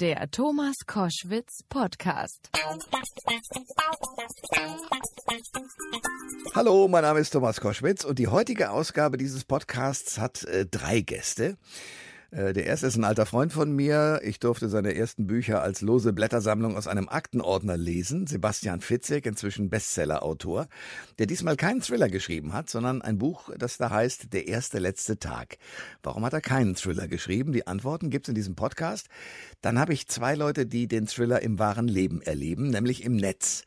Der 0.00 0.30
Thomas 0.30 0.76
Koschwitz 0.86 1.64
Podcast. 1.68 2.50
Hallo, 6.54 6.86
mein 6.86 7.02
Name 7.02 7.18
ist 7.18 7.30
Thomas 7.30 7.60
Koschwitz 7.60 8.04
und 8.04 8.20
die 8.20 8.28
heutige 8.28 8.70
Ausgabe 8.70 9.16
dieses 9.16 9.44
Podcasts 9.44 10.18
hat 10.18 10.44
äh, 10.44 10.66
drei 10.66 11.00
Gäste. 11.00 11.56
Äh, 12.30 12.52
der 12.52 12.66
erste 12.66 12.86
ist 12.86 12.96
ein 12.96 13.04
alter 13.04 13.26
Freund 13.26 13.52
von 13.52 13.72
mir. 13.72 14.20
Ich 14.22 14.38
durfte 14.38 14.68
seine 14.68 14.94
ersten 14.94 15.26
Bücher 15.26 15.62
als 15.62 15.80
lose 15.80 16.12
Blättersammlung 16.12 16.76
aus 16.76 16.86
einem 16.86 17.08
Aktenordner 17.08 17.76
lesen. 17.76 18.26
Sebastian 18.26 18.80
Fitzek, 18.80 19.24
inzwischen 19.26 19.70
Bestsellerautor, 19.70 20.68
der 21.18 21.26
diesmal 21.26 21.56
keinen 21.56 21.80
Thriller 21.80 22.08
geschrieben 22.08 22.52
hat, 22.52 22.68
sondern 22.68 23.00
ein 23.00 23.18
Buch, 23.18 23.50
das 23.56 23.78
da 23.78 23.90
heißt 23.90 24.32
Der 24.32 24.48
erste 24.48 24.78
letzte 24.78 25.18
Tag. 25.18 25.58
Warum 26.02 26.24
hat 26.24 26.34
er 26.34 26.42
keinen 26.42 26.74
Thriller 26.74 27.08
geschrieben? 27.08 27.52
Die 27.52 27.66
Antworten 27.66 28.10
gibt's 28.10 28.28
in 28.28 28.34
diesem 28.34 28.56
Podcast. 28.56 29.08
Dann 29.62 29.78
habe 29.78 29.94
ich 29.94 30.08
zwei 30.08 30.34
Leute, 30.34 30.66
die 30.66 30.86
den 30.86 31.06
Thriller 31.06 31.40
im 31.42 31.58
wahren 31.58 31.88
Leben 31.88 32.20
erleben, 32.20 32.70
nämlich 32.70 33.04
im 33.04 33.16
Netz. 33.16 33.64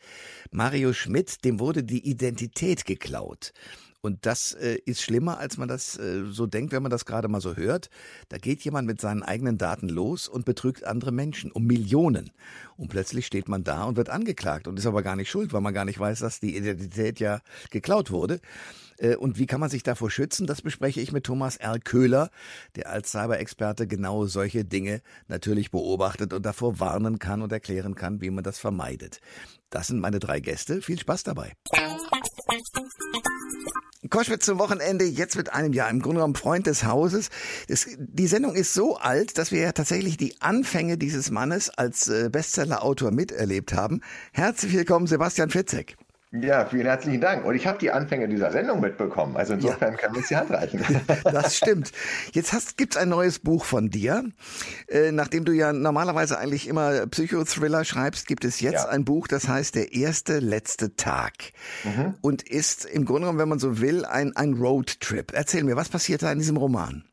Mario 0.52 0.94
Schmidt, 0.94 1.44
dem 1.46 1.60
wurde 1.60 1.84
die 1.84 2.08
Identität 2.08 2.86
geklaut. 2.86 3.54
Und 4.02 4.26
das 4.26 4.54
äh, 4.54 4.80
ist 4.86 5.02
schlimmer, 5.02 5.38
als 5.38 5.58
man 5.58 5.68
das 5.68 5.98
äh, 5.98 6.24
so 6.30 6.48
denkt, 6.48 6.74
wenn 6.74 6.82
man 6.82 6.90
das 6.90 7.06
gerade 7.06 7.28
mal 7.28 7.40
so 7.40 7.56
hört. 7.56 7.90
Da 8.30 8.38
geht 8.38 8.62
jemand 8.64 8.88
mit 8.88 9.00
seinen 9.00 9.22
eigenen 9.22 9.60
Daten 9.60 9.90
los 9.90 10.28
und 10.28 10.44
betrügt 10.44 10.84
andere 10.86 11.12
Menschen 11.12 11.52
um 11.52 11.66
Millionen. 11.66 12.32
Und 12.78 12.90
plötzlich 12.90 13.28
steht 13.28 13.48
man 13.48 13.64
da 13.64 13.84
und 13.84 13.98
wird 13.98 14.10
angeklagt 14.10 14.68
und 14.68 14.80
ist 14.80 14.88
aber 14.88 15.04
gar 15.04 15.16
nicht 15.16 15.30
schuld, 15.30 15.54
weil 15.54 15.62
man 15.62 15.74
gar 15.74 15.86
nicht 15.86 16.00
weiß, 16.00 16.20
dass 16.20 16.40
die 16.40 16.58
Identität 16.58 17.20
ja 17.20 17.42
geklaut 17.70 18.10
wurde. 18.10 18.40
Äh, 18.98 19.16
und 19.18 19.38
wie 19.38 19.46
kann 19.46 19.60
man 19.60 19.70
sich 19.70 19.84
davor 19.84 20.10
schützen? 20.10 20.48
Das 20.48 20.64
bespreche 20.64 21.00
ich 21.00 21.12
mit 21.12 21.26
Thomas 21.26 21.58
R. 21.58 21.80
Köhler, 21.80 22.32
der 22.76 22.90
als 22.90 23.12
Cyber-Experte 23.12 23.86
genau 23.86 24.26
solche 24.26 24.66
Dinge 24.66 25.02
natürlich 25.28 25.70
beobachtet 25.70 26.34
und 26.34 26.44
davor 26.44 26.80
warnen 26.80 27.20
kann 27.20 27.44
und 27.44 27.52
erklären 27.52 27.94
kann, 27.94 28.22
wie 28.22 28.32
man 28.32 28.44
das 28.44 28.58
vermeidet. 28.58 29.20
Das 29.70 29.88
sind 29.88 30.00
meine 30.00 30.20
drei 30.20 30.40
Gäste. 30.40 30.82
Viel 30.82 31.00
Spaß 31.00 31.24
dabei. 31.24 31.54
Koschwitz 34.10 34.46
zum 34.46 34.58
Wochenende, 34.58 35.06
jetzt 35.06 35.36
mit 35.36 35.54
einem 35.54 35.74
Jahr 35.74 35.90
im 35.90 36.02
Grunde 36.02 36.18
genommen 36.18 36.36
Freund 36.36 36.66
des 36.66 36.86
Hauses. 36.86 37.30
Das, 37.68 37.86
die 37.98 38.26
Sendung 38.26 38.56
ist 38.56 38.74
so 38.74 38.98
alt, 38.98 39.38
dass 39.38 39.52
wir 39.52 39.62
ja 39.62 39.72
tatsächlich 39.74 40.18
die 40.18 40.42
Anfänge 40.42 40.98
dieses 40.98 41.30
Mannes 41.30 41.70
als 41.70 42.08
äh, 42.08 42.30
Bestsellerautor 42.32 43.12
miterlebt 43.12 43.74
haben. 43.74 44.02
Herzlich 44.32 44.74
willkommen, 44.74 45.06
Sebastian 45.06 45.52
Fitzek. 45.52 45.98
Ja, 46.34 46.66
vielen 46.66 46.86
herzlichen 46.86 47.20
Dank. 47.20 47.44
Und 47.44 47.56
ich 47.56 47.68
habe 47.68 47.78
die 47.78 47.92
Anfänge 47.92 48.30
dieser 48.30 48.54
Sendung 48.54 48.80
mitbekommen. 48.80 49.36
Also 49.36 49.54
insofern 49.54 49.94
ja. 49.94 49.98
kann 49.98 50.12
man 50.12 50.20
uns 50.20 50.30
die 50.30 50.38
Hand 50.38 50.50
reichen. 50.50 50.82
Das 51.24 51.58
stimmt. 51.58 51.92
Jetzt 52.32 52.78
gibt 52.78 52.96
es 52.96 53.02
ein 53.02 53.10
neues 53.10 53.40
Buch 53.40 53.66
von 53.66 53.90
dir. 53.90 54.24
Äh, 54.88 55.12
nachdem 55.12 55.44
du 55.44 55.52
ja 55.52 55.74
normalerweise 55.74 56.40
eigentlich 56.40 56.68
immer 56.68 57.06
Psychothriller 57.08 57.84
schreibst, 57.84 58.28
gibt 58.28 58.46
es 58.46 58.62
jetzt 58.62 58.86
ja. 58.86 58.90
ein 58.90 59.04
Buch, 59.04 59.28
das 59.28 59.50
heißt 59.50 59.76
Der 59.76 59.94
erste 59.94 60.40
letzte 60.40 60.96
Tag. 60.96 61.34
Mhm. 61.84 62.16
Und 62.22 62.44
ist 62.44 62.86
im 62.86 63.04
Grunde 63.04 63.22
genommen, 63.22 63.40
wenn 63.40 63.50
man 63.50 63.60
so 63.60 63.82
will, 63.82 64.06
ein, 64.06 64.34
ein 64.36 64.54
Roadtrip. 64.54 65.34
Erzähl 65.34 65.66
mir, 65.66 65.76
was 65.76 65.90
passiert 65.90 66.24
da 66.24 66.32
in 66.32 66.40
diesem 66.40 66.56
Roman? 66.56 67.04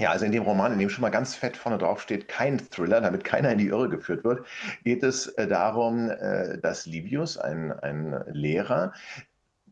Ja, 0.00 0.12
also 0.12 0.24
in 0.24 0.32
dem 0.32 0.44
Roman, 0.44 0.72
in 0.72 0.78
dem 0.78 0.88
schon 0.88 1.02
mal 1.02 1.10
ganz 1.10 1.34
fett 1.34 1.58
vorne 1.58 1.76
drauf 1.76 2.00
steht, 2.00 2.26
kein 2.26 2.56
Thriller, 2.70 3.02
damit 3.02 3.22
keiner 3.22 3.52
in 3.52 3.58
die 3.58 3.66
Irre 3.66 3.90
geführt 3.90 4.24
wird, 4.24 4.46
geht 4.82 5.02
es 5.02 5.26
äh, 5.26 5.46
darum, 5.46 6.08
äh, 6.08 6.56
dass 6.56 6.86
Livius, 6.86 7.36
ein, 7.36 7.70
ein 7.70 8.24
Lehrer, 8.28 8.94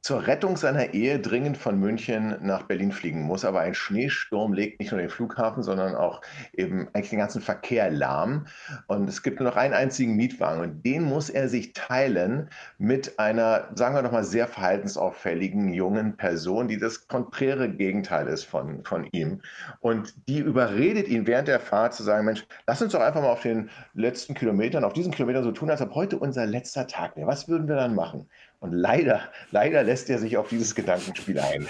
zur 0.03 0.27
Rettung 0.27 0.57
seiner 0.57 0.95
Ehe 0.95 1.19
dringend 1.19 1.57
von 1.57 1.79
München 1.79 2.37
nach 2.41 2.63
Berlin 2.63 2.93
fliegen 2.93 3.23
muss. 3.23 3.45
Aber 3.45 3.61
ein 3.61 3.75
Schneesturm 3.75 4.53
legt 4.53 4.81
nicht 4.81 4.93
nur 4.93 5.01
den 5.01 5.11
Flughafen, 5.11 5.63
sondern 5.63 5.95
auch 5.95 6.21
eben 6.53 6.89
eigentlich 6.93 7.11
den 7.11 7.19
ganzen 7.19 7.43
Verkehr 7.43 7.91
lahm. 7.91 8.47
Und 8.87 9.09
es 9.09 9.23
gibt 9.23 9.41
nur 9.41 9.49
noch 9.49 9.57
einen 9.57 9.75
einzigen 9.75 10.17
Mietwagen 10.17 10.61
und 10.61 10.85
den 10.85 11.03
muss 11.03 11.31
er 11.31 11.49
sich 11.49 11.73
teilen 11.73 12.49
mit 12.79 13.19
einer, 13.19 13.69
sagen 13.75 13.95
wir 13.95 14.03
doch 14.03 14.13
mal, 14.13 14.25
sehr 14.25 14.47
verhaltensauffälligen 14.47 15.73
jungen 15.73 16.17
Person, 16.17 16.69
die 16.69 16.79
das 16.79 17.09
konträre 17.09 17.69
Gegenteil 17.69 18.29
ist 18.29 18.45
von, 18.45 18.85
von 18.85 19.07
ihm. 19.13 19.41
Und 19.81 20.15
die 20.29 20.39
überredet 20.39 21.09
ihn 21.09 21.27
während 21.27 21.49
der 21.49 21.61
Fahrt 21.61 21.95
zu 21.95 22.03
sagen, 22.03 22.25
Mensch, 22.25 22.47
lass 22.67 22.83
uns 22.83 22.93
doch 22.93 23.01
einfach 23.01 23.23
mal 23.23 23.31
auf 23.31 23.43
den 23.43 23.71
letzten 23.95 24.35
Kilometern, 24.35 24.85
auf 24.85 24.93
diesen 24.93 25.13
Kilometern 25.13 25.45
so 25.45 25.53
tun, 25.53 25.71
als 25.71 25.81
ob 25.81 25.95
heute 25.95 26.19
unser 26.19 26.47
letzter 26.47 26.87
Tag 26.87 27.17
wäre. 27.17 27.27
Was 27.27 27.49
würden 27.49 27.69
wir 27.69 27.77
dann 27.77 27.95
machen? 27.95 28.29
Und 28.61 28.73
leider, 28.73 29.21
leider 29.53 29.85
lässt 29.85 30.11
er 30.11 30.19
sich 30.19 30.37
auf 30.37 30.49
dieses 30.49 30.75
Gedankenspiel 30.75 31.39
ein. 31.39 31.69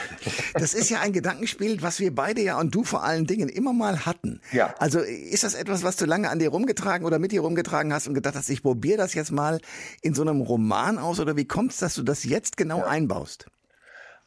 Das 0.54 0.72
ist 0.72 0.88
ja 0.88 1.00
ein 1.00 1.12
Gedankenspiel, 1.12 1.82
was 1.82 2.00
wir 2.00 2.14
beide 2.14 2.40
ja 2.40 2.58
und 2.58 2.74
du 2.74 2.82
vor 2.82 3.04
allen 3.04 3.26
Dingen 3.26 3.50
immer 3.50 3.74
mal 3.74 4.06
hatten. 4.06 4.40
Ja. 4.52 4.74
Also 4.78 5.00
ist 5.00 5.44
das 5.44 5.54
etwas, 5.54 5.82
was 5.84 5.96
du 5.96 6.06
lange 6.06 6.30
an 6.30 6.38
dir 6.38 6.48
rumgetragen 6.48 7.06
oder 7.06 7.18
mit 7.18 7.32
dir 7.32 7.42
rumgetragen 7.42 7.92
hast 7.92 8.08
und 8.08 8.14
gedacht 8.14 8.36
hast, 8.36 8.48
ich 8.48 8.62
probiere 8.62 8.96
das 8.96 9.12
jetzt 9.12 9.32
mal 9.32 9.60
in 10.00 10.14
so 10.14 10.22
einem 10.22 10.40
Roman 10.40 10.98
aus 10.98 11.20
oder 11.20 11.36
wie 11.36 11.44
kommt 11.44 11.72
es, 11.72 11.78
dass 11.78 11.94
du 11.94 12.02
das 12.02 12.24
jetzt 12.24 12.56
genau 12.56 12.78
ja. 12.78 12.86
einbaust? 12.86 13.46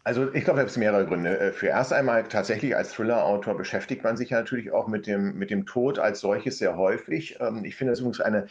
Also 0.04 0.34
ich 0.34 0.44
glaube, 0.44 0.58
da 0.58 0.64
gibt 0.64 0.72
es 0.72 0.78
mehrere 0.78 1.06
Gründe. 1.06 1.40
Äh, 1.40 1.52
für 1.54 1.68
erst 1.68 1.94
einmal 1.94 2.24
tatsächlich 2.24 2.76
als 2.76 2.92
Thriller-Autor 2.94 3.56
beschäftigt 3.58 4.04
man 4.04 4.18
sich 4.18 4.32
ja 4.32 4.40
natürlich 4.40 4.72
auch 4.72 4.88
mit 4.88 5.08
dem, 5.08 5.38
mit 5.38 5.50
dem 5.50 5.66
Tod 5.66 6.00
als 6.00 6.20
solches 6.20 6.58
sehr 6.58 6.78
häufig. 6.78 7.38
Ähm, 7.40 7.66
ich 7.66 7.76
finde 7.76 7.92
das 7.92 8.00
übrigens 8.00 8.22
eine 8.22 8.48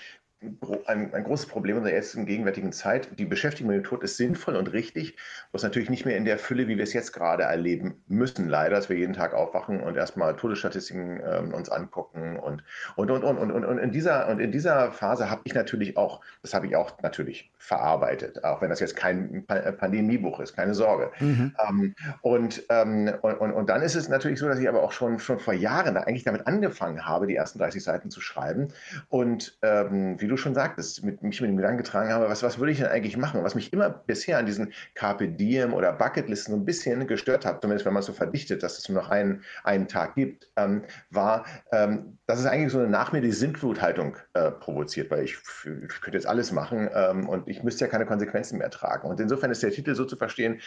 ein, 0.87 1.13
ein, 1.13 1.25
großes 1.25 1.47
Problem 1.47 1.77
in 1.77 1.85
der 1.85 1.93
jetzigen 1.93 2.25
gegenwärtigen 2.25 2.73
Zeit. 2.73 3.19
Die 3.19 3.27
Beschäftigung 3.27 3.73
mit 3.73 3.85
dem 3.85 3.89
Tod 3.89 4.03
ist 4.03 4.17
sinnvoll 4.17 4.57
und 4.57 4.73
richtig, 4.73 5.17
was 5.53 5.63
natürlich 5.63 5.91
nicht 5.91 6.07
mehr 6.07 6.17
in 6.17 6.25
der 6.25 6.39
Fülle, 6.39 6.67
wie 6.67 6.79
wir 6.79 6.85
es 6.85 6.95
jetzt 6.95 7.13
gerade 7.13 7.43
erleben 7.43 8.03
müssen, 8.09 8.49
leider, 8.49 8.77
dass 8.77 8.89
wir 8.89 8.97
jeden 8.97 9.13
Tag 9.13 9.35
aufwachen 9.35 9.81
und 9.81 9.97
erstmal 9.97 10.35
Todesstatistiken 10.37 11.21
ähm, 11.23 11.53
uns 11.53 11.69
angucken 11.69 12.39
und 12.39 12.65
und, 12.97 13.11
und, 13.11 13.23
und, 13.23 13.39
und, 13.39 13.51
und, 13.51 13.65
und 13.65 13.79
in 13.79 13.93
dieser 13.93 14.29
und 14.29 14.41
in 14.41 14.51
dieser 14.51 14.93
Phase 14.93 15.31
habe 15.31 15.43
ich 15.45 15.55
natürlich 15.55 15.99
auch, 15.99 16.23
das 16.43 16.55
habe 16.55 16.67
ich 16.67 16.75
auch 16.75 17.03
natürlich 17.03 17.51
verarbeitet, 17.59 18.43
auch 18.43 18.63
wenn 18.63 18.71
das 18.71 18.81
jetzt 18.81 18.97
kein 18.97 19.45
Pandemiebuch 19.47 20.41
ist, 20.41 20.57
keine 20.57 20.75
Sorge. 20.75 21.11
Mhm. 21.21 21.55
Ähm, 21.69 21.95
und, 22.23 22.63
ähm, 22.71 23.13
und, 23.21 23.35
und, 23.35 23.53
und 23.53 23.69
dann 23.69 23.83
ist 23.83 23.95
es 23.95 24.09
natürlich 24.09 24.39
so, 24.39 24.49
dass 24.49 24.59
ich 24.59 24.69
aber 24.69 24.83
auch 24.83 24.93
schon, 24.93 25.19
schon 25.19 25.39
vor 25.39 25.55
Jahren 25.55 25.99
eigentlich 25.99 26.25
damit 26.25 26.47
angefangen 26.47 27.07
habe, 27.07 27.27
die 27.27 27.37
ersten 27.37 27.59
30 27.59 27.83
Seiten 27.83 28.11
zu 28.11 28.23
schreiben 28.23 28.69
und 29.11 29.59
ähm, 29.63 30.19
wie 30.19 30.30
du 30.31 30.37
schon 30.37 30.55
sagtest, 30.55 31.05
mit, 31.05 31.23
mich 31.23 31.41
mit 31.41 31.51
dem 31.51 31.57
Gedanken 31.57 31.79
getragen 31.79 32.11
habe, 32.11 32.29
was, 32.29 32.43
was 32.43 32.59
würde 32.59 32.73
ich 32.73 32.79
denn 32.79 32.89
eigentlich 32.89 33.17
machen? 33.17 33.45
Was 33.45 33.55
mich 33.55 33.73
immer 33.73 33.91
bisher 33.91 34.39
an 34.39 34.47
diesen 34.47 34.73
Carpe 34.95 35.29
Diem 35.29 35.75
oder 35.75 35.93
Bucketlisten 35.93 36.55
so 36.55 36.61
ein 36.61 36.65
bisschen 36.65 37.07
gestört 37.07 37.45
hat, 37.45 37.61
zumindest 37.61 37.85
wenn 37.87 37.93
man 37.93 38.01
es 38.01 38.07
so 38.07 38.13
verdichtet, 38.13 38.63
dass 38.63 38.79
es 38.79 38.89
nur 38.89 39.03
noch 39.03 39.11
einen, 39.11 39.43
einen 39.65 39.89
Tag 39.89 40.15
gibt, 40.15 40.51
ähm, 40.57 40.85
war, 41.11 41.45
ähm, 41.73 42.19
dass 42.27 42.39
es 42.39 42.47
eigentlich 42.47 42.73
so 42.73 42.79
eine 42.79 42.89
nach 42.89 43.13
mir 43.13 43.21
die 43.21 43.33
Sintfluthaltung 43.33 44.17
äh, 44.35 44.51
provoziert, 44.51 45.11
weil 45.11 45.25
ich, 45.25 45.37
ich, 45.65 46.01
könnte 46.01 46.17
jetzt 46.17 46.27
alles 46.27 46.53
machen 46.53 46.89
ähm, 46.95 47.29
und 47.29 47.49
ich 47.49 47.63
müsste 47.63 47.85
ja 47.85 47.91
keine 47.91 48.07
Konsequenzen 48.07 48.59
mehr 48.59 48.71
tragen. 48.71 49.09
Und 49.09 49.21
insofern 49.21 49.51
ist 49.51 49.63
der 49.63 49.71
Titel 49.71 49.95
so 49.95 50.05
zu 50.05 50.17
verstehen, 50.17 50.61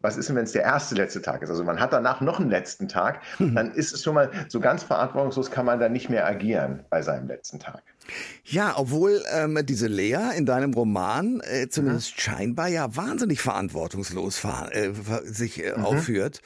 was 0.00 0.16
ist 0.16 0.28
denn, 0.28 0.36
wenn 0.36 0.44
es 0.44 0.52
der 0.52 0.62
erste 0.62 0.94
letzte 0.94 1.20
Tag 1.22 1.42
ist? 1.42 1.50
Also 1.50 1.64
man 1.64 1.80
hat 1.80 1.92
danach 1.92 2.20
noch 2.20 2.38
einen 2.38 2.50
letzten 2.50 2.88
Tag, 2.88 3.20
dann 3.38 3.72
ist 3.72 3.92
es 3.92 4.02
schon 4.02 4.14
mal 4.14 4.30
so 4.48 4.60
ganz 4.60 4.82
verantwortungslos 4.82 5.50
kann 5.50 5.66
man 5.66 5.80
da 5.80 5.88
nicht 5.88 6.08
mehr 6.08 6.26
agieren 6.26 6.84
bei 6.90 7.02
seinem 7.02 7.26
letzten 7.26 7.58
Tag. 7.58 7.82
Ja, 8.44 8.74
obwohl 8.76 9.22
ähm, 9.32 9.58
diese 9.64 9.86
Lea 9.86 10.36
in 10.36 10.46
deinem 10.46 10.74
Roman 10.74 11.40
äh, 11.40 11.68
zumindest 11.68 12.16
mhm. 12.16 12.20
scheinbar 12.20 12.68
ja 12.68 12.96
wahnsinnig 12.96 13.40
verantwortungslos 13.40 14.42
äh, 14.44 14.90
sich 15.24 15.64
äh, 15.64 15.76
mhm. 15.76 15.84
aufführt 15.84 16.40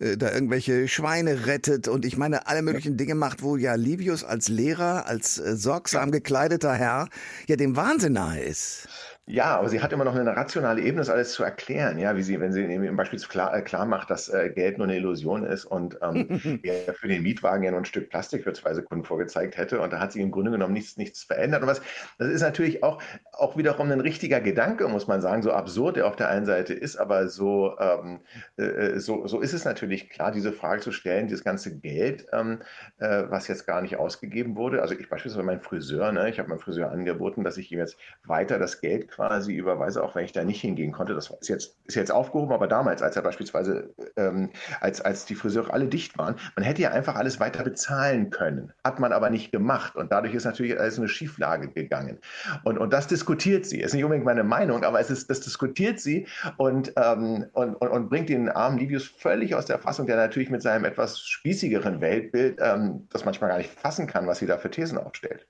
äh, 0.00 0.16
da 0.16 0.32
irgendwelche 0.32 0.88
Schweine 0.88 1.46
rettet 1.46 1.88
und 1.88 2.04
ich 2.04 2.16
meine 2.16 2.46
alle 2.46 2.62
möglichen 2.62 2.96
Dinge 2.96 3.14
macht, 3.14 3.42
wo 3.42 3.56
ja 3.56 3.74
Livius 3.74 4.24
als 4.24 4.48
Lehrer, 4.48 5.06
als 5.06 5.38
äh, 5.38 5.56
sorgsam 5.56 6.10
gekleideter 6.10 6.74
Herr 6.74 7.08
ja 7.46 7.56
dem 7.56 7.76
Wahnsinn 7.76 8.14
nahe 8.14 8.40
ist. 8.40 8.88
Ja, 9.26 9.56
aber 9.58 9.68
sie 9.68 9.80
hat 9.80 9.92
immer 9.92 10.02
noch 10.02 10.16
eine 10.16 10.34
rationale 10.36 10.80
Ebene, 10.80 10.96
das 10.96 11.08
alles 11.08 11.32
zu 11.32 11.44
erklären, 11.44 11.98
ja, 11.98 12.16
wie 12.16 12.22
sie, 12.22 12.40
wenn 12.40 12.52
sie 12.52 12.64
im 12.64 12.96
Beispiel 12.96 13.20
klar, 13.20 13.56
äh, 13.56 13.62
klar 13.62 13.86
macht, 13.86 14.10
dass 14.10 14.28
äh, 14.28 14.50
Geld 14.50 14.78
nur 14.78 14.88
eine 14.88 14.96
Illusion 14.96 15.44
ist 15.44 15.64
und 15.66 15.96
ähm, 16.02 16.60
er 16.64 16.94
für 16.94 17.06
den 17.06 17.22
Mietwagen 17.22 17.62
ja 17.62 17.70
nur 17.70 17.80
ein 17.80 17.84
Stück 17.84 18.10
Plastik 18.10 18.42
für 18.42 18.52
zwei 18.54 18.74
Sekunden 18.74 19.04
vorgezeigt 19.04 19.56
hätte 19.56 19.80
und 19.80 19.92
da 19.92 20.00
hat 20.00 20.10
sie 20.10 20.20
im 20.20 20.32
Grunde 20.32 20.50
genommen 20.50 20.72
nichts, 20.72 20.96
nichts 20.96 21.22
verändert. 21.22 21.62
Und 21.62 21.68
was, 21.68 21.80
das 22.18 22.28
ist 22.28 22.40
natürlich 22.40 22.82
auch, 22.82 23.00
auch 23.32 23.56
wiederum 23.56 23.92
ein 23.92 24.00
richtiger 24.00 24.40
Gedanke, 24.40 24.88
muss 24.88 25.06
man 25.06 25.20
sagen, 25.20 25.42
so 25.42 25.52
absurd 25.52 25.96
er 25.96 26.08
auf 26.08 26.16
der 26.16 26.28
einen 26.28 26.46
Seite 26.46 26.74
ist, 26.74 26.96
aber 26.96 27.28
so, 27.28 27.78
ähm, 27.78 28.20
äh, 28.58 28.64
äh 28.64 28.98
so, 28.98 29.28
so 29.28 29.40
ist 29.40 29.52
es 29.52 29.64
natürlich 29.64 30.10
klar, 30.10 30.32
diese 30.32 30.52
Frage 30.52 30.80
zu 30.80 30.90
stellen, 30.90 31.28
dieses 31.28 31.44
ganze 31.44 31.78
Geld, 31.78 32.26
ähm, 32.32 32.62
äh, 32.98 33.24
was 33.28 33.46
jetzt 33.46 33.64
gar 33.64 33.80
nicht 33.80 33.96
ausgegeben 33.96 34.56
wurde. 34.56 34.82
Also 34.82 34.94
ich 34.94 35.08
beispielsweise 35.08 35.44
mein 35.44 35.60
Friseur, 35.60 36.10
ne, 36.10 36.28
ich 36.30 36.40
habe 36.40 36.48
meinem 36.48 36.58
Friseur 36.58 36.90
angeboten, 36.90 37.44
dass 37.44 37.58
ich 37.58 37.70
ihm 37.70 37.78
jetzt 37.78 37.96
weiter 38.24 38.58
das 38.58 38.80
Geld 38.80 39.08
quasi 39.10 39.54
überweise, 39.54 40.02
auch 40.02 40.14
wenn 40.14 40.24
ich 40.24 40.32
da 40.32 40.44
nicht 40.44 40.60
hingehen 40.60 40.92
konnte. 40.92 41.14
Das 41.14 41.30
ist 41.30 41.48
jetzt, 41.48 41.76
ist 41.86 41.94
jetzt 41.94 42.12
aufgehoben, 42.12 42.52
aber 42.52 42.66
damals, 42.66 43.02
als 43.02 43.16
er 43.16 43.22
beispielsweise, 43.22 43.94
ähm, 44.16 44.50
als, 44.80 45.00
als 45.00 45.24
die 45.24 45.34
Friseure 45.34 45.72
alle 45.72 45.86
dicht 45.86 46.16
waren, 46.18 46.36
man 46.56 46.64
hätte 46.64 46.82
ja 46.82 46.90
einfach 46.90 47.16
alles 47.16 47.40
weiter 47.40 47.62
bezahlen 47.62 48.30
können. 48.30 48.72
Hat 48.84 49.00
man 49.00 49.12
aber 49.12 49.30
nicht 49.30 49.52
gemacht. 49.52 49.96
Und 49.96 50.12
dadurch 50.12 50.34
ist 50.34 50.44
natürlich 50.44 50.78
alles 50.78 50.96
in 50.96 51.02
eine 51.02 51.08
Schieflage 51.08 51.68
gegangen. 51.68 52.18
Und, 52.64 52.78
und 52.78 52.92
das 52.92 53.06
diskutiert 53.06 53.66
sie. 53.66 53.80
Ist 53.80 53.94
nicht 53.94 54.04
unbedingt 54.04 54.26
meine 54.26 54.44
Meinung, 54.44 54.84
aber 54.84 55.00
es 55.00 55.10
ist, 55.10 55.30
das 55.30 55.40
diskutiert 55.40 56.00
sie 56.00 56.26
und, 56.56 56.92
ähm, 56.96 57.46
und, 57.52 57.74
und, 57.74 57.88
und, 57.88 58.08
bringt 58.08 58.28
den 58.28 58.48
armen 58.48 58.78
Livius 58.78 59.06
völlig 59.06 59.54
aus 59.54 59.66
der 59.66 59.78
Fassung, 59.78 60.06
der 60.06 60.16
natürlich 60.16 60.50
mit 60.50 60.62
seinem 60.62 60.84
etwas 60.84 61.20
spießigeren 61.20 62.00
Weltbild 62.00 62.58
ähm, 62.60 63.06
das 63.10 63.24
manchmal 63.24 63.50
gar 63.50 63.58
nicht 63.58 63.70
fassen 63.70 64.06
kann, 64.06 64.26
was 64.26 64.38
sie 64.38 64.46
da 64.46 64.58
für 64.58 64.70
Thesen 64.70 64.98
aufstellt. 64.98 65.46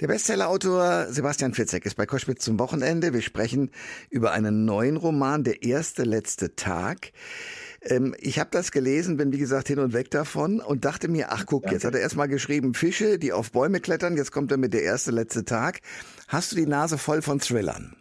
Der 0.00 0.06
Bestsellerautor 0.06 1.06
Sebastian 1.10 1.54
Fitzek 1.54 1.84
ist 1.84 1.96
bei 1.96 2.06
Koschwitz 2.06 2.44
zum 2.44 2.60
Wochenende. 2.60 3.12
Wir 3.12 3.20
sprechen 3.20 3.72
über 4.10 4.30
einen 4.30 4.64
neuen 4.64 4.96
Roman, 4.96 5.42
Der 5.42 5.64
erste 5.64 6.04
letzte 6.04 6.54
Tag. 6.54 7.10
Ähm, 7.82 8.14
ich 8.20 8.38
habe 8.38 8.50
das 8.52 8.70
gelesen, 8.70 9.16
bin 9.16 9.32
wie 9.32 9.38
gesagt 9.38 9.66
hin 9.66 9.80
und 9.80 9.92
weg 9.92 10.12
davon 10.12 10.60
und 10.60 10.84
dachte 10.84 11.08
mir, 11.08 11.32
ach 11.32 11.46
guck, 11.46 11.72
jetzt 11.72 11.84
hat 11.84 11.94
er 11.94 12.00
erstmal 12.00 12.28
geschrieben, 12.28 12.74
Fische, 12.74 13.18
die 13.18 13.32
auf 13.32 13.50
Bäume 13.50 13.80
klettern, 13.80 14.16
jetzt 14.16 14.30
kommt 14.30 14.52
er 14.52 14.56
mit 14.56 14.72
der 14.72 14.82
erste 14.82 15.10
letzte 15.10 15.44
Tag. 15.44 15.80
Hast 16.28 16.52
du 16.52 16.56
die 16.56 16.66
Nase 16.66 16.96
voll 16.96 17.20
von 17.20 17.40
Thrillern? 17.40 17.96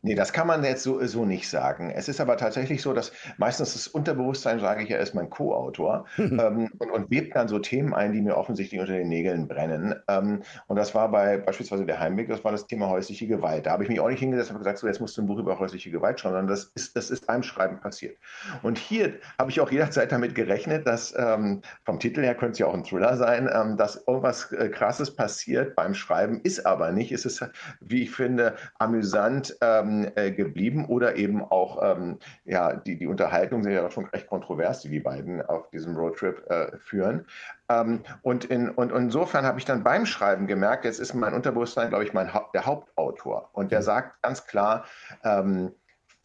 Nee, 0.00 0.14
das 0.14 0.32
kann 0.32 0.46
man 0.46 0.62
jetzt 0.62 0.84
so, 0.84 1.04
so 1.06 1.24
nicht 1.24 1.48
sagen. 1.48 1.90
Es 1.90 2.08
ist 2.08 2.20
aber 2.20 2.36
tatsächlich 2.36 2.82
so, 2.82 2.92
dass 2.92 3.10
meistens 3.36 3.72
das 3.72 3.88
Unterbewusstsein, 3.88 4.60
sage 4.60 4.84
ich 4.84 4.88
ja, 4.90 4.98
ist 4.98 5.12
mein 5.12 5.28
Co-Autor 5.28 6.06
ähm, 6.18 6.70
und, 6.78 6.90
und 6.92 7.10
webt 7.10 7.34
dann 7.34 7.48
so 7.48 7.58
Themen 7.58 7.92
ein, 7.94 8.12
die 8.12 8.20
mir 8.20 8.36
offensichtlich 8.36 8.80
unter 8.80 8.92
den 8.92 9.08
Nägeln 9.08 9.48
brennen. 9.48 9.96
Ähm, 10.06 10.42
und 10.68 10.76
das 10.76 10.94
war 10.94 11.10
bei 11.10 11.38
beispielsweise 11.38 11.84
der 11.84 11.98
Heimweg, 11.98 12.28
das 12.28 12.44
war 12.44 12.52
das 12.52 12.68
Thema 12.68 12.88
häusliche 12.88 13.26
Gewalt. 13.26 13.66
Da 13.66 13.72
habe 13.72 13.82
ich 13.82 13.88
mich 13.88 13.98
auch 13.98 14.08
nicht 14.08 14.20
hingesetzt 14.20 14.52
und 14.52 14.58
gesagt, 14.58 14.78
so 14.78 14.86
jetzt 14.86 15.00
musst 15.00 15.16
du 15.16 15.22
ein 15.22 15.26
Buch 15.26 15.38
über 15.38 15.58
häusliche 15.58 15.90
Gewalt 15.90 16.20
schreiben, 16.20 16.36
sondern 16.36 16.54
das 16.54 16.70
ist, 16.76 16.96
das 16.96 17.10
ist 17.10 17.26
beim 17.26 17.42
Schreiben 17.42 17.80
passiert. 17.80 18.16
Und 18.62 18.78
hier 18.78 19.14
habe 19.36 19.50
ich 19.50 19.60
auch 19.60 19.72
jederzeit 19.72 20.12
damit 20.12 20.36
gerechnet, 20.36 20.86
dass 20.86 21.12
ähm, 21.18 21.62
vom 21.84 21.98
Titel 21.98 22.22
her 22.22 22.36
könnte 22.36 22.52
es 22.52 22.58
ja 22.60 22.66
auch 22.66 22.74
ein 22.74 22.84
Thriller 22.84 23.16
sein, 23.16 23.50
ähm, 23.52 23.76
dass 23.76 23.96
irgendwas 24.06 24.52
äh, 24.52 24.68
Krasses 24.68 25.16
passiert 25.16 25.74
beim 25.74 25.94
Schreiben, 25.94 26.40
ist 26.44 26.64
aber 26.66 26.92
nicht. 26.92 27.10
Es 27.10 27.24
ist, 27.24 27.44
wie 27.80 28.04
ich 28.04 28.12
finde, 28.12 28.54
amüsant 28.78 29.56
ähm, 29.60 29.87
ähm, 29.88 30.10
äh, 30.14 30.30
geblieben 30.30 30.86
oder 30.86 31.16
eben 31.16 31.42
auch, 31.42 31.82
ähm, 31.82 32.18
ja, 32.44 32.74
die, 32.74 32.96
die 32.96 33.06
Unterhaltungen 33.06 33.64
sind 33.64 33.72
ja 33.72 33.90
schon 33.90 34.06
recht 34.06 34.26
kontrovers, 34.26 34.80
die 34.82 34.88
die 34.88 35.00
beiden 35.00 35.42
auf 35.42 35.70
diesem 35.70 35.96
Roadtrip 35.96 36.48
äh, 36.50 36.76
führen. 36.78 37.26
Ähm, 37.68 38.00
und, 38.22 38.44
in, 38.46 38.70
und 38.70 38.92
insofern 38.92 39.44
habe 39.44 39.58
ich 39.58 39.64
dann 39.64 39.82
beim 39.82 40.06
Schreiben 40.06 40.46
gemerkt, 40.46 40.84
jetzt 40.84 41.00
ist 41.00 41.14
mein 41.14 41.34
Unterbewusstsein, 41.34 41.88
glaube 41.88 42.04
ich, 42.04 42.12
mein 42.12 42.32
ha 42.32 42.48
der 42.54 42.66
Hauptautor. 42.66 43.50
Und 43.52 43.72
der 43.72 43.80
mhm. 43.80 43.84
sagt 43.84 44.22
ganz 44.22 44.46
klar, 44.46 44.84
ähm, 45.24 45.72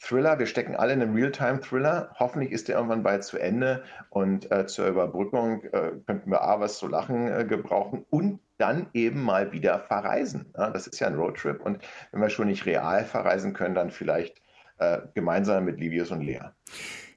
Thriller, 0.04 0.38
wir 0.38 0.48
stecken 0.48 0.76
alle 0.76 0.92
in 0.92 1.02
einem 1.02 1.16
Realtime-Thriller. 1.16 2.14
Hoffentlich 2.20 2.52
ist 2.52 2.68
der 2.68 2.76
irgendwann 2.76 3.04
bald 3.04 3.24
zu 3.24 3.38
Ende 3.38 3.84
und 4.10 4.52
äh, 4.52 4.66
zur 4.66 4.88
Überbrückung 4.88 5.64
äh, 5.72 5.92
könnten 6.06 6.30
wir 6.30 6.42
A, 6.42 6.60
was 6.60 6.78
zu 6.78 6.90
lachen 6.90 7.32
äh, 7.32 7.46
gebrauchen 7.46 8.06
und 8.10 8.42
dann 8.58 8.88
eben 8.94 9.24
mal 9.24 9.54
wieder 9.54 9.80
verreisen. 9.80 10.54
Ja, 10.58 10.72
das 10.72 10.88
ist 10.88 11.00
ja 11.00 11.08
ein 11.08 11.16
Roadtrip 11.16 11.62
und 11.62 11.80
wenn 12.12 12.20
wir 12.20 12.30
schon 12.30 12.48
nicht 12.48 12.66
real 12.66 13.06
verreisen 13.06 13.54
können, 13.54 13.76
dann 13.76 13.92
vielleicht 13.92 14.42
äh, 14.78 15.00
gemeinsam 15.14 15.64
mit 15.64 15.80
Livius 15.80 16.12
und 16.12 16.22
Lea. 16.22 16.50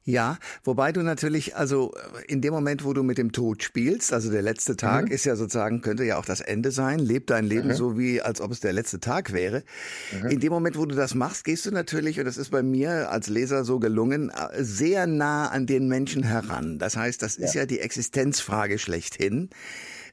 Ja, 0.09 0.39
wobei 0.63 0.93
du 0.93 1.03
natürlich, 1.03 1.57
also 1.57 1.93
in 2.29 2.41
dem 2.41 2.55
Moment, 2.55 2.85
wo 2.85 2.93
du 2.93 3.03
mit 3.03 3.19
dem 3.19 3.33
Tod 3.33 3.65
spielst, 3.65 4.13
also 4.13 4.31
der 4.31 4.41
letzte 4.41 4.77
Tag 4.77 5.07
mhm. 5.07 5.11
ist 5.11 5.25
ja 5.25 5.35
sozusagen, 5.35 5.81
könnte 5.81 6.05
ja 6.05 6.17
auch 6.17 6.25
das 6.25 6.41
Ende 6.41 6.71
sein, 6.71 7.01
leb 7.01 7.27
dein 7.27 7.45
Leben 7.45 7.69
mhm. 7.69 7.75
so 7.75 7.99
wie, 7.99 8.23
als 8.23 8.41
ob 8.41 8.53
es 8.53 8.61
der 8.61 8.73
letzte 8.73 9.01
Tag 9.01 9.33
wäre. 9.33 9.65
Mhm. 10.23 10.29
In 10.29 10.41
dem 10.41 10.53
Moment, 10.53 10.79
wo 10.79 10.87
du 10.87 10.95
das 10.95 11.17
machst, 11.17 11.43
gehst 11.43 11.67
du 11.67 11.73
natürlich, 11.73 12.21
und 12.21 12.25
das 12.25 12.37
ist 12.37 12.51
bei 12.51 12.63
mir 12.63 13.11
als 13.11 13.27
Leser 13.27 13.65
so 13.65 13.81
gelungen, 13.81 14.31
sehr 14.57 15.09
nah 15.09 15.49
an 15.49 15.67
den 15.67 15.89
Menschen 15.89 16.23
heran. 16.23 16.79
Das 16.79 16.97
heißt, 16.97 17.21
das 17.21 17.35
ist 17.35 17.57
ja, 17.57 17.63
ja 17.63 17.67
die 17.67 17.81
Existenzfrage 17.81 18.79
schlechthin. 18.79 19.51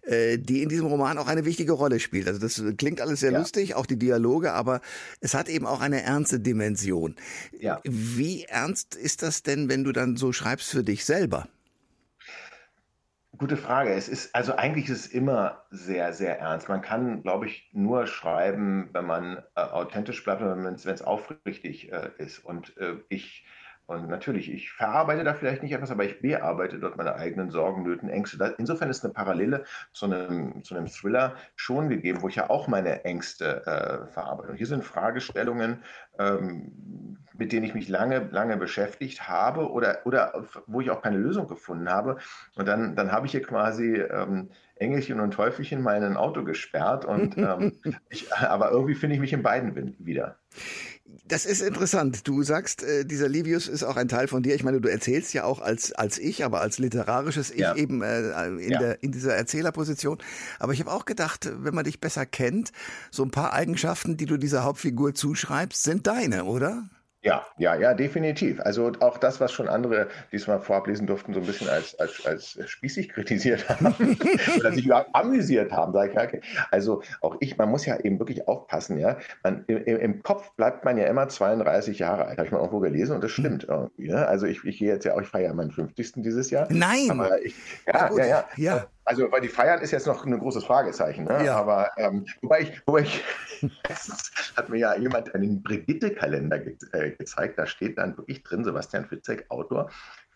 Äh, 0.06 0.38
die 0.38 0.62
in 0.62 0.68
diesem 0.68 0.88
Roman 0.88 1.18
auch 1.18 1.28
eine 1.28 1.46
wichtige 1.46 1.72
Rolle 1.72 2.00
spielt. 2.02 2.28
Also 2.28 2.40
das 2.40 2.62
klingt 2.78 3.00
alles 3.00 3.22
sehr 3.22 3.32
ja. 3.32 3.40
lustig, 3.40 3.76
auch 3.76 3.86
die 3.86 3.98
Dialoge, 3.98 4.52
aber 4.52 4.82
es 5.22 5.34
hat 5.34 5.48
eben 5.48 5.66
auch 5.66 5.80
eine 5.80 6.04
ernste 6.04 6.42
Dimension. 6.42 7.16
Ja. 7.58 7.80
Wie 7.86 8.44
ernst 8.44 8.96
ist 8.96 9.24
das 9.24 9.44
denn, 9.44 9.70
wenn 9.70 9.86
du 9.86 9.94
dann 9.94 10.18
so 10.18 10.34
schreibst 10.34 10.70
für 10.70 10.84
dich 10.84 11.06
selber? 11.06 11.48
Gute 13.38 13.56
Frage. 13.56 13.94
Es 13.94 14.10
ist, 14.10 14.36
also 14.36 14.56
eigentlich 14.56 14.90
ist 14.90 15.06
es 15.06 15.08
immer 15.08 15.64
sehr, 15.72 16.12
sehr 16.12 16.38
ernst. 16.38 16.68
Man 16.68 16.82
kann, 16.82 17.24
glaube 17.24 17.48
ich, 17.48 17.70
nur 17.72 18.06
schreiben, 18.06 18.90
wenn 18.92 19.06
man 19.06 19.38
äh, 19.56 19.62
authentisch 19.62 20.22
bleibt 20.24 20.42
und 20.42 20.66
wenn 20.66 20.76
es 20.76 21.02
aufrichtig 21.02 21.94
äh, 21.94 22.10
ist. 22.18 22.40
Und 22.40 22.76
äh, 22.78 22.98
ich 23.08 23.46
und 23.94 24.10
natürlich, 24.10 24.52
ich 24.52 24.72
verarbeite 24.72 25.24
da 25.24 25.34
vielleicht 25.34 25.64
nicht 25.64 25.72
etwas, 25.72 25.92
aber 25.92 26.06
ich 26.06 26.22
bearbeite 26.22 26.80
dort 26.80 26.98
meine 26.98 27.16
eigenen 27.16 27.50
Sorgen, 27.50 27.84
Nöten, 27.84 28.10
Ängste. 28.10 28.56
Insofern 28.58 28.90
ist 28.90 29.04
eine 29.04 29.14
Parallele 29.14 29.64
zu 29.92 30.06
einem, 30.06 30.64
zu 30.64 30.76
einem 30.76 30.88
Thriller 30.88 31.36
schon 31.56 31.90
gegeben, 31.90 32.22
wo 32.22 32.30
ich 32.30 32.36
ja 32.36 32.50
auch 32.50 32.68
meine 32.68 33.06
Ängste 33.06 33.66
äh, 33.66 34.12
verarbeite. 34.12 34.52
Und 34.52 34.58
hier 34.58 34.68
sind 34.68 34.84
Fragestellungen, 34.84 35.84
ähm, 36.20 36.72
mit 37.38 37.52
denen 37.52 37.66
ich 37.66 37.74
mich 37.74 37.90
lange, 37.90 38.30
lange 38.32 38.58
beschäftigt 38.58 39.28
habe 39.28 39.72
oder, 39.72 40.02
oder 40.06 40.46
wo 40.68 40.82
ich 40.82 40.90
auch 40.92 41.02
keine 41.02 41.18
Lösung 41.18 41.48
gefunden 41.48 41.90
habe. 41.90 42.18
Und 42.56 42.68
dann, 42.68 42.96
dann 42.96 43.12
habe 43.12 43.26
ich 43.26 43.32
hier 43.32 43.42
quasi 43.42 43.96
ähm, 43.96 44.50
Engelchen 44.76 45.20
und 45.20 45.32
Teufelchen 45.32 45.82
mal 45.82 45.98
in 45.98 46.04
ein 46.04 46.18
Auto 46.18 46.44
gesperrt. 46.44 47.06
Und, 47.06 47.38
ähm, 47.38 47.74
ich, 48.10 48.34
aber 48.34 48.72
irgendwie 48.72 48.96
finde 48.96 49.16
ich 49.16 49.22
mich 49.22 49.34
in 49.34 49.44
beiden 49.44 49.96
wieder. 50.00 50.38
Das 51.26 51.46
ist 51.46 51.62
interessant. 51.62 52.28
Du 52.28 52.44
sagst, 52.44 52.84
äh, 52.84 53.06
dieser 53.06 53.30
Livius 53.30 53.68
ist 53.68 53.84
auch 53.84 53.98
ein 53.98 54.08
Teil 54.08 54.28
von 54.28 54.44
dir. 54.44 54.56
Ich 54.56 54.64
meine, 54.64 54.82
du 54.82 54.90
erzählst 54.90 55.34
ja 55.34 55.44
auch 55.44 55.62
als, 55.62 55.94
als 55.94 56.18
ich, 56.18 56.44
aber 56.44 56.62
als 56.62 56.80
literarisches 56.80 57.52
Ich 57.52 57.60
ja. 57.60 57.76
eben 57.76 58.02
äh, 58.02 58.48
in, 58.48 58.72
ja. 58.72 58.80
der, 58.80 59.04
in 59.04 59.12
dieser 59.12 59.36
Erzählerposition. 59.36 60.18
Aber 60.60 60.74
ich 60.74 60.80
habe 60.80 60.92
auch 60.92 61.06
gedacht, 61.06 61.50
wenn 61.60 61.76
man 61.76 61.86
dich 61.86 62.02
besser 62.02 62.26
kennt, 62.26 62.72
so 63.12 63.24
ein 63.24 63.32
paar 63.32 63.54
Eigenschaften, 63.54 64.18
die 64.18 64.26
du 64.26 64.38
dieser 64.38 64.64
Hauptfigur 64.64 65.14
zuschreibst, 65.14 65.84
sind 65.84 66.08
deine, 66.08 66.46
oder? 66.46 66.90
Ja, 67.24 67.46
ja, 67.58 67.74
ja, 67.76 67.94
definitiv. 67.94 68.60
Also 68.60 68.92
auch 69.00 69.18
das, 69.18 69.40
was 69.40 69.54
schon 69.54 69.70
andere 69.70 70.10
diesmal 70.34 70.60
vorab 70.60 70.88
lesen 70.88 71.08
durften, 71.08 71.34
so 71.34 71.40
ein 71.40 71.46
bisschen 71.46 71.70
als, 71.70 71.98
als, 71.98 72.26
als 72.26 72.60
spießig 72.66 73.08
kritisiert 73.10 73.68
haben 73.70 74.18
oder 74.58 74.74
sich 74.74 74.86
überhaupt 74.86 75.10
amüsiert 75.14 75.72
haben, 75.72 75.94
sage 75.94 76.12
ich, 76.12 76.20
okay. 76.20 76.42
Also 76.70 77.02
auch 77.22 77.38
ich, 77.40 77.58
man 77.58 77.70
muss 77.70 77.86
ja 77.86 77.98
eben 77.98 78.20
wirklich 78.20 78.46
aufpassen, 78.50 79.00
ja. 79.00 79.18
Man, 79.42 79.64
im, 79.68 79.86
im, 79.86 80.22
Kopf 80.22 80.52
bleibt 80.58 80.84
man 80.84 80.98
ja 80.98 81.06
immer 81.08 81.30
32 81.30 82.00
Jahre 82.00 82.26
alt, 82.26 82.38
habe 82.38 82.46
ich 82.46 82.52
mal 82.52 82.60
irgendwo 82.60 82.82
gelesen 82.82 83.16
und 83.16 83.24
das 83.24 83.32
hm. 83.38 83.46
stimmt 83.46 83.64
irgendwie. 83.70 84.10
Ne? 84.10 84.28
Also 84.28 84.46
ich, 84.46 84.62
ich 84.66 84.80
gehe 84.80 84.90
jetzt 84.90 85.06
ja 85.06 85.16
auch, 85.16 85.22
ich 85.22 85.30
feiere 85.30 85.48
ja 85.48 85.54
meinen 85.54 85.72
50. 85.72 86.16
dieses 86.18 86.50
Jahr. 86.50 86.68
Nein! 86.70 87.10
Aber 87.10 87.42
ich, 87.42 87.56
ja, 87.88 88.12
ja, 88.18 88.26
ja, 88.26 88.46
ja. 88.58 88.88
Also, 89.06 89.32
weil 89.32 89.42
die 89.42 89.50
Feiern 89.50 89.82
ist 89.82 89.92
jetzt 89.92 90.08
noch 90.08 90.26
ein 90.26 90.40
großes 90.40 90.64
Fragezeichen. 90.64 91.26
Ne? 91.26 91.46
Ja. 91.46 91.56
Aber 91.56 91.92
ähm, 91.98 92.26
wobei 92.42 92.62
ich, 92.62 92.82
wobei 92.86 93.02
ich 93.02 93.24
hat 94.56 94.70
mir 94.70 94.78
ja 94.80 94.96
jemand 94.96 95.34
einen 95.36 95.62
Brigitte-Kalender 95.62 96.60
ge 96.60 96.78
äh, 96.94 97.12
gezeigt. 97.12 97.60
Da 97.60 97.66
steht 97.66 97.98
dann 97.98 98.18
wirklich 98.18 98.44
drin, 98.44 98.64
Sebastian 98.64 99.06
Fitzek, 99.06 99.46
Autor, 99.50 99.90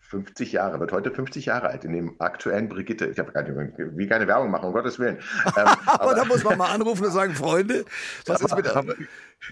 50 0.08 0.52
Jahre, 0.52 0.80
wird 0.80 0.92
heute 0.92 1.10
50 1.10 1.46
Jahre 1.46 1.68
alt 1.68 1.84
in 1.84 1.92
dem 1.92 2.16
aktuellen 2.18 2.68
Brigitte. 2.68 3.06
Ich 3.06 3.18
habe 3.18 3.32
gar 3.32 3.42
nicht, 3.42 3.74
wie 3.78 4.06
keine 4.06 4.26
Werbung 4.26 4.50
machen, 4.50 4.66
um 4.66 4.72
Gottes 4.72 4.98
Willen. 4.98 5.18
Ähm, 5.46 5.52
aber, 5.56 6.00
aber, 6.00 6.14
da 6.14 6.24
muss 6.24 6.44
man 6.44 6.56
mal 6.56 6.72
anrufen 6.72 7.04
und 7.04 7.12
sagen, 7.12 7.34
Freunde, 7.34 7.84
was 8.26 8.40
ist 8.40 8.56
mit 8.56 8.68
aber, 8.68 8.94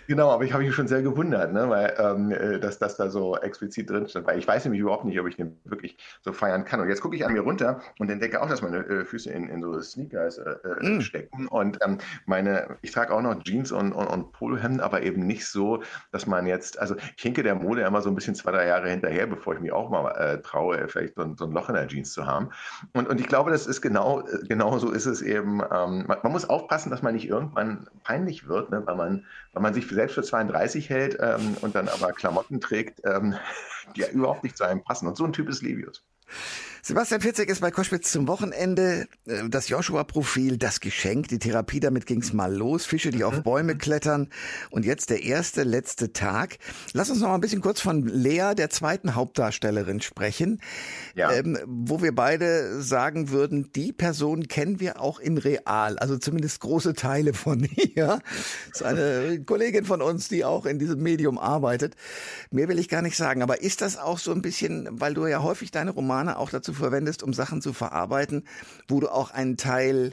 Genau, 0.09 0.31
aber 0.31 0.45
ich 0.45 0.53
habe 0.53 0.65
mich 0.65 0.75
schon 0.75 0.89
sehr 0.89 1.03
gewundert, 1.03 1.53
ne, 1.53 1.69
weil 1.69 1.95
ähm, 1.99 2.31
äh, 2.31 2.59
dass 2.59 2.79
das 2.79 2.97
da 2.97 3.09
so 3.09 3.37
explizit 3.37 3.89
drin 3.89 4.09
stand. 4.09 4.27
Weil 4.27 4.39
ich 4.39 4.47
weiß 4.47 4.65
nämlich 4.65 4.81
überhaupt 4.81 5.05
nicht, 5.05 5.19
ob 5.21 5.29
ich 5.29 5.37
den 5.37 5.59
wirklich 5.65 5.97
so 6.23 6.33
feiern 6.33 6.65
kann. 6.65 6.81
Und 6.81 6.89
jetzt 6.89 7.01
gucke 7.01 7.17
ich 7.17 7.25
an 7.25 7.33
mir 7.33 7.43
runter 7.43 7.81
und 7.99 8.11
entdecke 8.11 8.43
auch, 8.43 8.49
dass 8.49 8.63
meine 8.63 8.79
äh, 8.79 9.05
Füße 9.05 9.31
in, 9.31 9.49
in 9.49 9.63
so 9.63 9.81
Sneakers 9.81 10.39
äh, 10.39 10.57
mm. 10.81 11.01
stecken. 11.01 11.47
Und 11.49 11.79
ähm, 11.85 11.99
meine, 12.27 12.77
ich 12.83 12.93
trage 12.93 13.15
auch 13.15 13.23
noch 13.23 13.43
Jeans 13.45 13.73
und, 13.73 13.93
und, 13.93 14.07
und 14.07 14.33
Polohemden, 14.33 14.81
aber 14.81 15.03
eben 15.03 15.27
nicht 15.27 15.47
so, 15.47 15.83
dass 16.11 16.27
man 16.27 16.47
jetzt, 16.47 16.79
also 16.79 16.97
ich 17.17 17.23
hinke 17.23 17.43
der 17.43 17.55
Mode 17.55 17.83
immer 17.83 18.03
so 18.03 18.11
ein 18.11 18.15
bisschen 18.15 18.35
zwei, 18.35 18.51
drei 18.51 18.67
Jahre 18.67 18.91
hinterher, 18.91 19.27
bevor 19.27 19.55
ich 19.55 19.61
mich 19.61 19.73
auch 19.73 19.89
mal 19.91 20.11
äh, 20.13 20.43
traue, 20.43 20.89
vielleicht 20.89 21.15
so 21.15 21.23
ein, 21.23 21.37
so 21.37 21.45
ein, 21.45 21.53
Loch 21.53 21.69
in 21.69 21.77
der 21.77 21.87
Jeans 21.87 22.13
zu 22.13 22.27
haben. 22.27 22.51
Und, 22.93 23.09
und 23.09 23.21
ich 23.21 23.29
glaube, 23.29 23.51
das 23.51 23.67
ist 23.67 23.81
genau, 23.81 24.25
genau 24.49 24.79
so 24.79 24.91
ist 24.91 25.07
es 25.07 25.23
eben. 25.23 25.61
Ähm, 25.61 26.05
man, 26.07 26.19
man, 26.23 26.33
muss 26.33 26.49
aufpassen, 26.49 26.91
dass 26.91 27.03
man 27.03 27.15
nicht 27.15 27.29
irgendwann 27.29 27.89
peinlich 28.05 28.49
wird, 28.49 28.71
ne, 28.71 28.83
weil 28.85 28.97
man, 28.97 29.25
weil 29.53 29.63
man 29.63 29.76
sich 29.77 29.89
selbst 29.89 30.15
für 30.15 30.23
32 30.23 30.91
hält 30.91 31.17
ähm, 31.21 31.57
und 31.61 31.75
dann 31.75 31.89
aber 31.89 32.13
Klamotten 32.13 32.61
trägt, 32.61 33.01
ähm, 33.05 33.37
die 33.97 34.01
ja 34.01 34.09
überhaupt 34.09 34.43
nicht 34.43 34.57
zu 34.57 34.65
einem 34.65 34.83
passen. 34.83 35.07
Und 35.07 35.17
so 35.17 35.25
ein 35.25 35.33
Typ 35.33 35.49
ist 35.49 35.63
Livius. 35.63 36.05
Sebastian 36.87 37.21
Fitzek 37.21 37.49
ist 37.49 37.63
bei 37.63 37.73
Koschwitz 37.73 38.13
zum 38.13 38.29
Wochenende. 38.29 39.09
Äh, 39.27 39.49
das 39.49 39.69
Joshua-Profil, 39.69 40.57
das 40.57 40.79
Geschenk, 40.79 41.27
die 41.27 41.41
Therapie, 41.41 41.81
damit 41.81 42.07
ging's 42.07 42.33
mal 42.33 42.55
los. 42.55 42.87
Fische, 42.87 43.11
die 43.11 43.19
mhm. 43.19 43.25
auf 43.25 43.43
Bäume 43.43 43.77
klettern. 43.77 44.29
Und 44.71 44.85
jetzt 44.85 45.11
der 45.11 45.25
erste, 45.25 45.65
letzte 45.65 46.13
Tag. 46.13 46.59
Lass 46.93 47.11
uns 47.11 47.19
noch 47.19 47.27
mal 47.27 47.35
ein 47.35 47.41
bisschen 47.41 47.61
kurz 47.61 47.81
von 47.81 48.07
Lea, 48.07 48.55
der 48.57 48.71
zweiten 48.71 49.17
Hauptdarstellerin, 49.17 50.01
sprechen. 50.01 50.61
Ja. 51.17 51.33
Ähm, 51.33 51.59
wo 51.67 52.03
wir 52.03 52.15
beide 52.15 52.81
sagen 52.81 53.31
würden, 53.31 53.73
die 53.75 53.93
Person 53.93 54.47
kennen 54.47 54.79
wir 54.79 55.01
auch 55.01 55.19
in 55.19 55.39
real. 55.39 55.99
Also 55.99 56.19
zumindest 56.19 56.61
große 56.61 56.95
Teile 56.95 57.35
von 57.35 57.65
ihr. 57.75 58.21
Das 58.71 58.83
ist 58.83 58.83
eine 58.85 59.43
Kollegin 59.45 59.87
von 59.87 60.03
uns, 60.03 60.29
die 60.29 60.45
auch 60.45 60.67
in 60.67 60.79
diesem 60.79 61.03
Medium 61.03 61.37
arbeitet. 61.37 61.97
Mehr 62.53 62.69
will 62.69 62.79
ich 62.79 62.89
gar 62.89 63.03
nicht 63.03 63.17
sagen. 63.17 63.43
Aber 63.43 63.61
ist 63.61 63.81
das 63.81 63.97
auch 63.97 64.19
so 64.19 64.31
ein 64.31 64.41
bisschen, 64.41 64.89
weil 64.93 65.15
du 65.15 65.27
ja 65.27 65.43
häufig 65.43 65.73
deine 65.73 65.91
Romane 65.91 66.39
auch 66.39 66.51
dazu 66.51 66.76
verwendest, 66.77 67.23
um 67.23 67.33
Sachen 67.33 67.61
zu 67.61 67.73
verarbeiten, 67.73 68.45
wo 68.89 69.01
du 69.01 69.09
auch 69.09 69.31
einen 69.31 69.57
Teil 69.57 70.13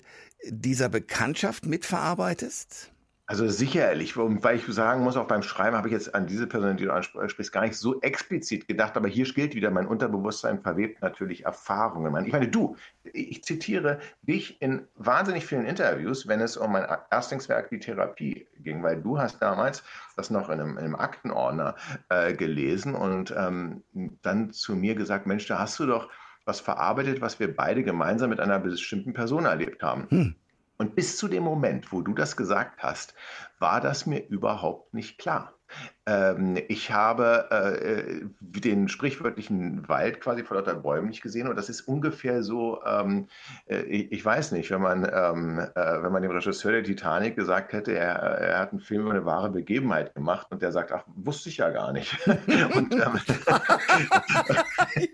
dieser 0.50 0.89
Bekanntschaft 0.89 1.65
mitverarbeitest? 1.65 2.93
Also 3.25 3.48
sicherlich, 3.48 4.17
weil 4.17 4.58
ich 4.58 4.65
sagen 4.67 5.01
muss, 5.01 5.15
auch 5.15 5.29
beim 5.29 5.43
Schreiben 5.43 5.77
habe 5.77 5.88
ich 5.88 5.93
jetzt 5.93 6.13
an 6.13 6.27
diese 6.27 6.46
Person, 6.46 6.75
die 6.75 6.84
du 6.84 6.91
ansprichst, 6.91 7.53
gar 7.53 7.62
nicht 7.62 7.77
so 7.77 8.01
explizit 8.01 8.67
gedacht, 8.67 8.98
aber 8.98 9.08
hier 9.08 9.24
gilt 9.24 9.55
wieder, 9.55 9.72
mein 9.72 9.88
Unterbewusstsein 9.88 10.62
verwebt 10.62 11.01
natürlich 11.01 11.46
Erfahrungen. 11.46 12.25
Ich 12.25 12.34
meine, 12.34 12.50
du, 12.50 12.75
ich 13.13 13.41
zitiere 13.46 14.00
dich 14.24 14.62
in 14.62 14.88
wahnsinnig 14.96 15.46
vielen 15.46 15.65
Interviews, 15.65 16.27
wenn 16.27 16.41
es 16.41 16.58
um 16.58 16.74
mein 16.74 16.86
Erstlingswerk, 17.12 17.70
die 17.70 17.79
Therapie 17.79 18.46
ging, 18.58 18.84
weil 18.84 19.01
du 19.01 19.17
hast 19.17 19.41
damals 19.41 19.84
das 20.17 20.29
noch 20.29 20.50
in 20.50 20.60
einem, 20.60 20.72
in 20.72 20.84
einem 20.84 20.96
Aktenordner 20.96 21.75
äh, 22.10 22.34
gelesen 22.34 22.93
und 22.93 23.34
ähm, 23.38 23.84
dann 24.22 24.51
zu 24.51 24.75
mir 24.75 24.96
gesagt, 24.96 25.27
Mensch, 25.27 25.48
da 25.48 25.60
hast 25.60 25.79
du 25.79 25.86
doch 25.86 26.10
was 26.45 26.59
verarbeitet, 26.59 27.21
was 27.21 27.39
wir 27.39 27.55
beide 27.55 27.83
gemeinsam 27.83 28.29
mit 28.29 28.39
einer 28.39 28.59
bestimmten 28.59 29.13
Person 29.13 29.45
erlebt 29.45 29.83
haben. 29.83 30.07
Hm. 30.09 30.35
Und 30.77 30.95
bis 30.95 31.17
zu 31.17 31.27
dem 31.27 31.43
Moment, 31.43 31.91
wo 31.91 32.01
du 32.01 32.13
das 32.13 32.35
gesagt 32.35 32.81
hast, 32.83 33.13
war 33.59 33.79
das 33.79 34.05
mir 34.05 34.27
überhaupt 34.27 34.93
nicht 34.93 35.17
klar. 35.17 35.53
Ähm, 36.05 36.57
ich 36.67 36.91
habe 36.91 37.48
äh, 37.50 38.25
den 38.39 38.89
sprichwörtlichen 38.89 39.88
Wald 39.88 40.19
quasi 40.19 40.43
vor 40.43 40.57
lauter 40.57 40.75
Bäumen 40.75 41.07
nicht 41.07 41.22
gesehen 41.22 41.48
und 41.48 41.55
das 41.55 41.69
ist 41.69 41.81
ungefähr 41.81 42.43
so, 42.43 42.81
ähm, 42.86 43.27
äh, 43.67 43.83
ich, 43.83 44.12
ich, 44.12 44.25
weiß 44.25 44.51
nicht, 44.51 44.69
wenn 44.72 44.81
man, 44.81 45.05
ähm, 45.05 45.60
äh, 45.60 46.03
wenn 46.03 46.12
man 46.12 46.22
dem 46.22 46.31
Regisseur 46.31 46.74
der 46.74 46.83
Titanic 46.83 47.38
gesagt 47.38 47.72
hätte, 47.72 47.93
er, 47.93 48.15
er, 48.15 48.60
hat 48.60 48.72
einen 48.72 48.81
Film 48.81 49.03
über 49.03 49.12
eine 49.12 49.25
wahre 49.25 49.50
Begebenheit 49.50 50.13
gemacht 50.13 50.48
und 50.50 50.62
der 50.62 50.74
sagt, 50.74 50.91
ach, 50.91 51.03
wusste 51.15 51.48
ich 51.48 51.57
ja 51.57 51.69
gar 51.69 51.93
nicht. 51.93 52.17
und, 52.27 52.93
ähm, 52.93 53.19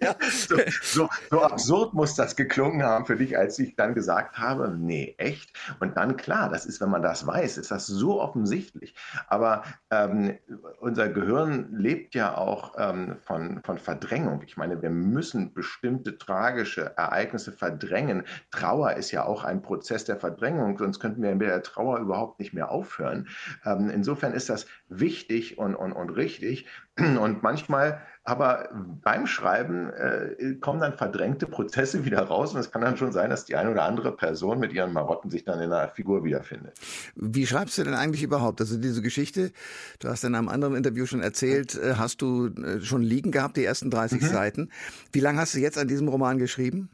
ja. 0.02 0.16
so, 0.32 0.58
so, 0.82 1.10
so, 1.30 1.42
absurd 1.44 1.94
muss 1.94 2.16
das 2.16 2.36
geklungen 2.36 2.82
haben 2.82 3.06
für 3.06 3.16
dich, 3.16 3.38
als 3.38 3.60
ich 3.60 3.76
dann 3.76 3.94
gesagt 3.94 4.40
habe, 4.40 4.76
nee, 4.76 5.14
echt? 5.20 5.54
Und 5.80 5.98
dann 5.98 6.18
klar, 6.18 6.50
das 6.50 6.66
ist, 6.66 6.82
wenn 6.82 6.90
man 6.90 7.04
das 7.04 7.28
weiß, 7.28 7.58
ist 7.58 7.70
das 7.70 7.86
so 7.86 8.20
offensichtlich. 8.20 8.96
Aber 9.28 9.64
ähm, 9.92 10.38
unser 10.80 11.10
Gehirn 11.10 11.68
lebt 11.72 12.16
ja 12.16 12.38
auch 12.38 12.76
ähm, 12.78 13.18
von, 13.22 13.62
von 13.64 13.78
Verdrängung. 13.78 14.42
Ich 14.46 14.58
meine, 14.58 14.82
wir 14.82 14.90
müssen 14.90 15.54
bestimmte 15.54 16.18
tragische 16.18 16.98
Ereignisse 16.98 17.52
verdrängen. 17.52 18.24
Trauer 18.52 18.94
ist 18.94 19.12
ja 19.12 19.26
auch 19.26 19.44
ein 19.44 19.62
Prozess 19.62 20.06
der 20.06 20.18
Verdrängung, 20.18 20.78
sonst 20.78 21.00
könnten 21.00 21.22
wir 21.22 21.36
mit 21.36 21.48
der 21.48 21.64
Trauer 21.64 22.00
überhaupt 22.00 22.40
nicht 22.40 22.54
mehr 22.54 22.72
aufhören. 22.72 23.28
Ähm, 23.66 23.90
insofern 23.90 24.34
ist 24.34 24.50
das 24.50 24.68
wichtig 24.88 25.58
und, 25.58 25.76
und, 25.76 25.94
und 25.94 26.10
richtig. 26.12 26.66
Und 27.20 27.44
manchmal 27.44 28.02
aber 28.30 28.70
beim 29.02 29.26
Schreiben 29.26 29.90
äh, 29.90 30.56
kommen 30.62 30.80
dann 30.80 30.94
verdrängte 30.94 31.48
Prozesse 31.48 32.06
wieder 32.06 32.22
raus 32.22 32.54
und 32.54 32.60
es 32.60 32.72
kann 32.72 32.82
dann 32.82 32.96
schon 32.96 33.12
sein, 33.12 33.32
dass 33.32 33.46
die 33.46 33.56
eine 33.56 33.72
oder 33.72 33.84
andere 33.84 34.16
Person 34.16 34.60
mit 34.60 34.72
ihren 34.72 34.94
Marotten 34.94 35.32
sich 35.32 35.46
dann 35.46 35.60
in 35.60 35.72
einer 35.72 35.90
Figur 35.90 36.24
wiederfindet. 36.24 36.78
Wie 37.16 37.48
schreibst 37.48 37.78
du 37.78 37.84
denn 37.84 37.96
eigentlich 37.96 38.22
überhaupt? 38.22 38.62
Also 38.62 38.78
diese 38.78 39.02
Geschichte, 39.02 39.52
du 40.00 40.10
hast 40.10 40.24
in 40.24 40.36
einem 40.36 40.48
anderen 40.48 40.76
Interview 40.76 41.08
schon 41.08 41.22
erzählt, 41.22 41.76
äh, 41.76 41.96
hast 41.96 42.22
du 42.22 42.48
äh, 42.48 42.82
schon 42.82 43.02
liegen 43.02 43.32
gehabt, 43.32 43.58
die 43.58 43.66
ersten 43.66 43.90
30 43.90 44.22
mhm. 44.22 44.26
Seiten. 44.28 44.72
Wie 45.12 45.22
lange 45.22 45.40
hast 45.40 45.56
du 45.56 45.60
jetzt 45.60 45.78
an 45.78 45.88
diesem 45.88 46.08
Roman 46.08 46.38
geschrieben? 46.38 46.90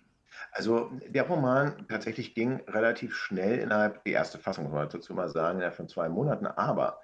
Also 0.52 0.90
der 1.10 1.24
Roman 1.24 1.86
tatsächlich 1.90 2.34
ging 2.34 2.62
relativ 2.68 3.14
schnell 3.14 3.60
innerhalb, 3.60 4.06
die 4.06 4.12
erste 4.12 4.38
Fassung, 4.38 4.66
muss 4.66 4.74
man 4.74 4.88
dazu 4.88 5.14
mal 5.14 5.28
sagen, 5.28 5.58
innerhalb 5.58 5.76
von 5.76 5.90
zwei 5.90 6.08
Monaten, 6.08 6.46
aber 6.46 7.02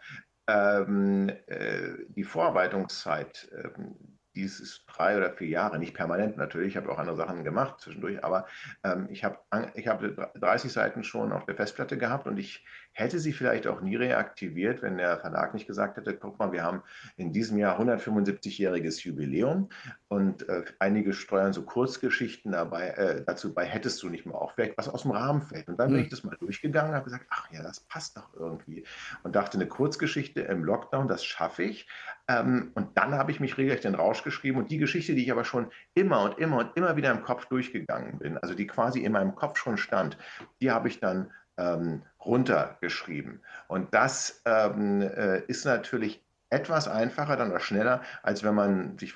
ähm, 0.52 1.30
äh, 1.48 1.90
die 2.10 2.24
Vorarbeitungszeit, 2.24 3.50
ähm, 3.54 4.20
dieses 4.36 4.86
drei 4.86 5.18
oder 5.18 5.32
vier 5.32 5.48
Jahre, 5.48 5.80
nicht 5.80 5.94
permanent 5.94 6.38
natürlich, 6.38 6.70
ich 6.70 6.78
habe 6.78 6.92
auch 6.92 7.00
andere 7.00 7.16
Sachen 7.16 7.44
gemacht 7.44 7.80
zwischendurch, 7.80 8.24
aber 8.24 8.48
ähm, 8.84 9.08
ich 9.10 9.24
habe 9.24 9.40
ich 9.76 9.88
hab 9.88 10.02
30 10.36 10.72
Seiten 10.72 11.04
schon 11.04 11.32
auf 11.32 11.46
der 11.46 11.56
Festplatte 11.56 11.98
gehabt 11.98 12.28
und 12.28 12.38
ich 12.38 12.66
hätte 12.94 13.20
sie 13.20 13.34
vielleicht 13.34 13.68
auch 13.68 13.82
nie 13.82 13.96
reaktiviert, 13.96 14.82
wenn 14.82 14.98
der 14.98 15.20
Verlag 15.20 15.54
nicht 15.54 15.68
gesagt 15.68 15.98
hätte, 15.98 16.16
guck 16.16 16.40
mal, 16.40 16.52
wir 16.52 16.64
haben 16.64 16.84
in 17.16 17.32
diesem 17.32 17.58
Jahr 17.58 17.80
175-jähriges 17.80 19.04
Jubiläum 19.04 19.70
und 20.10 20.48
äh, 20.50 20.64
einige 20.80 21.14
steuern 21.14 21.54
so 21.54 21.64
Kurzgeschichten 21.64 22.52
dabei, 22.52 22.90
äh, 22.90 23.24
dazu 23.26 23.54
bei, 23.54 23.66
hättest 23.66 24.04
du 24.04 24.10
nicht 24.10 24.26
mal 24.26 24.36
auch 24.36 24.54
vielleicht 24.54 24.78
was 24.78 24.90
aus 24.90 25.04
dem 25.04 25.12
Rahmen 25.12 25.42
fällt. 25.42 25.70
Und 25.70 25.78
dann 25.78 25.90
bin 25.90 25.98
hm. 25.98 26.04
ich 26.04 26.10
das 26.10 26.24
mal 26.24 26.36
durchgegangen 26.38 26.92
und 26.92 26.96
habe 26.96 27.06
gesagt, 27.06 27.26
ach 27.30 27.50
ja, 27.52 27.64
das 27.64 27.80
passt 27.80 28.18
doch 28.18 28.34
irgendwie. 28.34 28.86
Und 29.24 29.36
dachte, 29.36 29.58
eine 29.58 29.68
Kurzgeschichte 29.68 30.42
im 30.42 30.64
Lockdown, 30.64 31.08
das 31.08 31.24
schaffe 31.24 31.64
ich. 31.64 31.88
Ähm, 32.32 32.72
und 32.76 32.98
dann 32.98 33.16
habe 33.16 33.32
ich 33.32 33.40
mich 33.40 33.58
regelrecht 33.58 33.86
in 33.86 33.96
Rausch 33.96 34.24
geschrieben 34.24 34.58
und 34.58 34.72
die 34.72 34.78
Geschichte, 34.78 35.14
die 35.14 35.24
ich 35.24 35.32
aber 35.32 35.44
schon 35.44 35.72
immer 35.94 36.22
und 36.22 36.38
immer 36.38 36.60
und 36.60 36.78
immer 36.78 36.96
wieder 36.96 37.12
im 37.12 37.24
Kopf 37.24 37.46
durchgegangen 37.46 38.20
bin, 38.20 38.38
also 38.38 38.54
die 38.54 38.68
quasi 38.68 39.00
in 39.00 39.12
meinem 39.12 39.36
Kopf 39.36 39.58
schon 39.58 39.78
stand, 39.78 40.18
die 40.62 40.72
habe 40.72 40.88
ich 40.88 41.00
dann 41.00 41.32
ähm, 41.58 42.04
runtergeschrieben. 42.24 43.42
Und 43.68 43.94
das 43.94 44.42
ähm, 44.46 45.02
äh, 45.02 45.42
ist 45.48 45.66
natürlich 45.66 46.24
etwas 46.50 46.88
einfacher 46.88 47.38
dann 47.38 47.50
oder 47.50 47.60
schneller, 47.60 48.02
als 48.24 48.44
wenn 48.44 48.56
man 48.56 48.98
sich 48.98 49.14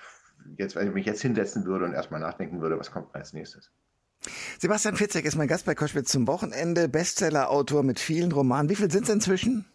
jetzt, 0.57 0.75
wenn 0.75 0.87
ich 0.87 0.93
mich 0.93 1.05
jetzt 1.05 1.21
hinsetzen 1.21 1.65
würde 1.65 1.85
und 1.85 1.93
erstmal 1.93 2.19
nachdenken 2.19 2.61
würde, 2.61 2.77
was 2.79 2.91
kommt 2.91 3.13
als 3.15 3.33
nächstes. 3.33 3.71
Sebastian 4.59 4.95
Fitzek 4.95 5.25
ist 5.25 5.35
mein 5.35 5.47
Gast 5.47 5.65
bei 5.65 5.75
Koschwitz 5.75 6.11
zum 6.11 6.27
Wochenende, 6.27 6.89
Bestseller-Autor 6.89 7.83
mit 7.83 7.99
vielen 7.99 8.31
Romanen. 8.31 8.69
Wie 8.69 8.75
viel 8.75 8.89
sind 8.89 9.03
es 9.03 9.09
inzwischen? 9.09 9.65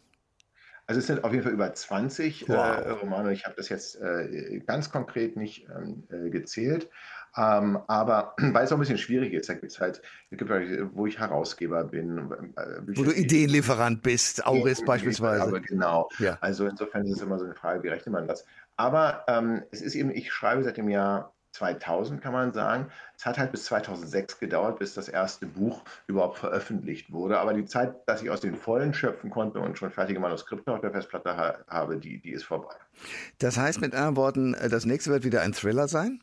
Also 0.91 0.99
es 0.99 1.07
sind 1.07 1.23
auf 1.23 1.31
jeden 1.31 1.45
Fall 1.45 1.53
über 1.53 1.73
20 1.73 2.43
äh, 2.43 2.49
wow. 2.49 2.57
äh, 2.57 2.91
Romane. 2.91 3.33
Ich 3.33 3.45
habe 3.45 3.55
das 3.57 3.69
jetzt 3.69 3.95
äh, 4.01 4.61
ganz 4.67 4.91
konkret 4.91 5.37
nicht 5.37 5.69
ähm, 5.69 6.03
äh, 6.11 6.31
gezählt. 6.31 6.91
Ähm, 7.37 7.79
aber 7.87 8.35
weil 8.41 8.65
es 8.65 8.73
auch 8.73 8.77
ein 8.77 8.81
bisschen 8.81 8.99
schwierig 8.99 9.33
ist, 9.33 9.49
da 9.49 9.55
gibt 9.55 9.71
es 9.71 9.79
halt, 9.79 10.03
gibt 10.31 10.51
halt, 10.51 10.89
wo 10.93 11.07
ich 11.07 11.21
Herausgeber 11.21 11.85
bin. 11.85 12.33
Äh, 12.57 12.81
wo 12.97 13.05
du 13.05 13.13
Ideenlieferant 13.13 14.03
bist, 14.03 14.45
Auris 14.45 14.85
beispielsweise. 14.85 15.45
Aber 15.45 15.61
genau. 15.61 16.09
Ja. 16.19 16.39
Also 16.41 16.67
insofern 16.67 17.07
ist 17.07 17.19
es 17.19 17.23
immer 17.23 17.39
so 17.39 17.45
eine 17.45 17.55
Frage, 17.55 17.85
wie 17.85 17.89
rechnet 17.89 18.13
man 18.13 18.27
das? 18.27 18.45
Aber 18.77 19.23
ähm, 19.29 19.63
es 19.71 19.83
ist 19.83 19.95
eben, 19.95 20.11
ich 20.11 20.33
schreibe 20.33 20.65
seit 20.65 20.77
dem 20.77 20.89
Jahr 20.89 21.33
2000 21.53 22.21
kann 22.21 22.33
man 22.33 22.53
sagen. 22.53 22.87
Es 23.17 23.27
hat 23.27 23.39
halt 23.39 23.53
bis 23.53 23.65
2006 23.65 24.39
gedauert, 24.39 24.79
bis 24.79 24.95
das 24.95 25.09
erste 25.09 25.47
Buch 25.47 25.83
überhaupt 26.07 26.39
veröffentlicht 26.39 27.13
wurde. 27.13 27.39
Aber 27.39 27.55
die 27.55 27.65
Zeit, 27.65 27.95
dass 28.07 28.23
ich 28.23 28.31
aus 28.31 28.41
den 28.41 28.55
Vollen 28.55 28.95
schöpfen 28.95 29.31
konnte 29.31 29.61
und 29.61 29.79
schon 29.79 29.91
fertige 29.91 30.21
Manuskripte 30.21 30.73
auf 30.73 30.81
der 30.81 30.93
Festplatte 30.93 31.37
ha 31.37 31.59
habe, 31.69 31.99
die, 31.99 32.21
die 32.21 32.31
ist 32.31 32.45
vorbei. 32.45 32.75
Das 33.39 33.57
heißt 33.57 33.81
mit 33.81 33.95
anderen 33.95 34.17
Worten, 34.17 34.57
das 34.71 34.85
nächste 34.85 35.11
wird 35.11 35.25
wieder 35.25 35.43
ein 35.43 35.53
Thriller 35.53 35.89
sein? 35.89 36.21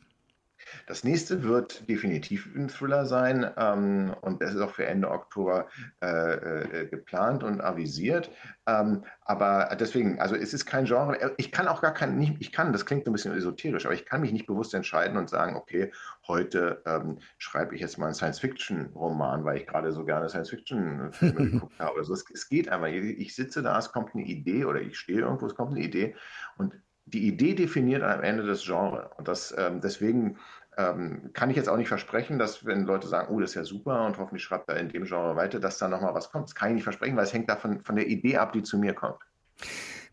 Das 0.87 1.03
nächste 1.03 1.43
wird 1.43 1.87
definitiv 1.89 2.49
ein 2.55 2.69
Thriller 2.69 3.05
sein 3.05 3.51
ähm, 3.57 4.15
und 4.21 4.41
das 4.41 4.53
ist 4.53 4.61
auch 4.61 4.71
für 4.71 4.85
Ende 4.85 5.11
Oktober 5.11 5.67
äh, 6.01 6.05
äh, 6.07 6.87
geplant 6.87 7.43
und 7.43 7.59
avisiert. 7.59 8.31
Ähm, 8.65 9.03
aber 9.25 9.75
deswegen, 9.77 10.21
also 10.21 10.35
es 10.35 10.53
ist 10.53 10.65
kein 10.65 10.85
Genre. 10.85 11.35
Ich 11.35 11.51
kann 11.51 11.67
auch 11.67 11.81
gar 11.81 11.93
kein, 11.93 12.17
nicht, 12.17 12.37
ich 12.39 12.53
kann, 12.53 12.71
das 12.71 12.85
klingt 12.85 13.05
ein 13.05 13.11
bisschen 13.11 13.35
esoterisch, 13.35 13.85
aber 13.85 13.95
ich 13.95 14.05
kann 14.05 14.21
mich 14.21 14.31
nicht 14.31 14.47
bewusst 14.47 14.73
entscheiden 14.73 15.17
und 15.17 15.29
sagen, 15.29 15.57
okay, 15.57 15.91
heute 16.25 16.81
ähm, 16.85 17.19
schreibe 17.37 17.75
ich 17.75 17.81
jetzt 17.81 17.97
mal 17.97 18.05
einen 18.05 18.15
Science-Fiction-Roman, 18.15 19.43
weil 19.43 19.57
ich 19.57 19.67
gerade 19.67 19.91
so 19.91 20.05
gerne 20.05 20.29
Science-Fiction-Filme 20.29 21.51
geguckt 21.51 21.79
habe. 21.79 21.99
Also 21.99 22.13
es, 22.13 22.23
es 22.33 22.47
geht 22.47 22.69
einfach. 22.69 22.87
Ich 22.87 23.35
sitze 23.35 23.61
da, 23.61 23.77
es 23.77 23.91
kommt 23.91 24.15
eine 24.15 24.23
Idee 24.23 24.63
oder 24.63 24.79
ich 24.79 24.97
stehe 24.97 25.19
irgendwo, 25.19 25.47
es 25.47 25.55
kommt 25.55 25.71
eine 25.71 25.83
Idee 25.83 26.15
und 26.57 26.73
die 27.07 27.27
Idee 27.27 27.55
definiert 27.55 28.03
am 28.03 28.21
Ende 28.21 28.45
das 28.45 28.63
Genre. 28.63 29.11
Und 29.17 29.27
das, 29.27 29.53
ähm, 29.57 29.79
deswegen 29.81 30.37
ähm, 30.77 31.31
kann 31.33 31.49
ich 31.49 31.55
jetzt 31.55 31.69
auch 31.69 31.77
nicht 31.77 31.87
versprechen, 31.87 32.37
dass 32.37 32.65
wenn 32.65 32.85
Leute 32.85 33.07
sagen, 33.07 33.33
oh, 33.33 33.39
das 33.39 33.51
ist 33.51 33.55
ja 33.55 33.63
super 33.63 34.05
und 34.05 34.17
hoffentlich 34.17 34.43
schreibt 34.43 34.69
er 34.69 34.77
in 34.77 34.89
dem 34.89 35.05
Genre 35.05 35.35
weiter, 35.35 35.59
dass 35.59 35.79
da 35.79 35.87
nochmal 35.87 36.13
was 36.13 36.31
kommt. 36.31 36.45
Das 36.45 36.55
kann 36.55 36.69
ich 36.69 36.75
nicht 36.75 36.83
versprechen, 36.83 37.17
weil 37.17 37.23
es 37.23 37.33
hängt 37.33 37.49
davon 37.49 37.81
von 37.81 37.95
der 37.95 38.07
Idee 38.07 38.37
ab, 38.37 38.53
die 38.53 38.61
zu 38.61 38.77
mir 38.77 38.93
kommt. 38.93 39.19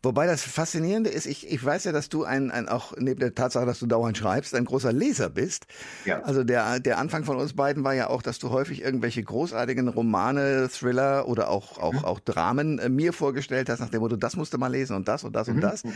Wobei 0.04 0.26
das 0.26 0.42
Faszinierende 0.42 1.11
ist, 1.11 1.26
ich, 1.26 1.50
ich 1.50 1.64
weiß 1.64 1.84
ja, 1.84 1.92
dass 1.92 2.08
du 2.08 2.25
ein, 2.25 2.50
ein, 2.50 2.68
auch 2.68 2.94
neben 2.96 3.20
der 3.20 3.34
Tatsache, 3.34 3.66
dass 3.66 3.78
du 3.78 3.87
dauernd 3.87 4.16
schreibst, 4.16 4.54
ein 4.54 4.64
großer 4.64 4.92
Leser 4.92 5.30
bist. 5.30 5.66
Ja. 6.04 6.23
Also 6.23 6.44
der, 6.44 6.80
der 6.80 6.99
Anfang 6.99 7.25
von 7.25 7.37
uns 7.37 7.54
beiden 7.54 7.84
war 7.84 7.94
ja 7.94 8.08
auch, 8.08 8.23
dass 8.23 8.38
du 8.38 8.50
häufig 8.50 8.82
irgendwelche 8.82 9.23
großartigen 9.23 9.88
Romane, 9.88 10.68
Thriller 10.68 11.26
oder 11.26 11.49
auch, 11.49 11.78
auch, 11.78 11.92
mhm. 11.92 12.04
auch 12.04 12.20
Dramen 12.20 12.78
äh, 12.78 12.88
mir 12.88 13.12
vorgestellt 13.12 13.68
hast, 13.68 13.80
nach 13.80 13.90
dem 13.90 14.00
Motto, 14.00 14.16
das 14.16 14.37
musst 14.37 14.52
du 14.52 14.58
mal 14.58 14.68
lesen 14.68 14.96
und 14.96 15.08
das 15.08 15.25
und 15.25 15.34
das 15.34 15.49
mhm. 15.49 15.54
und 15.54 15.61
das. 15.62 15.84
Mhm. 15.84 15.92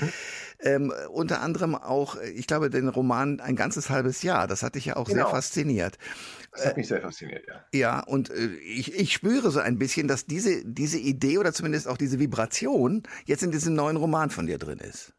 Ähm, 0.60 0.92
unter 1.10 1.40
anderem 1.42 1.74
auch, 1.74 2.16
ich 2.34 2.46
glaube, 2.46 2.70
den 2.70 2.88
Roman 2.88 3.40
ein 3.40 3.56
ganzes 3.56 3.90
halbes 3.90 4.22
Jahr. 4.22 4.46
Das 4.46 4.62
hat 4.62 4.74
dich 4.74 4.86
ja 4.86 4.96
auch 4.96 5.06
genau. 5.06 5.24
sehr 5.24 5.26
fasziniert. 5.26 5.98
Das 6.52 6.66
hat 6.66 6.76
mich 6.76 6.88
sehr 6.88 7.00
fasziniert, 7.00 7.46
ja. 7.46 7.64
Ja, 7.72 8.00
und 8.00 8.30
äh, 8.30 8.46
ich, 8.56 8.94
ich 8.94 9.12
spüre 9.12 9.50
so 9.50 9.60
ein 9.60 9.78
bisschen, 9.78 10.08
dass 10.08 10.26
diese, 10.26 10.64
diese 10.64 10.98
Idee 10.98 11.38
oder 11.38 11.52
zumindest 11.52 11.88
auch 11.88 11.96
diese 11.96 12.18
Vibration 12.18 13.02
jetzt 13.26 13.42
in 13.42 13.50
diesem 13.50 13.74
neuen 13.74 13.96
Roman 13.96 14.30
von 14.30 14.46
dir 14.46 14.58
drin 14.58 14.78
ist. 14.78 15.12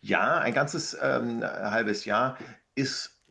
Ja, 0.00 0.38
ein 0.38 0.54
ganzes 0.54 0.96
ähm, 1.00 1.42
halbes 1.42 2.04
Jahr 2.04 2.38
ist, 2.74 3.22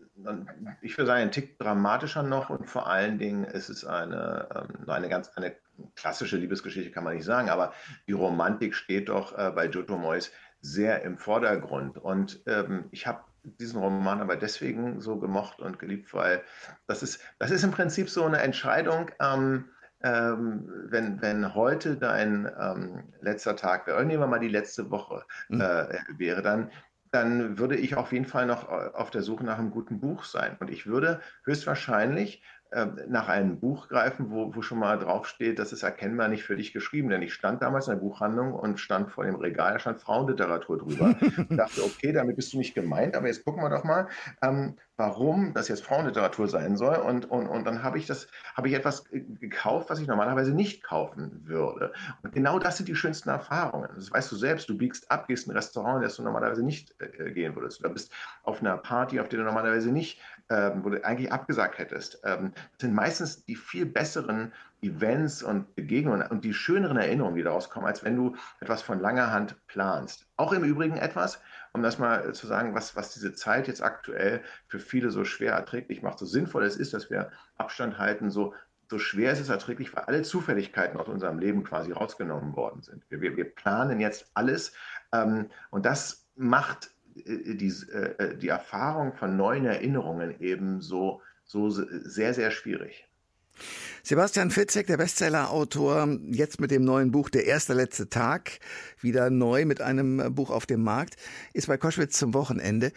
ich 0.82 0.98
würde 0.98 1.08
sagen, 1.08 1.22
ein 1.22 1.32
Tick 1.32 1.58
dramatischer 1.60 2.24
noch 2.24 2.50
und 2.50 2.70
vor 2.70 2.88
allen 2.88 3.18
Dingen 3.18 3.44
ist 3.44 3.70
es 3.70 3.84
eine, 3.84 4.48
ähm, 4.56 4.90
eine 4.90 5.10
ganz 5.10 5.30
eine 5.30 5.56
klassische 5.96 6.38
Liebesgeschichte, 6.38 6.92
kann 6.92 7.04
man 7.04 7.16
nicht 7.16 7.26
sagen, 7.26 7.50
aber 7.50 7.74
die 8.08 8.14
Romantik 8.14 8.76
steht 8.76 9.10
doch 9.10 9.38
äh, 9.38 9.52
bei 9.52 9.68
Giotto 9.68 9.98
Moyes 9.98 10.32
sehr 10.62 11.02
im 11.02 11.18
Vordergrund. 11.18 11.98
Und 11.98 12.42
ähm, 12.46 12.86
ich 12.92 13.08
habe 13.08 13.24
diesen 13.44 13.82
Roman 13.82 14.22
aber 14.22 14.36
deswegen 14.36 15.02
so 15.02 15.18
gemocht 15.18 15.60
und 15.60 15.80
geliebt, 15.80 16.14
weil 16.14 16.44
das 16.88 17.04
ist, 17.04 17.20
das 17.40 17.52
ist 17.52 17.64
im 17.64 17.72
Prinzip 17.72 18.10
so 18.10 18.24
eine 18.26 18.40
Entscheidung, 18.40 19.12
ähm, 19.20 19.70
ähm, 20.04 20.68
wenn, 20.90 21.22
wenn 21.22 21.54
heute 21.54 21.96
dein 21.96 22.50
ähm, 22.60 23.14
letzter 23.22 23.56
Tag 23.56 23.86
wäre, 23.88 24.04
nehmen 24.04 24.22
wir 24.22 24.28
mal 24.28 24.40
die 24.40 24.48
letzte 24.48 24.90
Woche 24.90 25.24
mhm. 25.50 25.62
äh, 25.62 26.00
wäre, 26.18 26.42
dann, 26.42 26.72
dann 27.12 27.60
würde 27.60 27.76
ich 27.76 27.96
auf 27.96 28.12
jeden 28.12 28.26
Fall 28.26 28.48
noch 28.48 28.70
äh, 28.70 28.90
auf 28.94 29.12
der 29.12 29.22
Suche 29.22 29.44
nach 29.44 29.60
einem 29.60 29.72
guten 29.72 30.00
Buch 30.00 30.24
sein. 30.24 30.58
Und 30.60 30.72
ich 30.72 30.88
würde 30.88 31.22
höchstwahrscheinlich 31.46 32.44
nach 32.72 33.28
einem 33.28 33.60
Buch 33.60 33.90
greifen, 33.90 34.32
wo, 34.32 34.56
wo 34.56 34.62
schon 34.62 34.80
mal 34.80 34.98
draufsteht, 34.98 35.60
das 35.60 35.74
ist 35.74 35.84
erkennbar 35.84 36.30
nicht 36.30 36.44
für 36.44 36.56
dich 36.56 36.72
geschrieben. 36.72 37.10
Denn 37.10 37.22
ich 37.22 37.34
stand 37.34 37.62
damals 37.62 37.88
in 37.88 37.96
der 37.96 38.00
Buchhandlung 38.00 38.54
und 38.54 38.80
stand 38.80 39.12
vor 39.12 39.26
dem 39.26 39.36
Regal, 39.36 39.74
da 39.74 39.80
stand 39.80 40.00
Frauenliteratur 40.00 40.78
drüber. 40.78 41.16
und 41.50 41.58
dachte, 41.58 41.84
okay, 41.84 42.14
damit 42.14 42.38
bist 42.38 42.54
du 42.54 42.58
nicht 42.58 42.74
gemeint, 42.74 43.16
aber 43.16 43.28
jetzt 43.28 43.44
gucken 43.44 43.62
wir 43.62 43.70
doch 43.70 43.84
mal, 43.84 44.08
ähm, 44.42 44.78
warum 44.96 45.54
das 45.54 45.68
jetzt 45.68 45.84
Frauenliteratur 45.84 46.48
sein 46.48 46.78
soll. 46.78 46.96
Und, 46.96 47.30
und, 47.30 47.48
und 47.48 47.66
dann 47.66 47.84
habe 47.84 47.98
ich 47.98 48.06
das, 48.06 48.28
habe 48.56 48.70
ich 48.70 48.74
etwas 48.74 49.04
gekauft, 49.12 49.90
was 49.90 50.00
ich 50.00 50.08
normalerweise 50.08 50.54
nicht 50.54 50.84
kaufen 50.84 51.42
würde. 51.44 51.92
Und 52.24 52.34
genau 52.34 52.58
das 52.58 52.78
sind 52.78 52.88
die 52.88 52.96
schönsten 52.96 53.30
Erfahrungen. 53.30 53.90
Das 53.96 54.12
weißt 54.12 54.32
du 54.32 54.36
selbst, 54.38 54.70
du 54.70 54.78
biegst 54.78 55.12
ab, 55.12 55.28
gehst 55.28 55.46
in 55.46 55.52
ein 55.52 55.58
Restaurant, 55.58 56.06
das 56.06 56.16
du 56.16 56.24
normalerweise 56.24 56.64
nicht 56.64 56.96
äh, 57.00 57.32
gehen 57.32 57.56
würdest. 57.56 57.84
Du 57.84 57.90
bist 57.90 58.14
auf 58.44 58.62
einer 58.62 58.78
Party, 58.78 59.20
auf 59.20 59.28
der 59.28 59.40
du 59.40 59.46
normalerweise 59.46 59.92
nicht 59.92 60.22
ähm, 60.52 60.84
wo 60.84 60.90
du 60.90 61.04
eigentlich 61.06 61.32
abgesagt 61.32 61.78
hättest, 61.78 62.20
ähm, 62.26 62.52
sind 62.78 62.94
meistens 62.94 63.46
die 63.46 63.56
viel 63.56 63.86
besseren 63.86 64.52
Events 64.82 65.42
und 65.42 65.76
Begegnungen 65.76 66.28
und 66.28 66.44
die 66.44 66.54
schöneren 66.54 66.98
Erinnerungen, 66.98 67.38
die 67.38 67.44
daraus 67.44 67.70
kommen, 67.70 67.86
als 67.86 68.04
wenn 68.04 68.18
du 68.18 68.36
etwas 68.60 68.82
von 68.82 69.00
langer 69.00 69.32
Hand 69.32 69.56
planst. 69.68 70.28
Auch 70.36 70.52
im 70.52 70.66
Übrigen 70.66 70.98
etwas, 70.98 71.40
um 71.72 71.82
das 71.82 72.00
mal 72.00 72.34
zu 72.34 72.48
sagen, 72.48 72.76
was, 72.76 72.98
was 72.98 73.14
diese 73.14 73.34
Zeit 73.34 73.70
jetzt 73.70 73.82
aktuell 73.82 74.42
für 74.68 74.80
viele 74.80 75.10
so 75.10 75.24
schwer 75.24 75.54
erträglich 75.54 76.02
macht, 76.02 76.20
so 76.20 76.26
sinnvoll 76.26 76.66
es 76.66 76.76
ist, 76.76 76.94
dass 76.94 77.10
wir 77.10 77.32
Abstand 77.58 77.98
halten, 77.98 78.30
so 78.30 78.54
so 78.90 79.00
schwer 79.00 79.32
ist 79.32 79.40
es 79.40 79.48
erträglich, 79.48 79.96
weil 79.96 80.04
alle 80.04 80.22
Zufälligkeiten 80.22 81.00
aus 81.00 81.08
unserem 81.08 81.40
Leben 81.40 81.64
quasi 81.64 81.94
rausgenommen 81.94 82.58
worden 82.58 82.82
sind. 82.82 83.06
Wir, 83.08 83.38
wir, 83.38 83.56
planen 83.56 84.02
jetzt 84.02 84.30
alles 84.34 84.74
ähm, 85.14 85.50
und 85.70 85.86
das 85.86 86.28
macht 86.36 86.92
die, 87.16 87.74
äh, 87.92 88.38
die 88.38 88.48
Erfahrung 88.48 89.14
von 89.14 89.36
neuen 89.38 89.66
Erinnerungen 89.66 90.40
eben 90.40 90.82
so, 90.82 91.22
so 91.46 91.70
sehr, 91.70 92.34
sehr 92.34 92.52
schwierig. 92.52 93.08
Sebastian 94.04 94.50
Fitzek, 94.50 94.88
der 94.88 94.98
Bestsellerautor, 94.98 96.18
jetzt 96.32 96.60
mit 96.60 96.72
dem 96.72 96.84
neuen 96.84 97.12
Buch 97.12 97.30
Der 97.30 97.46
erste 97.46 97.74
letzte 97.74 98.10
Tag, 98.10 98.60
wieder 99.00 99.30
neu 99.30 99.66
mit 99.66 99.80
einem 99.82 100.34
Buch 100.34 100.50
auf 100.50 100.66
dem 100.66 100.84
Markt, 100.84 101.18
ist 101.54 101.68
bei 101.68 101.78
Koschwitz 101.78 102.18
zum 102.18 102.34
Wochenende. 102.34 102.92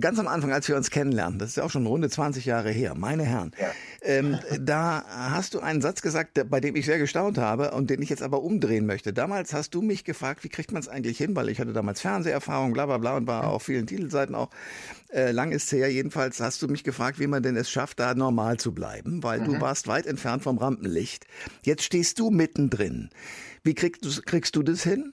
Ganz 0.00 0.18
am 0.18 0.26
Anfang, 0.26 0.52
als 0.52 0.68
wir 0.68 0.76
uns 0.76 0.90
kennenlernen, 0.90 1.38
das 1.38 1.50
ist 1.50 1.56
ja 1.56 1.64
auch 1.64 1.70
schon 1.70 1.86
runde 1.86 2.10
20 2.10 2.44
Jahre 2.44 2.70
her, 2.70 2.94
meine 2.94 3.24
Herren, 3.24 3.52
ja. 3.58 3.68
ähm, 4.02 4.38
da 4.60 5.02
hast 5.08 5.54
du 5.54 5.60
einen 5.60 5.80
Satz 5.80 6.02
gesagt, 6.02 6.38
bei 6.50 6.60
dem 6.60 6.76
ich 6.76 6.84
sehr 6.84 6.98
gestaunt 6.98 7.38
habe 7.38 7.70
und 7.70 7.88
den 7.88 8.02
ich 8.02 8.10
jetzt 8.10 8.22
aber 8.22 8.42
umdrehen 8.42 8.84
möchte. 8.84 9.14
Damals 9.14 9.54
hast 9.54 9.74
du 9.74 9.80
mich 9.80 10.04
gefragt, 10.04 10.44
wie 10.44 10.50
kriegt 10.50 10.72
man 10.72 10.80
es 10.80 10.88
eigentlich 10.88 11.16
hin, 11.16 11.34
weil 11.36 11.48
ich 11.48 11.58
hatte 11.58 11.72
damals 11.72 12.02
Fernseherfahrung, 12.02 12.74
bla 12.74 12.84
bla 12.84 12.98
bla 12.98 13.16
und 13.16 13.26
war 13.26 13.48
auf 13.48 13.62
vielen 13.62 13.86
Titelseiten 13.86 14.34
auch. 14.34 14.50
Äh, 15.10 15.30
lang 15.30 15.52
ist 15.52 15.72
her, 15.72 15.90
jedenfalls 15.90 16.38
hast 16.40 16.60
du 16.60 16.68
mich 16.68 16.84
gefragt, 16.84 17.18
wie 17.18 17.26
man 17.26 17.42
denn 17.42 17.56
es 17.56 17.70
schafft, 17.70 17.98
da 17.98 18.14
normal 18.14 18.58
zu 18.58 18.72
bleiben, 18.72 19.22
weil 19.22 19.40
mhm. 19.40 19.44
du 19.44 19.60
warst 19.62 19.88
weit 19.88 20.06
entfernt 20.06 20.37
vom 20.40 20.58
Rampenlicht. 20.58 21.26
Jetzt 21.64 21.84
stehst 21.84 22.18
du 22.18 22.30
mittendrin. 22.30 23.10
Wie 23.62 23.74
kriegst 23.74 24.04
du, 24.04 24.10
kriegst 24.22 24.56
du 24.56 24.62
das 24.62 24.82
hin? 24.82 25.12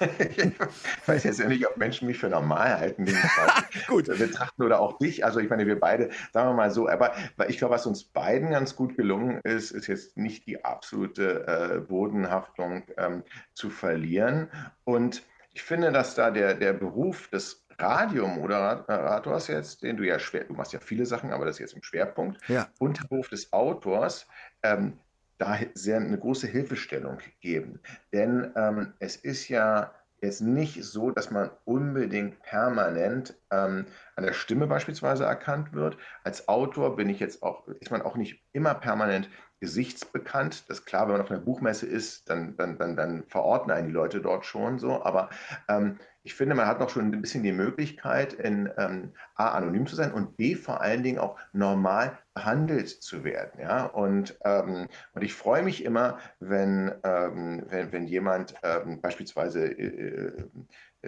ich 0.00 1.08
weiß 1.08 1.24
jetzt 1.24 1.40
ja 1.40 1.48
nicht, 1.48 1.66
ob 1.66 1.76
Menschen 1.76 2.06
mich 2.06 2.18
für 2.18 2.28
normal 2.28 2.78
halten, 2.78 3.06
gut 3.88 4.06
betrachten 4.06 4.62
oder 4.62 4.80
auch 4.80 4.98
dich. 4.98 5.24
Also 5.24 5.40
ich 5.40 5.48
meine, 5.48 5.66
wir 5.66 5.78
beide, 5.78 6.10
sagen 6.32 6.50
wir 6.50 6.54
mal 6.54 6.70
so, 6.70 6.88
aber 6.88 7.14
ich 7.48 7.58
glaube, 7.58 7.74
was 7.74 7.86
uns 7.86 8.04
beiden 8.04 8.50
ganz 8.50 8.76
gut 8.76 8.96
gelungen 8.96 9.40
ist, 9.44 9.70
ist 9.70 9.86
jetzt 9.86 10.16
nicht 10.16 10.46
die 10.46 10.64
absolute 10.64 11.46
äh, 11.46 11.80
Bodenhaftung 11.80 12.84
ähm, 12.96 13.22
zu 13.54 13.70
verlieren. 13.70 14.50
Und 14.84 15.22
ich 15.52 15.62
finde, 15.62 15.92
dass 15.92 16.14
da 16.14 16.30
der, 16.30 16.54
der 16.54 16.72
Beruf 16.72 17.28
des 17.28 17.65
Radiomoderators 17.78 19.48
jetzt, 19.48 19.82
den 19.82 19.96
du 19.96 20.04
ja 20.04 20.18
schwer, 20.18 20.44
du 20.44 20.54
machst 20.54 20.72
ja 20.72 20.80
viele 20.80 21.06
Sachen, 21.06 21.32
aber 21.32 21.44
das 21.44 21.56
ist 21.56 21.60
jetzt 21.60 21.74
im 21.74 21.82
Schwerpunkt, 21.82 22.40
ja. 22.48 22.68
und 22.78 23.08
Beruf 23.08 23.28
des 23.28 23.52
Autors, 23.52 24.26
ähm, 24.62 24.98
da 25.38 25.58
sehr 25.74 25.98
eine 25.98 26.18
große 26.18 26.46
Hilfestellung 26.46 27.18
geben. 27.40 27.80
Denn 28.12 28.52
ähm, 28.56 28.94
es 28.98 29.16
ist 29.16 29.48
ja 29.48 29.92
jetzt 30.22 30.40
nicht 30.40 30.82
so, 30.82 31.10
dass 31.10 31.30
man 31.30 31.50
unbedingt 31.64 32.42
permanent 32.42 33.34
ähm, 33.50 33.86
an 34.16 34.24
der 34.24 34.32
Stimme 34.32 34.66
beispielsweise 34.66 35.24
erkannt 35.24 35.72
wird. 35.72 35.98
Als 36.24 36.48
Autor 36.48 36.96
bin 36.96 37.10
ich 37.10 37.20
jetzt 37.20 37.42
auch, 37.42 37.68
ist 37.68 37.90
man 37.90 38.02
auch 38.02 38.16
nicht 38.16 38.42
immer 38.52 38.74
permanent 38.74 39.28
gesichtsbekannt. 39.60 40.64
Das 40.68 40.80
ist 40.80 40.86
klar, 40.86 41.06
wenn 41.06 41.12
man 41.12 41.20
auf 41.22 41.30
einer 41.30 41.40
Buchmesse 41.40 41.86
ist, 41.86 42.28
dann, 42.28 42.56
dann, 42.56 42.78
dann, 42.78 42.96
dann 42.96 43.24
verorten 43.28 43.70
einen 43.70 43.88
die 43.88 43.92
Leute 43.92 44.20
dort 44.20 44.44
schon 44.44 44.78
so. 44.78 45.02
Aber 45.04 45.30
ähm, 45.68 45.98
ich 46.26 46.34
finde, 46.34 46.56
man 46.56 46.66
hat 46.66 46.80
noch 46.80 46.90
schon 46.90 47.04
ein 47.04 47.22
bisschen 47.22 47.44
die 47.44 47.52
Möglichkeit, 47.52 48.32
in 48.32 48.68
ähm, 48.78 49.12
A, 49.36 49.50
anonym 49.50 49.86
zu 49.86 49.94
sein 49.94 50.12
und 50.12 50.36
B, 50.36 50.56
vor 50.56 50.80
allen 50.80 51.04
Dingen 51.04 51.20
auch 51.20 51.38
normal 51.52 52.18
behandelt 52.34 52.88
zu 52.88 53.22
werden. 53.22 53.60
Ja? 53.60 53.84
Und, 53.86 54.36
ähm, 54.44 54.88
und 55.14 55.22
ich 55.22 55.34
freue 55.34 55.62
mich 55.62 55.84
immer, 55.84 56.18
wenn, 56.40 56.92
ähm, 57.04 57.64
wenn, 57.68 57.92
wenn 57.92 58.06
jemand 58.08 58.54
ähm, 58.64 59.00
beispielsweise 59.00 59.66
äh, 59.66 59.84
äh 59.86 60.44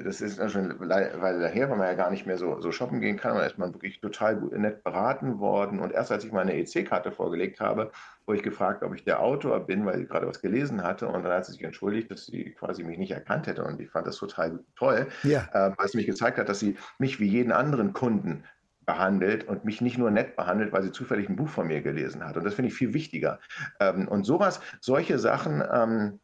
das 0.05 0.21
ist 0.21 0.37
schon 0.53 0.81
eine 0.81 0.81
Weile 0.81 1.41
daher, 1.41 1.71
weil 1.71 1.77
man 1.77 1.87
ja 1.87 1.95
gar 1.95 2.11
nicht 2.11 2.27
mehr 2.27 2.39
so, 2.39 2.61
so 2.61 2.73
shoppen 2.73 3.01
gehen 3.01 3.17
kann. 3.17 3.37
Da 3.37 3.45
ist 3.45 3.59
man 3.59 3.73
wirklich 3.75 4.01
total 4.01 4.37
gut, 4.37 4.53
nett 4.53 4.85
beraten 4.85 5.39
worden. 5.39 5.81
Und 5.81 5.93
erst 5.93 6.13
als 6.13 6.25
ich 6.25 6.33
meine 6.33 6.57
EC-Karte 6.57 7.13
vorgelegt 7.13 7.61
habe, 7.61 7.91
wurde 8.27 8.39
ich 8.39 8.45
gefragt, 8.45 8.83
ob 8.83 8.95
ich 8.95 9.05
der 9.05 9.21
Autor 9.21 9.61
bin, 9.61 9.87
weil 9.87 9.99
sie 9.99 10.07
gerade 10.07 10.27
was 10.27 10.41
gelesen 10.41 10.83
hatte. 10.83 11.09
Und 11.09 11.25
dann 11.25 11.33
hat 11.33 11.47
sie 11.47 11.53
sich 11.53 11.65
entschuldigt, 11.65 12.11
dass 12.11 12.27
sie 12.27 12.53
quasi 12.53 12.85
mich 12.85 12.99
nicht 12.99 13.13
erkannt 13.13 13.47
hätte. 13.47 13.65
Und 13.65 13.81
ich 13.81 13.91
fand 13.91 14.07
das 14.07 14.17
total 14.17 14.61
toll, 14.77 15.08
ja. 15.23 15.49
äh, 15.53 15.73
weil 15.77 15.87
es 15.87 15.95
mich 15.95 16.07
gezeigt 16.07 16.39
hat, 16.39 16.49
dass 16.49 16.61
sie 16.61 16.77
mich 16.99 17.21
wie 17.21 17.29
jeden 17.29 17.53
anderen 17.53 17.93
Kunden 17.93 18.45
behandelt 18.87 19.47
und 19.47 19.67
mich 19.67 19.83
nicht 19.83 19.99
nur 19.99 20.11
nett 20.11 20.35
behandelt, 20.35 20.73
weil 20.73 20.83
sie 20.83 20.93
zufällig 20.93 21.29
ein 21.29 21.37
Buch 21.37 21.49
von 21.49 21.67
mir 21.67 21.83
gelesen 21.83 22.25
hat. 22.25 22.39
Und 22.39 22.45
das 22.45 22.55
finde 22.55 22.71
ich 22.71 22.75
viel 22.75 22.95
wichtiger. 22.95 23.39
Ähm, 23.81 24.09
und 24.09 24.25
sowas, 24.25 24.61
solche 24.81 25.19
Sachen, 25.19 25.63
ähm, 25.71 26.21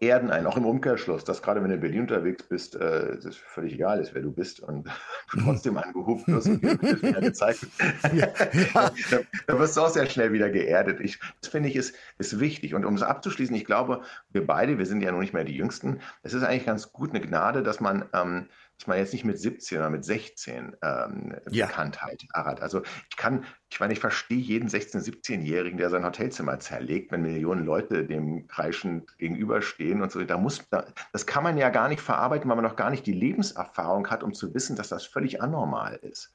erden 0.00 0.30
einen, 0.30 0.46
auch 0.46 0.56
im 0.56 0.66
Umkehrschluss, 0.66 1.24
dass 1.24 1.42
gerade 1.42 1.62
wenn 1.62 1.70
du 1.70 1.76
in 1.76 1.80
Berlin 1.80 2.00
unterwegs 2.02 2.42
bist, 2.42 2.74
äh, 2.76 3.14
es 3.14 3.36
völlig 3.36 3.74
egal 3.74 3.98
ist, 3.98 4.14
wer 4.14 4.22
du 4.22 4.30
bist 4.30 4.60
und 4.60 4.86
du 5.32 5.40
trotzdem 5.40 5.78
angehupt 5.78 6.28
wirst 6.28 6.48
und 6.48 6.62
dir 6.62 6.76
gezeigt 6.76 7.66
ja, 8.12 8.26
ja. 8.74 8.90
da, 9.10 9.20
da, 9.46 9.58
wirst 9.58 9.76
du 9.76 9.80
auch 9.80 9.88
sehr 9.88 10.06
schnell 10.06 10.32
wieder 10.32 10.50
geerdet. 10.50 11.00
Ich, 11.00 11.18
das 11.40 11.50
finde 11.50 11.70
ich 11.70 11.76
ist, 11.76 11.94
ist 12.18 12.38
wichtig. 12.38 12.74
Und 12.74 12.84
um 12.84 12.94
es 12.94 13.02
abzuschließen, 13.02 13.56
ich 13.56 13.64
glaube, 13.64 14.02
wir 14.30 14.46
beide, 14.46 14.78
wir 14.78 14.86
sind 14.86 15.00
ja 15.00 15.12
noch 15.12 15.20
nicht 15.20 15.32
mehr 15.32 15.44
die 15.44 15.56
Jüngsten, 15.56 16.00
es 16.22 16.34
ist 16.34 16.42
eigentlich 16.42 16.66
ganz 16.66 16.92
gut 16.92 17.10
eine 17.10 17.20
Gnade, 17.20 17.62
dass 17.62 17.80
man 17.80 18.04
ähm, 18.12 18.48
dass 18.78 18.86
man 18.86 18.98
jetzt 18.98 19.12
nicht 19.12 19.24
mit 19.24 19.38
17 19.38 19.78
oder 19.78 19.90
mit 19.90 20.04
16 20.04 20.76
ähm, 20.82 21.34
ja. 21.50 21.66
Bekanntheit 21.66 22.26
hat. 22.34 22.60
Also 22.60 22.82
ich 23.10 23.16
kann, 23.16 23.44
ich 23.70 23.80
meine, 23.80 23.94
ich 23.94 24.00
verstehe 24.00 24.38
jeden 24.38 24.68
16-, 24.68 25.02
17-Jährigen, 25.02 25.78
der 25.78 25.88
sein 25.88 26.04
Hotelzimmer 26.04 26.58
zerlegt, 26.58 27.10
wenn 27.10 27.22
Millionen 27.22 27.64
Leute 27.64 28.04
dem 28.04 28.46
kreischend 28.48 29.16
gegenüberstehen 29.18 30.02
und 30.02 30.12
so. 30.12 30.22
Da 30.24 30.36
muss, 30.36 30.68
da, 30.68 30.86
das 31.12 31.26
kann 31.26 31.42
man 31.42 31.56
ja 31.56 31.70
gar 31.70 31.88
nicht 31.88 32.02
verarbeiten, 32.02 32.48
weil 32.48 32.56
man 32.56 32.64
noch 32.64 32.76
gar 32.76 32.90
nicht 32.90 33.06
die 33.06 33.12
Lebenserfahrung 33.12 34.08
hat, 34.08 34.22
um 34.22 34.34
zu 34.34 34.52
wissen, 34.54 34.76
dass 34.76 34.88
das 34.88 35.06
völlig 35.06 35.40
anormal 35.40 35.96
ist. 36.02 36.34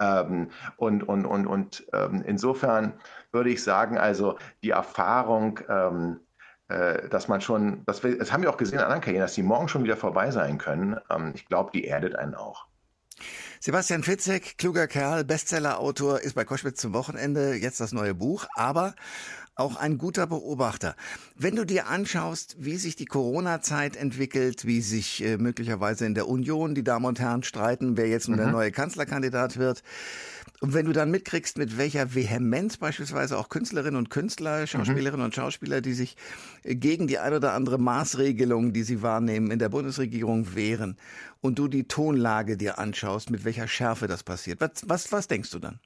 Ähm, 0.00 0.50
und 0.76 1.02
und, 1.02 1.26
und, 1.26 1.46
und 1.46 1.86
ähm, 1.92 2.22
insofern 2.24 2.94
würde 3.32 3.50
ich 3.50 3.62
sagen, 3.62 3.98
also 3.98 4.38
die 4.62 4.70
Erfahrung, 4.70 5.60
ähm, 5.68 6.20
äh, 6.20 6.29
dass 7.10 7.28
man 7.28 7.40
schon, 7.40 7.82
das, 7.86 8.02
wir, 8.02 8.18
das 8.18 8.32
haben 8.32 8.42
wir 8.42 8.50
auch 8.50 8.56
gesehen 8.56 8.78
in 8.78 8.84
anderen 8.84 9.00
Karrieren, 9.00 9.22
dass 9.22 9.34
die 9.34 9.42
morgen 9.42 9.68
schon 9.68 9.84
wieder 9.84 9.96
vorbei 9.96 10.30
sein 10.30 10.58
können. 10.58 10.96
Ähm, 11.10 11.32
ich 11.34 11.46
glaube, 11.46 11.70
die 11.72 11.84
erdet 11.84 12.14
einen 12.16 12.34
auch. 12.34 12.66
Sebastian 13.62 14.02
Fitzek, 14.02 14.56
kluger 14.56 14.86
Kerl, 14.86 15.24
Bestsellerautor, 15.24 16.20
ist 16.20 16.34
bei 16.34 16.44
Koschwitz 16.44 16.80
zum 16.80 16.94
Wochenende 16.94 17.54
jetzt 17.54 17.80
das 17.80 17.92
neue 17.92 18.14
Buch, 18.14 18.46
aber 18.54 18.94
auch 19.54 19.76
ein 19.76 19.98
guter 19.98 20.26
Beobachter. 20.26 20.96
Wenn 21.36 21.56
du 21.56 21.64
dir 21.64 21.88
anschaust, 21.88 22.56
wie 22.58 22.76
sich 22.76 22.96
die 22.96 23.04
Corona-Zeit 23.04 23.96
entwickelt, 23.96 24.64
wie 24.64 24.80
sich 24.80 25.22
äh, 25.24 25.36
möglicherweise 25.36 26.06
in 26.06 26.14
der 26.14 26.28
Union 26.28 26.74
die 26.74 26.84
Damen 26.84 27.04
und 27.04 27.20
Herren 27.20 27.42
streiten, 27.42 27.96
wer 27.96 28.08
jetzt 28.08 28.28
nun 28.28 28.38
mhm. 28.38 28.42
der 28.42 28.52
neue 28.52 28.72
Kanzlerkandidat 28.72 29.58
wird, 29.58 29.82
und 30.60 30.74
wenn 30.74 30.84
du 30.84 30.92
dann 30.92 31.10
mitkriegst, 31.10 31.56
mit 31.56 31.78
welcher 31.78 32.14
Vehemenz 32.14 32.76
beispielsweise 32.76 33.38
auch 33.38 33.48
Künstlerinnen 33.48 33.96
und 33.96 34.10
Künstler, 34.10 34.66
Schauspielerinnen 34.66 35.20
mhm. 35.20 35.26
und 35.26 35.34
Schauspieler, 35.34 35.80
die 35.80 35.94
sich 35.94 36.16
gegen 36.64 37.06
die 37.06 37.18
ein 37.18 37.32
oder 37.32 37.54
andere 37.54 37.78
Maßregelung, 37.78 38.74
die 38.74 38.82
sie 38.82 39.00
wahrnehmen, 39.00 39.50
in 39.50 39.58
der 39.58 39.70
Bundesregierung 39.70 40.54
wehren, 40.54 40.98
und 41.40 41.58
du 41.58 41.68
die 41.68 41.84
Tonlage 41.84 42.58
dir 42.58 42.78
anschaust, 42.78 43.30
mit 43.30 43.44
welcher 43.44 43.68
Schärfe 43.68 44.06
das 44.06 44.22
passiert, 44.22 44.60
was, 44.60 44.86
was, 44.86 45.12
was 45.12 45.28
denkst 45.28 45.50
du 45.50 45.58
dann? 45.58 45.80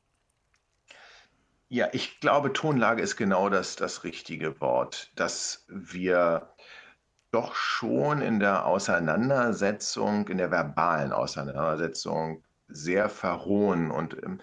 Ja, 1.69 1.89
ich 1.93 2.21
glaube, 2.21 2.53
Tonlage 2.53 3.03
ist 3.03 3.17
genau 3.17 3.49
das, 3.49 3.77
das 3.77 4.05
richtige 4.05 4.61
Wort, 4.61 5.11
dass 5.17 5.65
wir 5.69 6.55
doch 7.33 7.55
schon 7.57 8.23
in 8.23 8.39
der 8.39 8.65
Auseinandersetzung, 8.65 10.29
in 10.29 10.39
der 10.39 10.51
verbalen 10.53 11.13
Auseinandersetzung 11.13 12.45
sehr 12.69 13.09
verrohen. 13.09 13.91
Und 13.91 14.23
ähm, 14.23 14.41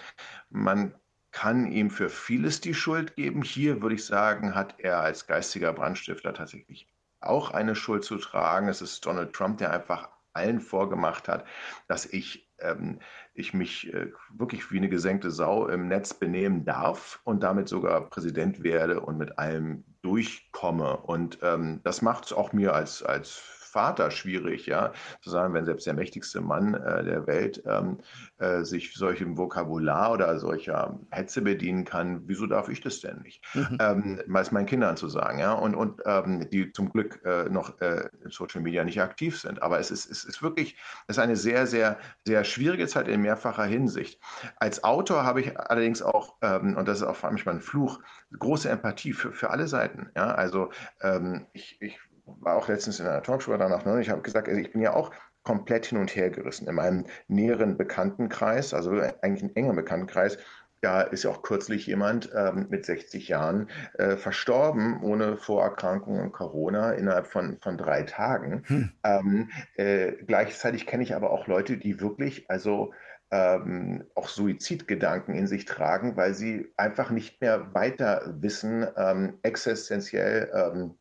man 0.49 0.93
kann 1.31 1.71
ihm 1.71 1.89
für 1.89 2.09
vieles 2.09 2.59
die 2.59 2.73
Schuld 2.73 3.15
geben. 3.15 3.43
Hier 3.43 3.81
würde 3.81 3.95
ich 3.95 4.05
sagen, 4.05 4.55
hat 4.55 4.75
er 4.79 4.99
als 4.99 5.25
geistiger 5.27 5.71
Brandstifter 5.71 6.33
tatsächlich 6.33 6.87
auch 7.21 7.51
eine 7.51 7.75
Schuld 7.75 8.03
zu 8.03 8.17
tragen. 8.17 8.67
Es 8.67 8.81
ist 8.81 9.05
Donald 9.05 9.33
Trump, 9.33 9.59
der 9.59 9.71
einfach 9.71 10.09
allen 10.33 10.59
vorgemacht 10.59 11.27
hat, 11.27 11.45
dass 11.87 12.05
ich, 12.05 12.50
ähm, 12.61 12.99
ich 13.33 13.53
mich 13.53 13.93
äh, 13.93 14.11
wirklich 14.33 14.71
wie 14.71 14.77
eine 14.77 14.89
gesenkte 14.89 15.31
Sau 15.31 15.67
im 15.67 15.87
Netz 15.87 16.13
benehmen 16.13 16.65
darf 16.65 17.21
und 17.23 17.43
damit 17.43 17.67
sogar 17.67 18.09
Präsident 18.09 18.63
werde 18.63 19.01
und 19.01 19.17
mit 19.17 19.37
allem 19.37 19.83
durchkomme. 20.01 20.97
Und 20.97 21.39
ähm, 21.41 21.81
das 21.83 22.01
macht 22.01 22.25
es 22.25 22.33
auch 22.33 22.53
mir 22.53 22.73
als, 22.73 23.03
als 23.03 23.60
Vater 23.71 24.11
schwierig, 24.11 24.65
ja, 24.65 24.91
zu 25.21 25.29
sagen, 25.29 25.53
wenn 25.53 25.65
selbst 25.65 25.87
der 25.87 25.93
mächtigste 25.93 26.41
Mann 26.41 26.73
äh, 26.73 27.03
der 27.03 27.27
Welt 27.27 27.63
ähm, 27.65 27.99
äh, 28.37 28.63
sich 28.63 28.93
solchem 28.93 29.37
Vokabular 29.37 30.11
oder 30.11 30.37
solcher 30.39 30.99
Hetze 31.09 31.41
bedienen 31.41 31.85
kann, 31.85 32.23
wieso 32.27 32.47
darf 32.47 32.69
ich 32.69 32.81
das 32.81 32.99
denn 32.99 33.21
nicht? 33.21 33.43
Mhm. 33.53 33.77
Ähm, 33.79 34.21
es 34.35 34.51
meinen 34.51 34.65
Kindern 34.65 34.97
zu 34.97 35.07
sagen, 35.07 35.39
ja, 35.39 35.53
und, 35.53 35.75
und 35.75 36.01
ähm, 36.05 36.49
die 36.49 36.71
zum 36.73 36.91
Glück 36.91 37.23
äh, 37.23 37.45
noch 37.49 37.79
äh, 37.79 38.09
in 38.23 38.31
Social 38.31 38.61
Media 38.61 38.83
nicht 38.83 39.01
aktiv 39.01 39.39
sind. 39.39 39.61
Aber 39.61 39.79
es 39.79 39.91
ist, 39.91 40.09
es 40.09 40.23
ist 40.23 40.41
wirklich, 40.41 40.77
es 41.07 41.17
ist 41.17 41.23
eine 41.23 41.35
sehr, 41.35 41.67
sehr, 41.67 41.97
sehr 42.25 42.43
schwierige 42.43 42.87
Zeit 42.87 43.07
in 43.07 43.21
mehrfacher 43.21 43.65
Hinsicht. 43.65 44.19
Als 44.57 44.83
Autor 44.83 45.23
habe 45.23 45.41
ich 45.41 45.57
allerdings 45.59 46.01
auch, 46.01 46.35
ähm, 46.41 46.75
und 46.75 46.87
das 46.87 46.99
ist 46.99 47.07
auch 47.07 47.21
manchmal 47.23 47.55
ein 47.55 47.61
Fluch, 47.61 47.99
große 48.37 48.69
Empathie 48.69 49.13
für, 49.13 49.31
für 49.31 49.49
alle 49.49 49.67
Seiten. 49.67 50.09
Ja, 50.15 50.33
also 50.33 50.71
ähm, 51.01 51.45
ich, 51.53 51.81
ich 51.81 51.99
war 52.39 52.55
auch 52.55 52.67
letztens 52.67 52.99
in 52.99 53.07
einer 53.07 53.23
Talkshow 53.23 53.55
danach, 53.57 53.85
ne? 53.85 54.01
ich 54.01 54.09
habe 54.09 54.21
gesagt, 54.21 54.47
also 54.47 54.59
ich 54.59 54.71
bin 54.71 54.81
ja 54.81 54.93
auch 54.93 55.11
komplett 55.43 55.87
hin 55.87 55.97
und 55.97 56.15
her 56.15 56.29
gerissen. 56.29 56.67
In 56.67 56.75
meinem 56.75 57.05
näheren 57.27 57.77
Bekanntenkreis, 57.77 58.73
also 58.73 58.91
eigentlich 59.21 59.43
ein 59.43 59.55
enger 59.55 59.73
Bekanntenkreis, 59.73 60.37
da 60.81 61.01
ist 61.01 61.23
ja 61.23 61.29
auch 61.29 61.43
kürzlich 61.43 61.85
jemand 61.85 62.31
ähm, 62.35 62.67
mit 62.69 62.85
60 62.85 63.27
Jahren 63.27 63.69
äh, 63.99 64.17
verstorben 64.17 65.01
ohne 65.03 65.37
Vorerkrankung 65.37 66.19
und 66.19 66.31
Corona 66.31 66.93
innerhalb 66.93 67.27
von, 67.27 67.59
von 67.61 67.77
drei 67.77 68.03
Tagen. 68.03 68.63
Hm. 68.65 68.91
Ähm, 69.03 69.49
äh, 69.75 70.13
gleichzeitig 70.25 70.87
kenne 70.87 71.03
ich 71.03 71.15
aber 71.15 71.29
auch 71.29 71.45
Leute, 71.45 71.77
die 71.77 72.01
wirklich, 72.01 72.49
also 72.49 72.93
ähm, 73.29 74.05
auch 74.15 74.27
Suizidgedanken 74.27 75.35
in 75.35 75.47
sich 75.47 75.65
tragen, 75.65 76.17
weil 76.17 76.33
sie 76.33 76.73
einfach 76.77 77.11
nicht 77.11 77.41
mehr 77.41 77.73
weiter 77.73 78.33
wissen, 78.39 78.85
ähm, 78.97 79.37
existenziell 79.43 80.51
ähm, 80.53 80.95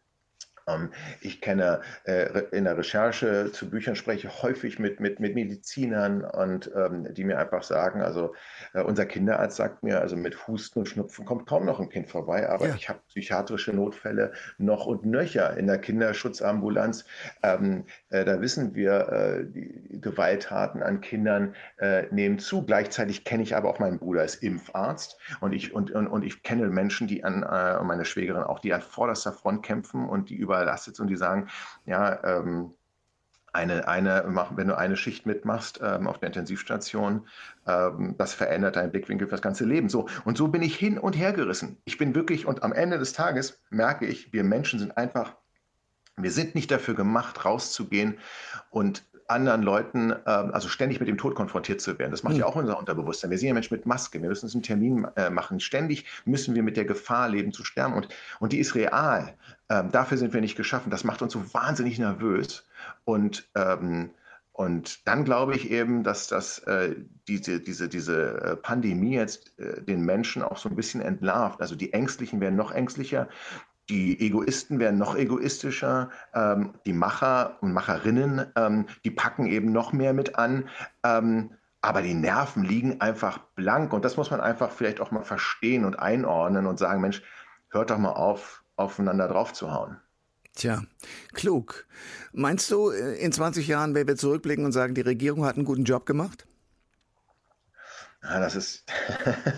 ich 1.21 1.41
kenne 1.41 1.81
äh, 2.05 2.43
in 2.53 2.65
der 2.65 2.77
Recherche 2.77 3.51
zu 3.53 3.69
Büchern 3.69 3.97
spreche 3.97 4.43
häufig 4.43 4.79
mit, 4.79 5.01
mit, 5.01 5.21
mit 5.21 5.35
Medizinern 5.35 6.23
und 6.23 6.71
ähm, 6.75 7.13
die 7.15 7.25
mir 7.25 7.39
einfach 7.39 7.63
sagen, 7.63 8.03
also 8.03 8.35
äh, 8.73 8.83
unser 8.83 9.07
Kinderarzt 9.07 9.57
sagt 9.57 9.83
mir, 9.83 10.01
also 10.01 10.17
mit 10.17 10.47
Husten 10.47 10.81
und 10.81 10.87
Schnupfen 10.87 11.25
kommt 11.25 11.47
kaum 11.47 11.65
noch 11.65 11.81
ein 11.81 11.89
Kind 11.89 12.09
vorbei, 12.09 12.49
aber 12.49 12.69
ja. 12.69 12.75
ich 12.75 12.89
habe 12.89 13.01
psychiatrische 13.09 13.73
Notfälle 13.73 14.33
noch 14.59 14.87
und 14.87 15.05
nöcher 15.05 15.57
in 15.57 15.67
der 15.67 15.79
Kinderschutzambulanz. 15.79 17.05
Ähm, 17.43 17.85
äh, 18.11 18.25
da 18.25 18.41
wissen 18.41 18.75
wir, 18.75 19.45
die 19.45 20.01
Gewalttaten 20.01 20.83
an 20.83 21.01
Kindern 21.01 21.55
nehmen 22.11 22.39
zu. 22.39 22.65
Gleichzeitig 22.65 23.25
kenne 23.25 23.43
ich 23.43 23.57
aber 23.57 23.69
auch 23.69 23.79
meinen 23.79 23.99
Bruder 23.99 24.23
als 24.23 24.37
Impfarzt 24.37 25.19
und 25.41 25.53
ich, 25.53 25.75
und, 25.75 25.91
und, 25.91 26.07
und 26.07 26.25
ich 26.25 26.43
kenne 26.43 26.69
Menschen, 26.69 27.07
die 27.07 27.25
an, 27.25 27.41
meine 27.87 28.05
Schwägerin 28.05 28.43
auch, 28.43 28.61
die 28.61 28.73
an 28.73 28.83
vorderster 28.83 29.33
Front 29.33 29.65
kämpfen 29.65 30.09
und 30.09 30.31
die 30.31 30.37
über 30.37 30.50
überlastet 30.51 30.99
und 31.01 31.07
die 31.07 31.17
sagen, 31.17 31.49
ja, 31.87 32.23
ähm, 32.25 32.75
eine, 33.53 33.89
eine, 33.89 34.25
wenn 34.55 34.69
du 34.69 34.77
eine 34.77 34.97
Schicht 34.97 35.27
mitmachst 35.27 35.81
ähm, 35.83 36.07
auf 36.07 36.19
der 36.19 36.29
Intensivstation, 36.29 37.27
ähm, 37.67 38.15
das 38.19 38.35
verändert 38.35 38.77
deinen 38.77 38.93
Blickwinkel 38.93 39.27
für 39.27 39.33
das 39.33 39.43
ganze 39.43 39.65
Leben. 39.65 39.89
So, 39.89 40.09
und 40.25 40.37
so 40.37 40.49
bin 40.49 40.63
ich 40.63 40.77
hin 40.77 40.99
und 40.99 41.17
her 41.17 41.33
gerissen. 41.33 41.79
Ich 41.85 41.99
bin 41.99 42.15
wirklich, 42.15 42.47
und 42.47 42.63
am 42.63 42.73
Ende 42.73 42.99
des 42.99 43.13
Tages 43.13 43.61
merke 43.71 44.07
ich, 44.07 44.33
wir 44.33 44.45
Menschen 44.45 44.79
sind 44.79 44.97
einfach, 44.97 45.37
wir 46.17 46.31
sind 46.31 46.55
nicht 46.55 46.71
dafür 46.71 46.95
gemacht, 46.95 47.45
rauszugehen 47.45 48.19
und 48.71 49.05
anderen 49.31 49.63
Leuten, 49.63 50.13
ähm, 50.27 50.51
also 50.53 50.69
ständig 50.69 51.01
mit 51.01 51.09
dem 51.09 51.19
Tod 51.19 51.35
konfrontiert 51.35 51.81
zu 51.81 51.99
werden. 51.99 52.11
Das 52.11 52.23
macht 52.23 52.35
mhm. 52.35 52.41
ja 52.41 52.47
auch 52.47 52.57
unser 52.57 52.79
Unterbewusstsein. 52.79 53.31
Wir 53.31 53.39
sind 53.39 53.49
ja 53.49 53.55
Menschen 53.55 53.75
mit 53.75 53.87
Maske. 53.87 54.21
Wir 54.21 54.29
müssen 54.29 54.47
uns 54.47 54.55
einen 54.55 54.63
Termin 54.63 55.07
äh, 55.17 55.31
machen. 55.31 55.61
Ständig 55.61 56.07
müssen 56.25 56.55
wir 56.55 56.63
mit 56.63 56.77
der 56.77 56.85
Gefahr 56.85 57.29
leben 57.29 57.53
zu 57.53 57.65
sterben. 57.65 57.95
Und, 57.95 58.09
und 58.41 58.53
die 58.53 58.59
ist 58.59 58.75
real. 58.75 59.35
Ähm, 59.69 59.91
dafür 59.93 60.19
sind 60.19 60.35
wir 60.35 60.41
nicht 60.41 60.57
geschaffen. 60.57 60.91
Das 60.91 61.05
macht 61.05 61.23
uns 61.23 61.33
so 61.33 61.55
wahnsinnig 61.55 61.99
nervös. 61.99 62.67
Und, 63.05 63.49
ähm, 63.55 64.11
und 64.53 65.07
dann 65.07 65.25
glaube 65.25 65.55
ich 65.55 65.71
eben, 65.71 66.03
dass 66.03 66.27
das, 66.27 66.59
äh, 66.61 66.97
diese, 67.29 67.61
diese, 67.61 67.89
diese 67.89 68.43
äh, 68.43 68.57
Pandemie 68.57 69.15
jetzt 69.15 69.59
äh, 69.59 69.81
den 69.81 70.05
Menschen 70.05 70.43
auch 70.43 70.59
so 70.59 70.69
ein 70.69 70.77
bisschen 70.77 71.01
entlarvt. 71.01 71.61
Also 71.61 71.77
die 71.77 71.93
Ängstlichen 71.93 72.41
werden 72.41 72.57
noch 72.57 72.73
ängstlicher. 72.73 73.29
Die 73.91 74.21
Egoisten 74.21 74.79
werden 74.79 74.99
noch 74.99 75.17
egoistischer, 75.17 76.11
ähm, 76.33 76.75
die 76.87 76.93
Macher 76.93 77.59
und 77.61 77.73
Macherinnen, 77.73 78.47
ähm, 78.57 78.87
die 79.05 79.11
packen 79.11 79.47
eben 79.47 79.73
noch 79.73 79.93
mehr 79.93 80.13
mit 80.13 80.37
an. 80.37 80.69
Ähm, 81.05 81.51
aber 81.83 82.03
die 82.03 82.15
Nerven 82.15 82.63
liegen 82.63 83.01
einfach 83.01 83.39
blank 83.57 83.93
und 83.93 84.05
das 84.05 84.17
muss 84.17 84.31
man 84.31 84.41
einfach 84.41 84.71
vielleicht 84.71 85.01
auch 85.01 85.11
mal 85.11 85.25
verstehen 85.25 85.85
und 85.85 85.99
einordnen 85.99 86.67
und 86.67 86.79
sagen, 86.79 87.01
Mensch, 87.01 87.23
hört 87.71 87.91
doch 87.91 87.99
mal 87.99 88.13
auf, 88.13 88.63
aufeinander 88.77 89.29
draufzuhauen. 89.29 89.97
Tja, 90.55 90.83
klug. 91.33 91.87
Meinst 92.33 92.71
du, 92.71 92.91
äh, 92.91 93.17
in 93.17 93.33
20 93.33 93.67
Jahren 93.67 93.95
werden 93.95 94.09
wir 94.09 94.17
zurückblicken 94.17 94.65
und 94.65 94.73
sagen, 94.73 94.95
die 94.95 95.01
Regierung 95.01 95.45
hat 95.45 95.57
einen 95.57 95.65
guten 95.65 95.85
Job 95.85 96.07
gemacht? 96.07 96.47
Ja, 98.23 98.39
das 98.39 98.55
ist. 98.55 98.85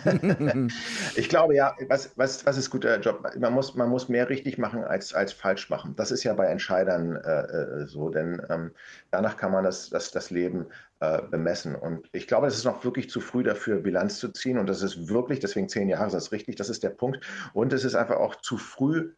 ich 1.17 1.29
glaube 1.29 1.57
ja, 1.57 1.75
was, 1.89 2.13
was, 2.17 2.47
was 2.47 2.57
ist 2.57 2.71
guter 2.71 3.01
Job? 3.01 3.29
Man 3.37 3.53
muss, 3.53 3.75
man 3.75 3.89
muss 3.89 4.09
mehr 4.09 4.29
richtig 4.29 4.57
machen 4.57 4.85
als, 4.85 5.13
als 5.15 5.33
falsch 5.33 5.69
machen. 5.69 5.97
Das 5.97 6.13
ist 6.13 6.23
ja 6.23 6.33
bei 6.35 6.47
Entscheidern 6.47 7.17
äh, 7.17 7.43
äh, 7.43 7.87
so, 7.87 8.09
denn 8.09 8.41
ähm, 8.51 8.71
danach 9.11 9.37
kann 9.37 9.51
man 9.51 9.65
das, 9.65 9.91
das, 9.91 10.13
das 10.13 10.31
Leben 10.31 10.67
äh, 11.01 11.23
bemessen. 11.23 11.75
Und 11.75 12.09
ich 12.13 12.29
glaube, 12.29 12.47
es 12.47 12.57
ist 12.57 12.65
noch 12.65 12.85
wirklich 12.85 13.11
zu 13.11 13.21
früh 13.21 13.43
dafür, 13.43 13.81
Bilanz 13.81 14.19
zu 14.19 14.29
ziehen. 14.29 14.59
Und 14.59 14.69
das 14.69 14.83
ist 14.83 15.09
wirklich, 15.09 15.41
deswegen 15.41 15.69
zehn 15.69 15.89
Jahre 15.89 16.07
ist 16.07 16.15
das 16.15 16.31
richtig, 16.31 16.55
das 16.55 16.69
ist 16.69 16.85
der 16.85 16.91
Punkt. 16.91 17.19
Und 17.55 17.73
es 17.73 17.83
ist 17.83 17.97
einfach 17.97 18.17
auch 18.17 18.37
zu 18.37 18.59
früh, 18.59 19.13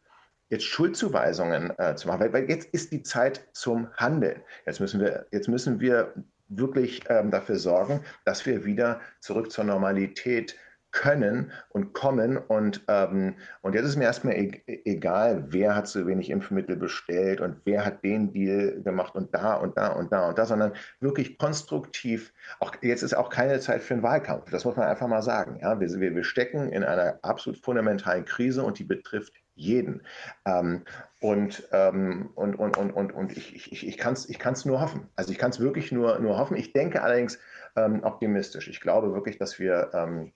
jetzt 0.48 0.64
Schuldzuweisungen 0.64 1.78
äh, 1.78 1.94
zu 1.96 2.08
machen, 2.08 2.20
weil, 2.20 2.32
weil, 2.32 2.48
jetzt 2.48 2.68
ist 2.72 2.92
die 2.92 3.02
Zeit 3.02 3.46
zum 3.52 3.92
Handeln. 3.96 4.40
Jetzt 4.64 4.80
müssen 4.80 5.00
wir, 5.00 5.26
jetzt 5.32 5.48
müssen 5.48 5.80
wir 5.80 6.14
wirklich 6.58 7.02
ähm, 7.08 7.30
dafür 7.30 7.56
sorgen, 7.56 8.00
dass 8.24 8.46
wir 8.46 8.64
wieder 8.64 9.00
zurück 9.20 9.50
zur 9.50 9.64
Normalität 9.64 10.56
können 10.94 11.50
und 11.70 11.92
kommen. 11.92 12.38
Und, 12.38 12.82
ähm, 12.88 13.34
und 13.60 13.74
jetzt 13.74 13.84
ist 13.84 13.96
mir 13.96 14.04
erstmal 14.04 14.34
e 14.34 14.62
egal, 14.84 15.44
wer 15.48 15.74
hat 15.74 15.88
so 15.88 16.06
wenig 16.06 16.30
Impfmittel 16.30 16.76
bestellt 16.76 17.40
und 17.40 17.56
wer 17.64 17.84
hat 17.84 18.02
den 18.02 18.32
Deal 18.32 18.80
gemacht 18.82 19.14
und 19.14 19.34
da 19.34 19.54
und 19.54 19.76
da 19.76 19.88
und 19.88 20.12
da 20.12 20.28
und 20.28 20.38
da, 20.38 20.46
sondern 20.46 20.72
wirklich 21.00 21.36
konstruktiv. 21.36 22.32
Auch, 22.60 22.72
jetzt 22.80 23.02
ist 23.02 23.14
auch 23.14 23.28
keine 23.28 23.58
Zeit 23.60 23.82
für 23.82 23.94
einen 23.94 24.02
Wahlkampf. 24.04 24.50
Das 24.50 24.64
muss 24.64 24.76
man 24.76 24.86
einfach 24.86 25.08
mal 25.08 25.22
sagen. 25.22 25.58
Ja? 25.60 25.78
Wir, 25.78 25.88
wir, 26.00 26.14
wir 26.14 26.24
stecken 26.24 26.70
in 26.70 26.84
einer 26.84 27.18
absolut 27.22 27.58
fundamentalen 27.58 28.24
Krise 28.24 28.62
und 28.62 28.78
die 28.78 28.84
betrifft 28.84 29.34
jeden. 29.54 30.02
Ähm, 30.44 30.84
und, 31.20 31.68
ähm, 31.72 32.30
und, 32.34 32.56
und, 32.56 32.76
und, 32.76 32.90
und, 32.92 33.12
und 33.12 33.36
ich, 33.36 33.72
ich, 33.72 33.86
ich 33.86 33.98
kann 33.98 34.14
es 34.14 34.28
ich 34.28 34.64
nur 34.64 34.80
hoffen. 34.80 35.08
Also 35.16 35.32
ich 35.32 35.38
kann 35.38 35.50
es 35.50 35.60
wirklich 35.60 35.92
nur, 35.92 36.18
nur 36.18 36.38
hoffen. 36.38 36.56
Ich 36.56 36.72
denke 36.72 37.02
allerdings 37.02 37.38
ähm, 37.76 38.02
optimistisch. 38.02 38.68
Ich 38.68 38.80
glaube 38.80 39.12
wirklich, 39.12 39.38
dass 39.38 39.58
wir 39.58 39.90
ähm, 39.94 40.32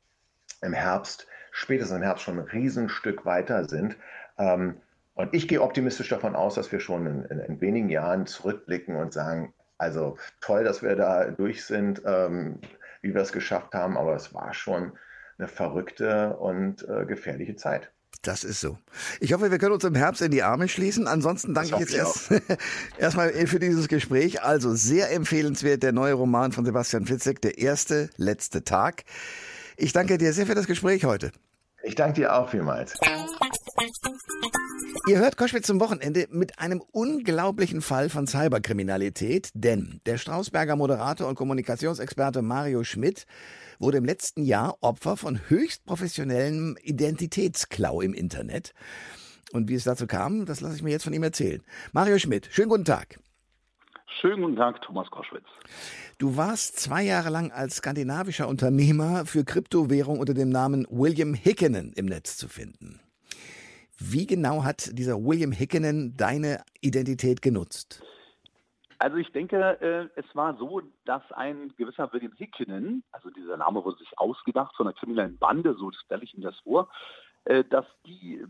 im 0.63 0.73
Herbst, 0.73 1.27
spätestens 1.51 1.97
im 1.97 2.03
Herbst 2.03 2.25
schon 2.25 2.39
ein 2.39 2.47
Riesenstück 2.47 3.25
weiter 3.25 3.65
sind. 3.69 3.97
Ähm, 4.39 4.81
und 5.15 5.35
ich 5.35 5.49
gehe 5.49 5.63
optimistisch 5.63 6.09
davon 6.09 6.37
aus, 6.37 6.55
dass 6.55 6.71
wir 6.71 6.81
schon 6.81 7.07
in, 7.07 7.25
in, 7.25 7.41
in, 7.41 7.61
wenigen 7.61 7.89
Jahren 7.89 8.27
zurückblicken 8.27 8.95
und 8.95 9.13
sagen, 9.13 9.53
also 9.77 10.17
toll, 10.41 10.65
dass 10.65 10.83
wir 10.83 10.95
da 10.95 11.31
durch 11.31 11.65
sind, 11.65 12.03
ähm, 12.07 12.61
wie 13.03 13.15
wir 13.15 13.23
es 13.23 13.33
geschafft 13.33 13.75
haben, 13.75 13.97
aber 13.97 14.15
es 14.15 14.33
war 14.33 14.55
schon 14.55 14.93
eine 15.39 15.49
verrückte 15.49 16.37
und 16.37 16.89
äh, 16.89 17.05
gefährliche 17.05 17.57
Zeit. 17.57 17.91
Das 18.23 18.43
ist 18.45 18.61
so. 18.61 18.79
Ich 19.21 19.33
hoffe, 19.33 19.51
wir 19.51 19.59
können 19.59 19.75
uns 19.75 19.85
im 19.85 19.95
Herbst 19.95 20.23
in 20.23 20.31
die 20.31 20.43
Arme 20.43 20.69
schließen. 20.69 21.07
Ansonsten 21.07 21.55
danke 21.55 21.75
ich 21.75 21.81
jetzt 21.81 21.95
erst, 21.95 22.31
erstmal 22.99 23.31
für 23.47 23.61
dieses 23.61 23.89
Gespräch. 23.89 24.43
Also 24.43 24.75
sehr 24.75 25.13
empfehlenswert 25.13 25.83
der 25.83 25.93
neue 25.93 26.15
Roman 26.15 26.53
von 26.53 26.65
Sebastian 26.65 27.07
Fitzek, 27.07 27.41
Der 27.41 27.59
erste, 27.59 28.11
letzte 28.17 28.65
Tag. 28.65 29.05
Ich 29.77 29.93
danke 29.93 30.19
dir 30.19 30.33
sehr 30.33 30.47
für 30.47 30.57
das 30.57 30.67
Gespräch 30.67 31.05
heute. 31.05 31.31
Ich 31.85 31.95
danke 31.95 32.21
dir 32.21 32.35
auch 32.35 32.51
vielmals. 32.51 32.95
Ihr 35.07 35.19
hört 35.19 35.37
Koschwitz 35.37 35.67
zum 35.67 35.81
Wochenende 35.81 36.27
mit 36.31 36.59
einem 36.59 36.83
unglaublichen 36.91 37.81
Fall 37.81 38.11
von 38.11 38.27
Cyberkriminalität, 38.27 39.51
denn 39.55 40.01
der 40.05 40.19
Strausberger 40.19 40.77
Moderator 40.77 41.29
und 41.29 41.37
Kommunikationsexperte 41.37 42.43
Mario 42.43 42.83
Schmidt 42.83 43.27
wurde 43.79 43.99
im 43.99 44.05
letzten 44.05 44.45
Jahr 44.45 44.77
Opfer 44.81 45.17
von 45.17 45.41
höchst 45.49 45.85
professionellem 45.85 46.77
Identitätsklau 46.83 48.01
im 48.01 48.15
Internet. 48.15 48.75
Und 49.53 49.69
wie 49.69 49.75
es 49.75 49.85
dazu 49.85 50.07
kam, 50.07 50.47
das 50.47 50.61
lasse 50.61 50.77
ich 50.77 50.83
mir 50.83 50.91
jetzt 50.91 51.05
von 51.05 51.13
ihm 51.13 51.23
erzählen. 51.23 51.63
Mario 51.93 52.19
Schmidt, 52.19 52.49
schönen 52.51 52.69
guten 52.69 52.85
Tag. 52.85 53.19
Schönen 54.21 54.43
guten 54.43 54.57
Tag, 54.57 54.83
Thomas 54.83 55.09
Koschwitz. 55.11 55.47
Du 56.19 56.37
warst 56.37 56.81
zwei 56.81 57.03
Jahre 57.05 57.31
lang 57.31 57.53
als 57.53 57.77
skandinavischer 57.77 58.49
Unternehmer 58.49 59.27
für 59.27 59.45
Kryptowährung 59.45 60.19
unter 60.19 60.35
dem 60.35 60.49
Namen 60.49 60.87
William 60.91 61.35
Hickenen 61.35 61.93
im 61.93 62.07
Netz 62.07 62.37
zu 62.37 62.49
finden. 62.49 63.01
Wie 63.99 64.27
genau 64.27 64.65
hat 64.65 64.91
dieser 64.99 65.17
William 65.25 65.53
Hickenen 65.53 66.17
deine 66.17 66.63
Identität 66.81 67.43
genutzt? 67.43 68.03
Also 68.99 69.17
ich 69.17 69.31
denke, 69.31 69.81
äh, 69.81 70.09
es 70.21 70.27
war 70.35 70.57
so, 70.57 70.83
dass 71.05 71.23
ein 71.33 71.73
gewisser 71.77 72.13
William 72.13 72.33
Hickenen, 72.33 73.05
also 73.13 73.31
dieser 73.31 73.57
Name 73.57 73.85
wurde 73.85 73.99
sich 73.99 74.19
ausgedacht 74.19 74.75
von 74.77 74.87
einer 74.87 74.95
kriminellen 74.95 75.39
Bande, 75.39 75.75
so 75.75 75.93
stelle 75.93 76.25
ich 76.25 76.35
ihm 76.35 76.43
das 76.43 76.59
vor, 76.61 76.91
äh, 77.45 77.63
dass 77.65 77.87
die 78.07 78.45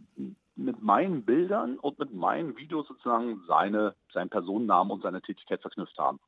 mit 0.57 0.83
meinen 0.83 1.25
Bildern 1.25 1.79
und 1.79 1.99
mit 1.99 2.13
meinen 2.15 2.57
Videos 2.57 2.89
sozusagen 2.89 3.43
seine, 3.47 3.95
seinen 4.13 4.31
Personennamen 4.31 4.91
und 4.93 5.03
seine 5.03 5.23
Tätigkeit 5.23 5.61
verknüpft 5.61 5.97
haben. 5.99 6.19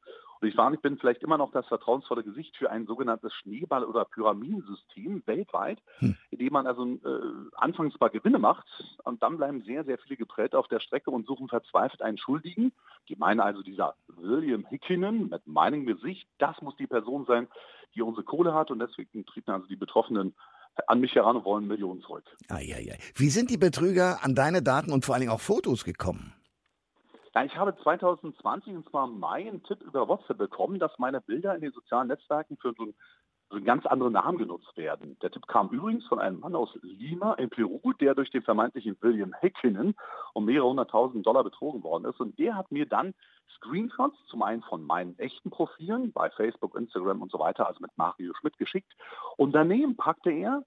Und 0.41 0.49
ich 0.49 0.57
war, 0.57 0.73
ich 0.73 0.81
bin 0.81 0.99
vielleicht 0.99 1.23
immer 1.23 1.37
noch 1.37 1.53
das 1.53 1.67
vertrauensvolle 1.67 2.25
Gesicht 2.25 2.57
für 2.57 2.71
ein 2.71 2.87
sogenanntes 2.87 3.33
Schneeball- 3.35 3.85
oder 3.85 4.07
Pyramidensystem 4.07 5.23
weltweit, 5.27 5.79
hm. 5.99 6.17
in 6.31 6.39
dem 6.39 6.53
man 6.53 6.67
also 6.67 6.85
äh, 6.87 7.21
anfangs 7.57 7.99
mal 8.01 8.09
Gewinne 8.09 8.39
macht 8.39 8.67
und 9.05 9.23
dann 9.23 9.37
bleiben 9.37 9.63
sehr, 9.63 9.85
sehr 9.85 9.99
viele 9.99 10.17
geprellt 10.17 10.55
auf 10.55 10.69
der 10.69 10.81
Strecke 10.81 11.11
und 11.11 11.27
suchen 11.27 11.49
verzweifelt 11.49 12.01
einen 12.01 12.19
Schuldigen. 12.19 12.73
Die 13.09 13.17
meinen 13.17 13.41
also 13.41 13.63
dieser 13.63 13.95
William 14.09 14.65
Hickinen 14.67 15.29
mit 15.29 15.47
meinem 15.47 15.85
Gesicht, 15.85 16.27
das 16.39 16.61
muss 16.63 16.77
die 16.77 16.87
Person 16.87 17.27
sein, 17.27 17.49
die 17.95 18.03
unsere 18.03 18.25
Kohle 18.25 18.55
hat 18.55 18.71
und 18.71 18.79
deswegen 18.79 19.27
treten 19.27 19.51
also 19.51 19.67
die 19.67 19.77
Betroffenen 19.77 20.35
an 20.87 21.01
mich 21.01 21.15
heran 21.15 21.37
und 21.37 21.45
wollen 21.45 21.67
Millionen 21.67 22.01
zurück. 22.01 22.25
Eieiei. 22.49 22.99
Wie 23.15 23.29
sind 23.29 23.51
die 23.51 23.59
Betrüger 23.59 24.23
an 24.23 24.35
deine 24.35 24.63
Daten 24.63 24.93
und 24.93 25.05
vor 25.05 25.15
allen 25.15 25.21
Dingen 25.21 25.33
auch 25.33 25.41
Fotos 25.41 25.85
gekommen? 25.85 26.33
Ja, 27.35 27.45
ich 27.45 27.57
habe 27.57 27.77
2020, 27.77 28.75
und 28.75 28.89
zwar 28.89 29.07
im 29.07 29.21
Mai, 29.21 29.47
einen 29.47 29.63
Tipp 29.63 29.83
über 29.83 30.09
WhatsApp 30.09 30.39
bekommen, 30.39 30.81
dass 30.81 30.99
meine 30.99 31.21
Bilder 31.21 31.55
in 31.55 31.61
den 31.61 31.71
sozialen 31.73 32.09
Netzwerken 32.09 32.57
für 32.57 32.75
so 32.77 32.83
einen, 32.83 32.95
so 33.51 33.57
einen 33.57 33.65
ganz 33.65 33.87
anderen 33.87 34.15
Namen 34.15 34.37
genutzt 34.37 34.77
werden. 34.77 35.17
Der 35.23 35.31
Tipp 35.31 35.47
kam 35.47 35.69
übrigens 35.69 36.05
von 36.09 36.19
einem 36.19 36.41
Mann 36.41 36.57
aus 36.57 36.77
Lima 36.83 37.35
in 37.35 37.49
Peru, 37.49 37.93
der 38.01 38.17
durch 38.17 38.33
den 38.33 38.43
vermeintlichen 38.43 38.97
William 39.01 39.33
Hickinen 39.41 39.95
um 40.35 40.45
mehrere 40.45 40.69
hunderttausend 40.69 41.25
Dollar 41.25 41.45
betrogen 41.45 41.85
worden 41.85 42.05
ist. 42.07 42.19
Und 42.19 42.37
der 42.39 42.57
hat 42.57 42.73
mir 42.73 42.87
dann 42.87 43.15
Screenshots, 43.57 44.17
zum 44.27 44.43
einen 44.43 44.63
von 44.63 44.83
meinen 44.83 45.17
echten 45.21 45.51
Profilen 45.51 46.13
bei 46.13 46.31
Facebook, 46.31 46.75
Instagram 46.75 47.23
und 47.23 47.31
so 47.31 47.39
weiter, 47.39 47.69
also 47.69 47.81
mit 47.81 47.97
Mario 47.97 48.35
Schmidt 48.35 48.59
geschickt. 48.59 48.93
Und 49.37 49.53
daneben 49.53 49.97
packte 49.97 50.33
er 50.33 50.65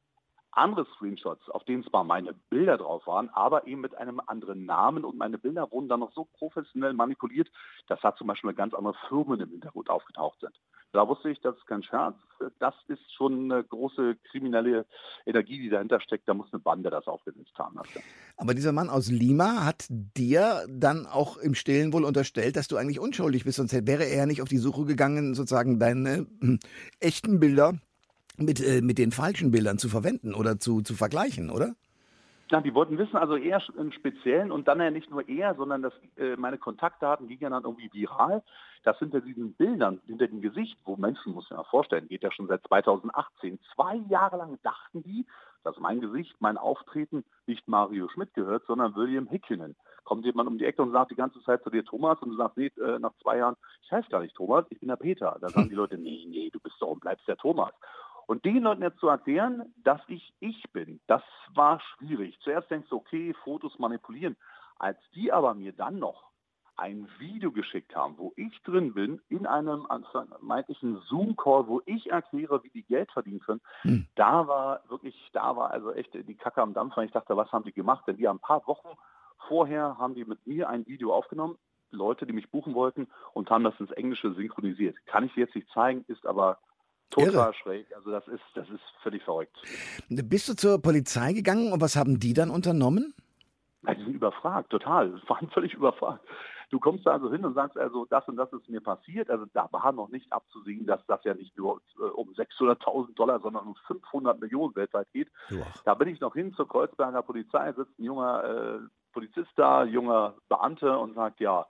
andere 0.55 0.85
Screenshots, 0.95 1.49
auf 1.49 1.63
denen 1.63 1.83
zwar 1.83 2.03
meine 2.03 2.33
Bilder 2.49 2.77
drauf 2.77 3.05
waren, 3.07 3.29
aber 3.29 3.67
eben 3.67 3.81
mit 3.81 3.95
einem 3.95 4.21
anderen 4.25 4.65
Namen 4.65 5.05
und 5.05 5.17
meine 5.17 5.37
Bilder 5.37 5.71
wurden 5.71 5.89
dann 5.89 6.01
noch 6.01 6.13
so 6.13 6.25
professionell 6.25 6.93
manipuliert, 6.93 7.49
dass 7.87 7.99
da 8.01 8.15
zum 8.15 8.27
Beispiel 8.27 8.53
ganz 8.53 8.73
andere 8.73 8.95
Firmen 9.07 9.39
im 9.39 9.49
Hintergrund 9.49 9.89
aufgetaucht 9.89 10.39
sind. 10.39 10.53
Da 10.91 11.07
wusste 11.07 11.31
ich, 11.31 11.41
das 11.41 11.57
ist 11.57 11.65
kein 11.65 11.81
Scherz, 11.81 12.15
das 12.59 12.75
ist 12.87 13.11
schon 13.13 13.51
eine 13.51 13.63
große 13.63 14.15
kriminelle 14.29 14.85
Energie, 15.25 15.59
die 15.59 15.69
dahinter 15.69 15.99
steckt, 15.99 16.27
da 16.27 16.35
muss 16.35 16.53
eine 16.53 16.61
Bande 16.61 16.91
das 16.91 17.07
aufgesetzt 17.07 17.57
haben. 17.57 17.79
Aber 18.37 18.53
dieser 18.53 18.73
Mann 18.73 18.91
aus 18.91 19.09
Lima 19.09 19.65
hat 19.65 19.87
dir 19.89 20.65
dann 20.69 21.07
auch 21.07 21.37
im 21.37 21.55
Stillen 21.55 21.93
wohl 21.93 22.05
unterstellt, 22.05 22.55
dass 22.55 22.67
du 22.67 22.77
eigentlich 22.77 22.99
unschuldig 22.99 23.43
bist, 23.43 23.57
sonst 23.57 23.73
wäre 23.87 24.05
er 24.05 24.27
nicht 24.27 24.43
auf 24.43 24.49
die 24.49 24.57
Suche 24.57 24.85
gegangen, 24.85 25.33
sozusagen 25.33 25.79
deine 25.79 26.27
äh, 26.41 26.57
echten 26.99 27.39
Bilder 27.39 27.73
mit, 28.37 28.59
äh, 28.61 28.81
mit 28.81 28.97
den 28.97 29.11
falschen 29.11 29.51
Bildern 29.51 29.77
zu 29.77 29.89
verwenden 29.89 30.33
oder 30.33 30.59
zu, 30.59 30.81
zu 30.81 30.95
vergleichen, 30.95 31.49
oder? 31.49 31.75
Ja, 32.51 32.61
die 32.61 32.75
wollten 32.75 32.97
wissen, 32.97 33.17
also 33.17 33.35
eher 33.35 33.61
im 33.77 33.91
Speziellen 33.91 34.51
und 34.51 34.67
dann 34.67 34.79
ja 34.79 34.91
nicht 34.91 35.09
nur 35.09 35.27
er, 35.27 35.55
sondern 35.55 35.81
das, 35.81 35.93
äh, 36.17 36.35
meine 36.35 36.57
Kontaktdaten 36.57 37.27
gingen 37.27 37.51
dann 37.51 37.63
irgendwie 37.63 37.91
viral. 37.91 38.43
Das 38.83 38.99
hinter 38.99 39.21
diesen 39.21 39.53
Bildern, 39.53 40.01
hinter 40.05 40.27
dem 40.27 40.41
Gesicht, 40.41 40.77
wo 40.83 40.97
Menschen, 40.97 41.33
muss 41.33 41.49
man 41.49 41.59
ja 41.59 41.63
vorstellen, 41.63 42.09
geht 42.09 42.21
ja 42.21 42.31
schon 42.31 42.47
seit 42.47 42.61
2018. 42.67 43.59
Zwei 43.73 43.95
Jahre 44.09 44.37
lang 44.37 44.59
dachten 44.61 45.03
die, 45.03 45.25
dass 45.63 45.79
mein 45.79 46.01
Gesicht, 46.01 46.35
mein 46.39 46.57
Auftreten 46.57 47.23
nicht 47.47 47.67
Mario 47.67 48.09
Schmidt 48.09 48.33
gehört, 48.33 48.63
sondern 48.67 48.95
William 48.95 49.27
Hickinen. 49.27 49.75
Kommt 50.03 50.25
jemand 50.25 50.49
um 50.49 50.57
die 50.57 50.65
Ecke 50.65 50.81
und 50.81 50.91
sagt 50.91 51.11
die 51.11 51.15
ganze 51.15 51.41
Zeit 51.43 51.63
zu 51.63 51.69
dir 51.69 51.85
Thomas 51.85 52.19
und 52.21 52.31
du 52.31 52.35
sagst, 52.35 52.57
nee, 52.57 52.71
äh, 52.79 52.99
nach 52.99 53.13
zwei 53.21 53.37
Jahren, 53.37 53.55
ich 53.83 53.91
heiße 53.91 54.09
gar 54.09 54.21
nicht 54.21 54.35
Thomas, 54.35 54.65
ich 54.69 54.79
bin 54.79 54.89
der 54.89 54.97
Peter. 54.97 55.37
Da 55.39 55.49
sagen 55.49 55.69
die 55.69 55.75
Leute, 55.75 55.97
nee, 55.97 56.25
nee, 56.27 56.49
du 56.51 56.59
bist 56.59 56.75
doch 56.79 56.89
und 56.89 56.99
bleibst 56.99 57.27
der 57.27 57.37
Thomas. 57.37 57.71
Und 58.27 58.45
den 58.45 58.63
Leuten 58.63 58.81
jetzt 58.81 58.99
zu 58.99 59.07
erklären, 59.07 59.73
dass 59.83 60.01
ich 60.07 60.33
ich 60.39 60.63
bin, 60.71 60.99
das 61.07 61.21
war 61.53 61.79
schwierig. 61.79 62.37
Zuerst 62.41 62.69
denkst 62.71 62.89
du, 62.89 62.97
okay, 62.97 63.33
Fotos 63.43 63.77
manipulieren. 63.79 64.37
Als 64.77 64.97
die 65.13 65.31
aber 65.31 65.53
mir 65.53 65.73
dann 65.73 65.99
noch 65.99 66.31
ein 66.75 67.07
Video 67.19 67.51
geschickt 67.51 67.95
haben, 67.95 68.17
wo 68.17 68.33
ich 68.35 68.59
drin 68.63 68.93
bin, 68.93 69.21
in 69.29 69.45
einem 69.45 69.85
vermeintlichen 70.11 70.99
Zoom-Call, 71.07 71.67
wo 71.67 71.81
ich 71.85 72.09
erkläre, 72.09 72.63
wie 72.63 72.69
die 72.71 72.83
Geld 72.83 73.11
verdienen 73.11 73.41
können, 73.41 73.61
hm. 73.81 74.07
da 74.15 74.47
war 74.47 74.81
wirklich, 74.89 75.15
da 75.33 75.55
war 75.55 75.69
also 75.69 75.93
echt 75.93 76.13
die 76.13 76.35
Kacke 76.35 76.61
am 76.61 76.73
Dampfer. 76.73 77.03
Ich 77.03 77.11
dachte, 77.11 77.37
was 77.37 77.51
haben 77.51 77.63
die 77.63 77.73
gemacht? 77.73 78.05
Denn 78.07 78.17
die 78.17 78.27
haben 78.27 78.37
ein 78.37 78.47
paar 78.47 78.65
Wochen 78.65 78.89
vorher 79.47 79.97
haben 79.97 80.15
die 80.15 80.25
mit 80.25 80.45
mir 80.47 80.69
ein 80.69 80.85
Video 80.87 81.13
aufgenommen, 81.13 81.57
Leute, 81.91 82.25
die 82.25 82.33
mich 82.33 82.49
buchen 82.49 82.73
wollten, 82.73 83.07
und 83.33 83.49
haben 83.49 83.63
das 83.63 83.79
ins 83.79 83.91
Englische 83.91 84.33
synchronisiert. 84.33 84.95
Kann 85.05 85.25
ich 85.25 85.33
dir 85.33 85.41
jetzt 85.41 85.55
nicht 85.55 85.69
zeigen, 85.69 86.03
ist 86.07 86.25
aber 86.25 86.57
Total 87.13 87.33
Irre. 87.33 87.53
schräg. 87.53 87.95
Also 87.95 88.11
das 88.11 88.27
ist, 88.27 88.43
das 88.55 88.67
ist 88.69 88.81
völlig 89.01 89.23
verrückt. 89.23 89.55
Bist 90.09 90.49
du 90.49 90.55
zur 90.55 90.81
Polizei 90.81 91.33
gegangen 91.33 91.71
und 91.71 91.81
was 91.81 91.95
haben 91.95 92.19
die 92.19 92.33
dann 92.33 92.49
unternommen? 92.49 93.13
Ja, 93.85 93.93
die 93.93 94.03
sind 94.03 94.15
überfragt, 94.15 94.69
total. 94.69 95.13
Waren 95.27 95.49
völlig 95.49 95.73
überfragt. 95.73 96.25
Du 96.69 96.79
kommst 96.79 97.05
da 97.05 97.11
also 97.11 97.31
hin 97.31 97.45
und 97.45 97.53
sagst 97.53 97.77
also, 97.77 98.05
das 98.05 98.27
und 98.27 98.35
das 98.35 98.51
ist 98.51 98.67
mir 98.67 98.81
passiert. 98.81 99.29
Also 99.29 99.45
da 99.53 99.67
war 99.71 99.91
noch 99.91 100.09
nicht 100.09 100.31
abzusehen, 100.33 100.87
dass 100.87 101.05
das 101.05 101.23
ja 101.23 101.35
nicht 101.35 101.55
nur 101.55 101.81
äh, 101.99 102.03
um 102.03 102.29
600.000 102.29 103.13
Dollar, 103.13 103.39
sondern 103.41 103.67
um 103.67 103.75
500 103.85 104.39
Millionen 104.39 104.75
weltweit 104.75 105.07
geht. 105.13 105.29
Ja. 105.49 105.67
Da 105.85 105.93
bin 105.93 106.07
ich 106.07 106.19
noch 106.19 106.33
hin 106.33 106.51
zur 106.55 106.67
Kreuzberger 106.67 107.21
Polizei, 107.21 107.71
sitzt 107.73 107.99
ein 107.99 108.05
junger 108.05 108.43
äh, 108.43 108.79
Polizist 109.11 109.51
da, 109.55 109.83
junger 109.83 110.33
Beamte 110.49 110.97
und 110.97 111.13
sagt, 111.13 111.39
ja, 111.41 111.67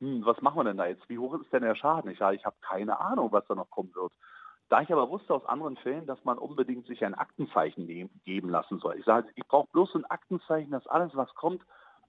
hm, 0.00 0.26
was 0.26 0.42
machen 0.42 0.58
wir 0.58 0.64
denn 0.64 0.76
da 0.76 0.86
jetzt? 0.86 1.08
Wie 1.08 1.18
hoch 1.18 1.40
ist 1.40 1.50
denn 1.52 1.62
der 1.62 1.76
Schaden? 1.76 2.10
Ich 2.10 2.18
sage, 2.18 2.36
ich 2.36 2.44
habe 2.44 2.56
keine 2.60 3.00
Ahnung, 3.00 3.32
was 3.32 3.46
da 3.46 3.54
noch 3.54 3.70
kommen 3.70 3.94
wird. 3.94 4.12
Da 4.72 4.80
ich 4.80 4.90
aber 4.90 5.10
wusste 5.10 5.34
aus 5.34 5.44
anderen 5.44 5.76
Fällen, 5.76 6.06
dass 6.06 6.24
man 6.24 6.38
unbedingt 6.38 6.86
sich 6.86 7.04
ein 7.04 7.12
Aktenzeichen 7.12 7.86
geben 8.24 8.48
lassen 8.48 8.78
soll. 8.78 8.96
Ich 8.96 9.04
sage, 9.04 9.28
ich 9.34 9.46
brauche 9.46 9.68
bloß 9.70 9.94
ein 9.96 10.06
Aktenzeichen, 10.06 10.70
dass 10.70 10.86
alles, 10.86 11.14
was 11.14 11.28
kommt, 11.34 11.60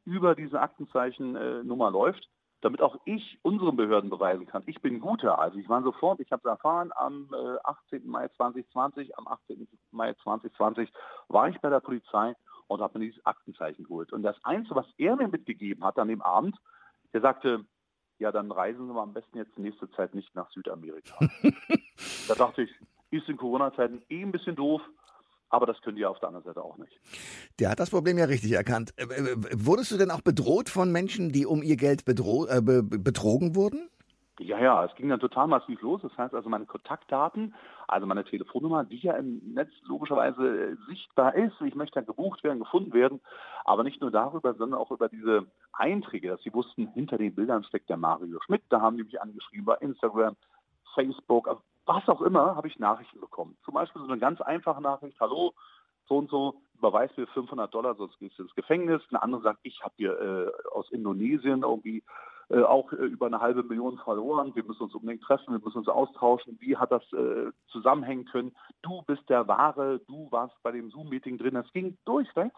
über 0.05 0.33
diese 0.33 0.61
Aktenzeichen-Nummer 0.61 1.91
läuft, 1.91 2.29
damit 2.61 2.81
auch 2.81 2.95
ich 3.03 3.37
unseren 3.41 3.75
Behörden 3.75 4.09
beweisen 4.09 4.45
kann, 4.45 4.63
ich 4.65 4.81
bin 4.81 5.01
guter. 5.01 5.39
Also 5.39 5.57
ich 5.57 5.67
war 5.67 5.83
sofort, 5.83 6.21
ich 6.21 6.31
habe 6.31 6.39
es 6.45 6.49
erfahren, 6.49 6.93
am 6.95 7.27
18. 7.65 8.07
Mai 8.07 8.29
2020, 8.29 9.17
am 9.17 9.27
18. 9.27 9.67
Mai 9.91 10.13
2020 10.23 10.89
war 11.27 11.49
ich 11.49 11.59
bei 11.59 11.69
der 11.69 11.81
Polizei 11.81 12.33
und 12.67 12.79
habe 12.79 12.97
mir 12.97 13.07
dieses 13.07 13.25
Aktenzeichen 13.25 13.83
geholt. 13.83 14.13
Und 14.13 14.23
das 14.23 14.37
Einzige, 14.45 14.75
was 14.75 14.87
er 14.97 15.17
mir 15.17 15.27
mitgegeben 15.27 15.83
hat 15.83 15.99
an 15.99 16.07
dem 16.07 16.21
Abend, 16.21 16.57
der 17.11 17.19
sagte, 17.19 17.65
ja, 18.23 18.31
dann 18.31 18.51
reisen 18.51 18.87
Sie 18.87 18.93
mal 18.93 19.03
am 19.03 19.13
besten 19.13 19.37
jetzt 19.37 19.57
nächste 19.59 19.91
Zeit 19.91 20.15
nicht 20.15 20.33
nach 20.33 20.49
Südamerika. 20.51 21.13
da 22.29 22.35
dachte 22.35 22.61
ich, 22.63 22.71
ist 23.11 23.27
in 23.27 23.35
Corona-Zeiten 23.35 24.01
eh 24.09 24.21
ein 24.21 24.31
bisschen 24.31 24.55
doof, 24.55 24.81
aber 25.49 25.65
das 25.65 25.81
können 25.81 25.97
die 25.97 26.05
auf 26.05 26.19
der 26.19 26.29
anderen 26.29 26.45
Seite 26.45 26.63
auch 26.63 26.77
nicht. 26.77 26.97
Der 27.59 27.69
hat 27.69 27.81
das 27.81 27.89
Problem 27.89 28.17
ja 28.17 28.23
richtig 28.23 28.53
erkannt. 28.53 28.93
Äh, 28.95 29.03
äh, 29.03 29.35
wurdest 29.53 29.91
du 29.91 29.97
denn 29.97 30.09
auch 30.09 30.21
bedroht 30.21 30.69
von 30.69 30.89
Menschen, 30.89 31.33
die 31.33 31.45
um 31.45 31.61
ihr 31.63 31.75
Geld 31.75 32.07
äh, 32.07 32.61
betrogen 32.61 33.55
wurden? 33.55 33.89
Ja, 34.39 34.57
ja, 34.57 34.83
es 34.83 34.95
ging 34.95 35.09
dann 35.09 35.19
total 35.19 35.47
massiv 35.47 35.81
los. 35.81 36.01
Das 36.01 36.17
heißt 36.17 36.33
also, 36.33 36.49
meine 36.49 36.65
Kontaktdaten, 36.65 37.53
also 37.87 38.07
meine 38.07 38.23
Telefonnummer, 38.23 38.83
die 38.83 38.97
ja 38.97 39.13
im 39.13 39.53
Netz 39.53 39.69
logischerweise 39.83 40.71
äh, 40.71 40.75
sichtbar 40.87 41.35
ist. 41.35 41.53
Ich 41.61 41.75
möchte 41.75 41.99
ja 41.99 42.05
gebucht 42.05 42.43
werden, 42.43 42.59
gefunden 42.59 42.93
werden. 42.93 43.21
Aber 43.63 43.83
nicht 43.83 44.01
nur 44.01 44.09
darüber, 44.09 44.55
sondern 44.55 44.79
auch 44.79 44.89
über 44.89 45.07
diese 45.07 45.45
Einträge, 45.73 46.29
dass 46.29 46.41
sie 46.41 46.53
wussten, 46.53 46.87
hinter 46.87 47.19
den 47.19 47.35
Bildern 47.35 47.63
steckt 47.63 47.89
der 47.89 47.97
Mario 47.97 48.39
Schmidt. 48.41 48.63
Da 48.69 48.81
haben 48.81 48.97
die 48.97 49.03
mich 49.03 49.21
angeschrieben 49.21 49.65
bei 49.65 49.75
Instagram, 49.75 50.35
Facebook, 50.95 51.49
was 51.85 52.07
auch 52.07 52.21
immer, 52.21 52.55
habe 52.55 52.67
ich 52.67 52.79
Nachrichten 52.79 53.19
bekommen. 53.19 53.57
Zum 53.65 53.73
Beispiel 53.73 54.01
so 54.01 54.07
eine 54.07 54.19
ganz 54.19 54.41
einfache 54.41 54.81
Nachricht, 54.81 55.19
hallo, 55.19 55.53
so 56.07 56.17
und 56.17 56.29
so, 56.29 56.61
überweis 56.77 57.11
mir 57.17 57.27
500 57.27 57.73
Dollar, 57.73 57.95
sonst 57.95 58.17
gehst 58.19 58.37
du 58.37 58.43
ins 58.43 58.55
Gefängnis. 58.55 59.01
Eine 59.09 59.21
andere 59.21 59.41
sagt, 59.41 59.59
ich 59.63 59.81
habe 59.83 59.93
hier 59.97 60.19
äh, 60.19 60.51
aus 60.71 60.89
Indonesien 60.91 61.63
irgendwie 61.63 62.03
auch 62.61 62.91
äh, 62.93 62.97
über 62.97 63.25
eine 63.25 63.39
halbe 63.39 63.63
Million 63.63 63.97
verloren. 63.97 64.55
Wir 64.55 64.63
müssen 64.63 64.83
uns 64.83 64.93
unbedingt 64.93 65.23
treffen, 65.23 65.53
wir 65.53 65.59
müssen 65.63 65.79
uns 65.79 65.87
austauschen. 65.87 66.57
Wie 66.59 66.77
hat 66.77 66.91
das 66.91 67.03
äh, 67.13 67.51
zusammenhängen 67.67 68.25
können? 68.25 68.55
Du 68.81 69.01
bist 69.03 69.27
der 69.29 69.47
Wahre, 69.47 69.99
du 70.07 70.31
warst 70.31 70.55
bei 70.63 70.71
dem 70.71 70.89
Zoom-Meeting 70.91 71.37
drin. 71.37 71.55
Das 71.55 71.71
ging 71.73 71.97
durchweg. 72.05 72.51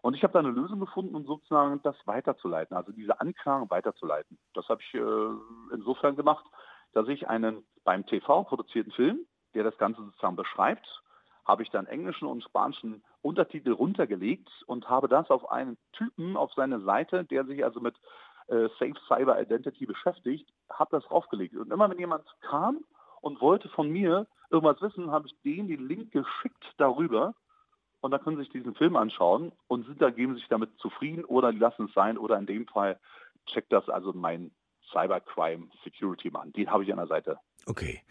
Und 0.00 0.14
ich 0.14 0.22
habe 0.22 0.32
da 0.32 0.38
eine 0.38 0.50
Lösung 0.50 0.80
gefunden, 0.80 1.14
um 1.14 1.24
sozusagen 1.24 1.80
das 1.82 1.96
weiterzuleiten, 2.04 2.76
also 2.76 2.92
diese 2.92 3.20
Anklagen 3.20 3.68
weiterzuleiten. 3.70 4.38
Das 4.54 4.68
habe 4.68 4.80
ich 4.82 4.94
äh, 4.94 5.74
insofern 5.74 6.16
gemacht, 6.16 6.44
dass 6.92 7.08
ich 7.08 7.28
einen 7.28 7.64
beim 7.84 8.06
TV 8.06 8.44
produzierten 8.44 8.92
Film, 8.92 9.20
der 9.54 9.64
das 9.64 9.76
Ganze 9.78 10.02
sozusagen 10.02 10.36
beschreibt, 10.36 10.86
habe 11.48 11.62
ich 11.62 11.70
dann 11.70 11.86
englischen 11.86 12.28
und 12.28 12.44
spanischen 12.44 13.02
Untertitel 13.22 13.72
runtergelegt 13.72 14.48
und 14.66 14.88
habe 14.88 15.08
das 15.08 15.30
auf 15.30 15.50
einen 15.50 15.78
Typen 15.92 16.36
auf 16.36 16.52
seine 16.54 16.80
Seite, 16.80 17.24
der 17.24 17.46
sich 17.46 17.64
also 17.64 17.80
mit 17.80 17.96
äh, 18.48 18.68
Safe 18.78 18.94
Cyber 19.06 19.40
Identity 19.40 19.86
beschäftigt, 19.86 20.48
habe 20.70 20.96
das 20.96 21.04
draufgelegt. 21.04 21.56
Und 21.56 21.72
immer 21.72 21.88
wenn 21.90 21.98
jemand 21.98 22.24
kam 22.40 22.84
und 23.20 23.40
wollte 23.40 23.68
von 23.68 23.90
mir 23.90 24.26
irgendwas 24.50 24.80
wissen, 24.80 25.10
habe 25.10 25.26
ich 25.26 25.34
denen 25.42 25.68
den 25.68 25.86
Link 25.86 26.12
geschickt 26.12 26.64
darüber 26.78 27.34
und 28.00 28.10
da 28.10 28.18
können 28.18 28.36
Sie 28.36 28.44
sich 28.44 28.52
diesen 28.52 28.74
Film 28.74 28.96
anschauen 28.96 29.52
und 29.66 29.86
sind 29.86 30.00
da, 30.00 30.10
geben 30.10 30.36
sich 30.36 30.46
damit 30.48 30.70
zufrieden 30.78 31.24
oder 31.24 31.52
lassen 31.52 31.86
es 31.86 31.94
sein 31.94 32.16
oder 32.16 32.38
in 32.38 32.46
dem 32.46 32.66
Fall 32.66 32.98
checkt 33.46 33.72
das 33.72 33.88
also 33.88 34.12
mein 34.12 34.52
Cybercrime 34.92 35.68
Security 35.84 36.30
Mann. 36.30 36.52
Den 36.52 36.70
habe 36.70 36.84
ich 36.84 36.90
an 36.92 36.98
der 36.98 37.06
Seite. 37.06 37.38
Okay. 37.66 38.02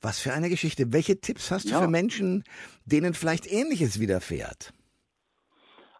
Was 0.00 0.20
für 0.20 0.32
eine 0.32 0.48
Geschichte. 0.48 0.92
Welche 0.92 1.20
Tipps 1.20 1.50
hast 1.50 1.68
ja. 1.68 1.78
du 1.78 1.84
für 1.84 1.90
Menschen, 1.90 2.44
denen 2.84 3.14
vielleicht 3.14 3.50
Ähnliches 3.50 4.00
widerfährt? 4.00 4.72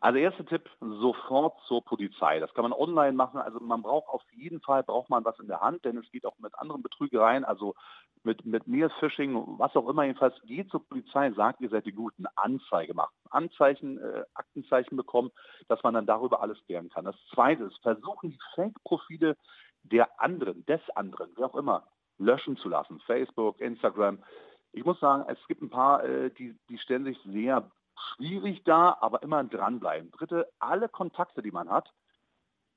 Also 0.06 0.20
erster 0.20 0.46
Tipp, 0.46 0.70
sofort 0.78 1.60
zur 1.66 1.84
Polizei. 1.84 2.38
Das 2.38 2.54
kann 2.54 2.62
man 2.62 2.72
online 2.72 3.14
machen. 3.14 3.40
Also 3.40 3.58
man 3.58 3.82
braucht 3.82 4.08
auf 4.08 4.22
jeden 4.30 4.60
Fall, 4.60 4.84
braucht 4.84 5.10
man 5.10 5.24
was 5.24 5.36
in 5.40 5.48
der 5.48 5.60
Hand, 5.60 5.84
denn 5.84 5.98
es 5.98 6.08
geht 6.12 6.24
auch 6.24 6.38
mit 6.38 6.56
anderen 6.60 6.80
Betrügereien, 6.80 7.44
also 7.44 7.74
mit, 8.22 8.46
mit 8.46 8.68
Mail-Phishing, 8.68 9.58
was 9.58 9.74
auch 9.74 9.88
immer. 9.88 10.04
Jedenfalls 10.04 10.40
geht 10.42 10.70
zur 10.70 10.86
Polizei, 10.86 11.32
sagt, 11.32 11.60
ihr 11.60 11.70
seid 11.70 11.86
die 11.86 11.92
Guten, 11.92 12.26
Anzeige 12.36 12.94
machen. 12.94 13.16
Anzeichen, 13.30 13.98
äh, 13.98 14.22
Aktenzeichen 14.34 14.96
bekommen, 14.96 15.32
dass 15.66 15.82
man 15.82 15.94
dann 15.94 16.06
darüber 16.06 16.40
alles 16.40 16.64
klären 16.66 16.88
kann. 16.88 17.04
Das 17.04 17.16
zweite 17.34 17.64
ist, 17.64 17.82
versuchen 17.82 18.30
die 18.30 18.38
Fake-Profile 18.54 19.36
der 19.82 20.20
anderen, 20.20 20.64
des 20.66 20.82
anderen, 20.94 21.36
wie 21.36 21.42
auch 21.42 21.56
immer, 21.56 21.82
löschen 22.18 22.56
zu 22.58 22.68
lassen. 22.68 23.00
Facebook, 23.06 23.60
Instagram. 23.60 24.22
Ich 24.70 24.84
muss 24.84 25.00
sagen, 25.00 25.24
es 25.26 25.48
gibt 25.48 25.62
ein 25.62 25.70
paar, 25.70 26.04
äh, 26.04 26.30
die, 26.30 26.56
die 26.68 26.78
stellen 26.78 27.02
sich 27.02 27.18
sehr 27.24 27.68
schwierig 28.14 28.62
da, 28.64 28.96
aber 29.00 29.22
immer 29.22 29.42
dranbleiben. 29.44 30.10
Dritte, 30.10 30.48
alle 30.58 30.88
Kontakte, 30.88 31.42
die 31.42 31.50
man 31.50 31.68
hat, 31.68 31.92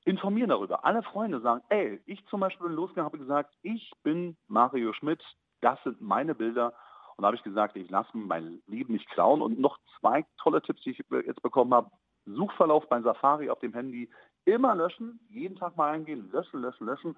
informieren 0.04 0.50
darüber. 0.50 0.84
Alle 0.84 1.02
Freunde 1.02 1.40
sagen, 1.40 1.62
ey, 1.68 2.00
ich 2.06 2.24
zum 2.26 2.40
Beispiel 2.40 2.68
bin 2.68 2.76
losgegangen, 2.76 3.06
habe 3.06 3.18
gesagt, 3.18 3.54
ich 3.62 3.92
bin 4.02 4.36
Mario 4.48 4.92
Schmidt, 4.92 5.22
das 5.60 5.82
sind 5.84 6.00
meine 6.00 6.34
Bilder. 6.34 6.72
Und 7.16 7.22
da 7.22 7.26
habe 7.26 7.36
ich 7.36 7.42
gesagt, 7.42 7.76
ich 7.76 7.90
lasse 7.90 8.16
mein 8.16 8.62
Leben 8.66 8.94
nicht 8.94 9.08
klauen. 9.10 9.42
Und 9.42 9.60
noch 9.60 9.78
zwei 9.98 10.24
tolle 10.38 10.62
Tipps, 10.62 10.82
die 10.82 10.90
ich 10.90 11.04
jetzt 11.26 11.42
bekommen 11.42 11.74
habe. 11.74 11.90
Suchverlauf 12.26 12.88
bei 12.88 13.00
Safari 13.02 13.50
auf 13.50 13.58
dem 13.58 13.74
Handy 13.74 14.10
immer 14.44 14.74
löschen, 14.74 15.20
jeden 15.28 15.56
Tag 15.56 15.76
mal 15.76 15.92
eingehen, 15.92 16.30
löschen, 16.32 16.60
löschen, 16.60 16.86
löschen 16.86 17.16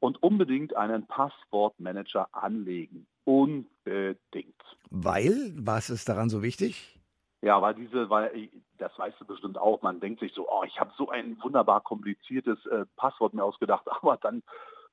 und 0.00 0.22
unbedingt 0.22 0.76
einen 0.76 1.06
Passwortmanager 1.06 2.28
anlegen. 2.32 3.06
Unbedingt. 3.24 4.62
Weil? 4.90 5.52
Was 5.56 5.90
ist 5.90 6.08
daran 6.08 6.30
so 6.30 6.42
wichtig? 6.42 6.99
Ja, 7.42 7.62
weil 7.62 7.74
diese, 7.74 8.10
weil 8.10 8.50
das 8.78 8.96
weißt 8.98 9.20
du 9.20 9.24
bestimmt 9.24 9.56
auch, 9.56 9.80
man 9.80 10.00
denkt 10.00 10.20
sich 10.20 10.32
so, 10.34 10.48
oh, 10.50 10.62
ich 10.64 10.78
habe 10.78 10.92
so 10.96 11.08
ein 11.08 11.38
wunderbar 11.42 11.80
kompliziertes 11.80 12.64
äh, 12.66 12.84
Passwort 12.96 13.32
mir 13.32 13.44
ausgedacht, 13.44 13.86
aber 13.90 14.18
dann 14.18 14.42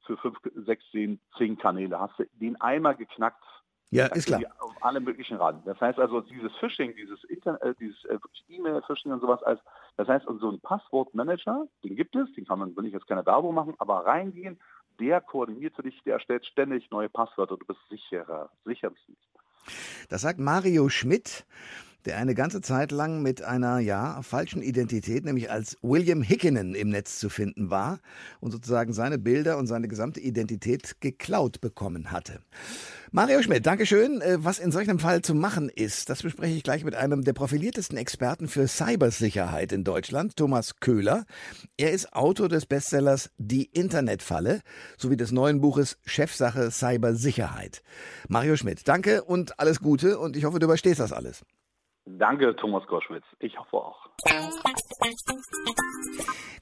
für 0.05 0.17
fünf, 0.17 0.37
sechs, 0.65 0.83
zehn, 0.91 1.19
zehn 1.37 1.57
Kanäle 1.57 1.99
hast 1.99 2.17
du 2.17 2.25
den 2.33 2.59
einmal 2.61 2.95
geknackt. 2.95 3.43
Ja, 3.89 4.07
ist 4.07 4.25
klar. 4.25 4.41
Auf 4.59 4.75
alle 4.81 4.99
möglichen 4.99 5.37
ran. 5.37 5.61
Das 5.65 5.79
heißt 5.79 5.97
also, 5.97 6.19
dieses 6.19 6.53
Phishing, 6.57 6.93
dieses 6.95 7.23
Internet, 7.25 7.61
äh, 7.61 7.73
dieses 7.79 8.03
äh, 8.05 8.17
E-Mail-Phishing 8.49 9.11
und 9.11 9.21
sowas, 9.21 9.41
als, 9.43 9.61
das 9.95 10.07
heißt, 10.07 10.25
so 10.25 10.51
ein 10.51 10.59
Passwortmanager, 10.59 11.67
den 11.83 11.95
gibt 11.95 12.15
es, 12.15 12.31
den 12.33 12.45
kann 12.45 12.59
man, 12.59 12.75
will 12.75 12.85
ich 12.85 12.93
jetzt 12.93 13.07
keine 13.07 13.25
Werbung 13.25 13.55
machen, 13.55 13.75
aber 13.77 14.05
reingehen, 14.05 14.59
der 14.99 15.21
koordiniert 15.21 15.75
für 15.75 15.83
dich, 15.83 16.01
der 16.03 16.15
erstellt 16.15 16.45
ständig 16.45 16.89
neue 16.91 17.09
Passwörter, 17.09 17.55
du 17.57 17.65
bist 17.65 17.79
sicherer, 17.89 18.49
sicherstens. 18.65 19.17
Das 20.09 20.21
sagt 20.21 20.39
Mario 20.39 20.89
Schmidt 20.89 21.45
der 22.07 22.17
eine 22.17 22.35
ganze 22.35 22.61
Zeit 22.61 22.91
lang 22.91 23.21
mit 23.21 23.41
einer, 23.41 23.79
ja, 23.79 24.21
falschen 24.21 24.61
Identität, 24.61 25.25
nämlich 25.25 25.51
als 25.51 25.77
William 25.81 26.21
Hickinen 26.21 26.73
im 26.73 26.89
Netz 26.89 27.19
zu 27.19 27.29
finden 27.29 27.69
war 27.69 27.99
und 28.39 28.51
sozusagen 28.51 28.93
seine 28.93 29.17
Bilder 29.17 29.57
und 29.57 29.67
seine 29.67 29.89
gesamte 29.89 30.21
Identität 30.21 31.01
geklaut 31.01 31.59
bekommen 31.59 32.11
hatte. 32.11 32.39
Mario 33.11 33.41
Schmidt, 33.41 33.65
Dankeschön. 33.65 34.21
Äh, 34.21 34.37
was 34.39 34.59
in 34.59 34.71
solch 34.71 34.89
einem 34.89 34.99
Fall 34.99 35.21
zu 35.21 35.35
machen 35.35 35.69
ist, 35.69 36.09
das 36.09 36.23
bespreche 36.23 36.55
ich 36.55 36.63
gleich 36.63 36.85
mit 36.85 36.95
einem 36.95 37.23
der 37.23 37.33
profiliertesten 37.33 37.97
Experten 37.97 38.47
für 38.47 38.67
Cybersicherheit 38.67 39.73
in 39.73 39.83
Deutschland, 39.83 40.37
Thomas 40.37 40.79
Köhler. 40.79 41.25
Er 41.77 41.91
ist 41.91 42.13
Autor 42.13 42.47
des 42.47 42.65
Bestsellers 42.65 43.31
Die 43.37 43.65
Internetfalle 43.65 44.61
sowie 44.97 45.17
des 45.17 45.31
neuen 45.33 45.59
Buches 45.59 45.97
Chefsache 46.05 46.71
Cybersicherheit. 46.71 47.81
Mario 48.29 48.55
Schmidt, 48.55 48.87
danke 48.87 49.23
und 49.23 49.59
alles 49.59 49.79
Gute 49.81 50.19
und 50.19 50.37
ich 50.37 50.45
hoffe, 50.45 50.59
du 50.59 50.65
überstehst 50.65 51.01
das 51.01 51.11
alles. 51.11 51.43
Danke, 52.09 52.55
Thomas 52.55 52.87
Koschwitz. 52.87 53.25
Ich 53.39 53.59
hoffe 53.59 53.75
auch. 53.75 54.09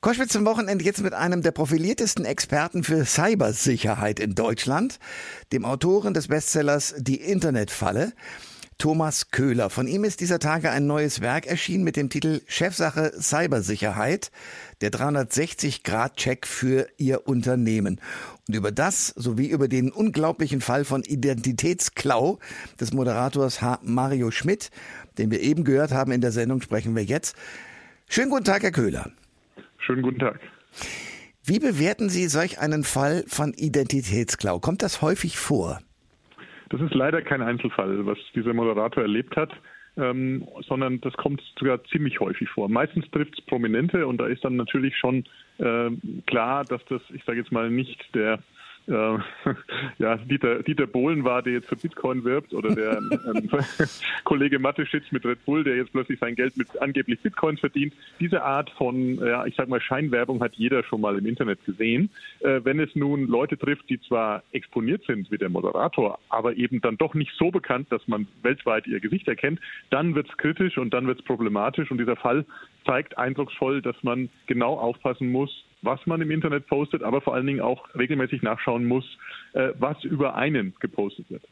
Koschwitz 0.01 0.33
zum 0.33 0.45
Wochenende 0.45 0.83
jetzt 0.83 1.03
mit 1.03 1.13
einem 1.13 1.43
der 1.43 1.51
profiliertesten 1.51 2.25
Experten 2.25 2.83
für 2.83 3.05
Cybersicherheit 3.05 4.19
in 4.19 4.33
Deutschland, 4.33 4.99
dem 5.53 5.63
Autoren 5.63 6.15
des 6.15 6.29
Bestsellers 6.29 6.95
Die 6.97 7.21
Internetfalle. 7.21 8.13
Thomas 8.77 9.31
Köhler. 9.31 9.69
Von 9.69 9.87
ihm 9.87 10.03
ist 10.03 10.19
dieser 10.19 10.39
Tage 10.39 10.69
ein 10.71 10.87
neues 10.87 11.21
Werk 11.21 11.47
erschienen 11.47 11.83
mit 11.83 11.95
dem 11.95 12.09
Titel 12.09 12.41
Chefsache 12.47 13.13
Cybersicherheit, 13.19 14.31
der 14.81 14.91
360-Grad-Check 14.91 16.45
für 16.45 16.87
Ihr 16.97 17.27
Unternehmen. 17.27 18.01
Und 18.47 18.55
über 18.55 18.71
das 18.71 19.07
sowie 19.07 19.47
über 19.47 19.67
den 19.67 19.91
unglaublichen 19.91 20.61
Fall 20.61 20.85
von 20.85 21.03
Identitätsklau 21.03 22.39
des 22.79 22.93
Moderators 22.93 23.61
H. 23.61 23.79
Mario 23.83 24.31
Schmidt, 24.31 24.71
den 25.17 25.31
wir 25.31 25.41
eben 25.41 25.63
gehört 25.63 25.91
haben 25.91 26.11
in 26.11 26.21
der 26.21 26.31
Sendung, 26.31 26.61
sprechen 26.61 26.95
wir 26.95 27.03
jetzt. 27.03 27.35
Schönen 28.09 28.29
guten 28.29 28.45
Tag, 28.45 28.63
Herr 28.63 28.71
Köhler. 28.71 29.11
Schönen 29.79 30.01
guten 30.01 30.19
Tag. 30.19 30.39
Wie 31.43 31.59
bewerten 31.59 32.09
Sie 32.09 32.27
solch 32.27 32.59
einen 32.59 32.83
Fall 32.83 33.23
von 33.27 33.53
Identitätsklau? 33.53 34.59
Kommt 34.59 34.81
das 34.81 35.01
häufig 35.03 35.37
vor? 35.37 35.79
Das 36.69 36.81
ist 36.81 36.93
leider 36.93 37.21
kein 37.21 37.41
Einzelfall, 37.41 38.05
was 38.05 38.17
dieser 38.33 38.53
Moderator 38.53 39.03
erlebt 39.03 39.35
hat, 39.35 39.51
ähm, 39.97 40.47
sondern 40.67 40.99
das 41.01 41.13
kommt 41.13 41.41
sogar 41.57 41.83
ziemlich 41.85 42.19
häufig 42.19 42.49
vor. 42.49 42.69
Meistens 42.69 43.09
trifft 43.11 43.37
es 43.37 43.45
Prominente 43.45 44.07
und 44.07 44.17
da 44.17 44.27
ist 44.27 44.43
dann 44.43 44.55
natürlich 44.55 44.95
schon 44.97 45.23
äh, 45.57 45.89
klar, 46.27 46.65
dass 46.65 46.83
das, 46.85 47.01
ich 47.13 47.23
sage 47.23 47.39
jetzt 47.39 47.51
mal, 47.51 47.69
nicht 47.69 48.03
der 48.13 48.39
äh, 48.87 48.91
ja, 49.97 50.17
Dieter, 50.17 50.63
Dieter 50.63 50.87
Bohlen 50.87 51.23
war, 51.23 51.41
der 51.41 51.53
jetzt 51.53 51.67
für 51.69 51.75
Bitcoin 51.75 52.23
wirbt, 52.23 52.53
oder 52.53 52.73
der 52.75 52.97
ähm, 52.97 53.49
Kollege 54.23 54.59
Mateschitz 54.59 55.11
mit 55.11 55.25
Red 55.25 55.43
Bull, 55.45 55.63
der 55.63 55.75
jetzt 55.75 55.91
plötzlich 55.91 56.19
sein 56.19 56.35
Geld 56.35 56.55
mit 56.57 56.81
angeblich 56.81 57.19
Bitcoins 57.21 57.59
verdient. 57.59 57.93
Diese 58.19 58.43
Art 58.43 58.69
von, 58.71 59.17
ja, 59.17 59.45
ich 59.45 59.55
sag 59.55 59.67
mal, 59.67 59.81
Scheinwerbung 59.81 60.41
hat 60.41 60.55
jeder 60.55 60.83
schon 60.83 61.01
mal 61.01 61.17
im 61.17 61.25
Internet 61.25 61.63
gesehen. 61.65 62.09
Äh, 62.41 62.61
wenn 62.63 62.79
es 62.79 62.95
nun 62.95 63.27
Leute 63.27 63.57
trifft, 63.57 63.89
die 63.89 63.99
zwar 64.01 64.43
exponiert 64.51 65.03
sind 65.05 65.31
wie 65.31 65.37
der 65.37 65.49
Moderator, 65.49 66.19
aber 66.29 66.55
eben 66.55 66.81
dann 66.81 66.97
doch 66.97 67.13
nicht 67.13 67.31
so 67.37 67.51
bekannt, 67.51 67.91
dass 67.91 68.07
man 68.07 68.27
weltweit 68.43 68.87
ihr 68.87 68.99
Gesicht 68.99 69.27
erkennt, 69.27 69.59
dann 69.89 70.15
wird 70.15 70.29
es 70.29 70.37
kritisch 70.37 70.77
und 70.77 70.93
dann 70.93 71.07
wird 71.07 71.19
es 71.19 71.25
problematisch. 71.25 71.89
Und 71.91 71.97
dieser 71.97 72.15
Fall 72.15 72.45
zeigt 72.85 73.17
eindrucksvoll, 73.17 73.81
dass 73.81 73.95
man 74.03 74.29
genau 74.45 74.77
aufpassen 74.77 75.31
muss, 75.31 75.64
was 75.85 76.05
man 76.05 76.21
im 76.21 76.31
Internet 76.31 76.67
postet, 76.67 77.03
aber 77.03 77.21
vor 77.21 77.35
allen 77.35 77.47
Dingen 77.47 77.61
auch 77.61 77.87
regelmäßig 77.95 78.41
nachschauen 78.41 78.85
muss, 78.85 79.05
äh, 79.53 79.69
was 79.79 80.03
über 80.03 80.35
einen 80.35 80.75
gepostet 80.79 81.29
wird. 81.29 81.43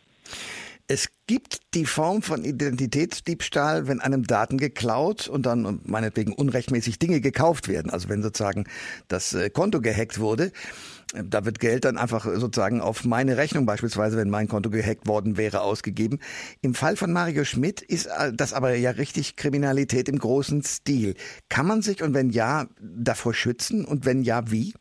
Es 0.87 1.09
gibt 1.27 1.73
die 1.75 1.85
Form 1.85 2.21
von 2.21 2.43
Identitätsdiebstahl, 2.43 3.87
wenn 3.87 4.01
einem 4.01 4.23
Daten 4.23 4.57
geklaut 4.57 5.29
und 5.29 5.45
dann 5.45 5.79
meinetwegen 5.85 6.33
unrechtmäßig 6.33 6.99
Dinge 6.99 7.21
gekauft 7.21 7.69
werden. 7.69 7.89
Also 7.89 8.09
wenn 8.09 8.21
sozusagen 8.21 8.65
das 9.07 9.33
äh, 9.33 9.49
Konto 9.49 9.79
gehackt 9.79 10.19
wurde 10.19 10.51
da 11.13 11.45
wird 11.45 11.59
Geld 11.59 11.85
dann 11.85 11.97
einfach 11.97 12.25
sozusagen 12.25 12.81
auf 12.81 13.05
meine 13.05 13.37
Rechnung 13.37 13.65
beispielsweise, 13.65 14.17
wenn 14.17 14.29
mein 14.29 14.47
Konto 14.47 14.69
gehackt 14.69 15.07
worden 15.07 15.37
wäre, 15.37 15.61
ausgegeben. 15.61 16.19
Im 16.61 16.73
Fall 16.73 16.95
von 16.95 17.13
Mario 17.13 17.43
Schmidt 17.43 17.81
ist 17.81 18.07
äh, 18.07 18.33
das 18.33 18.53
aber 18.53 18.75
ja 18.75 18.91
richtig 18.91 19.35
Kriminalität 19.35 20.09
im 20.09 20.17
großen 20.17 20.61
Stil. 20.63 21.15
Kann 21.49 21.67
man 21.67 21.81
sich 21.81 22.01
und 22.01 22.13
wenn 22.13 22.29
ja, 22.29 22.65
davor 22.79 23.33
schützen 23.33 23.85
und 23.85 24.05
wenn 24.05 24.23
ja, 24.23 24.51
wie? 24.51 24.73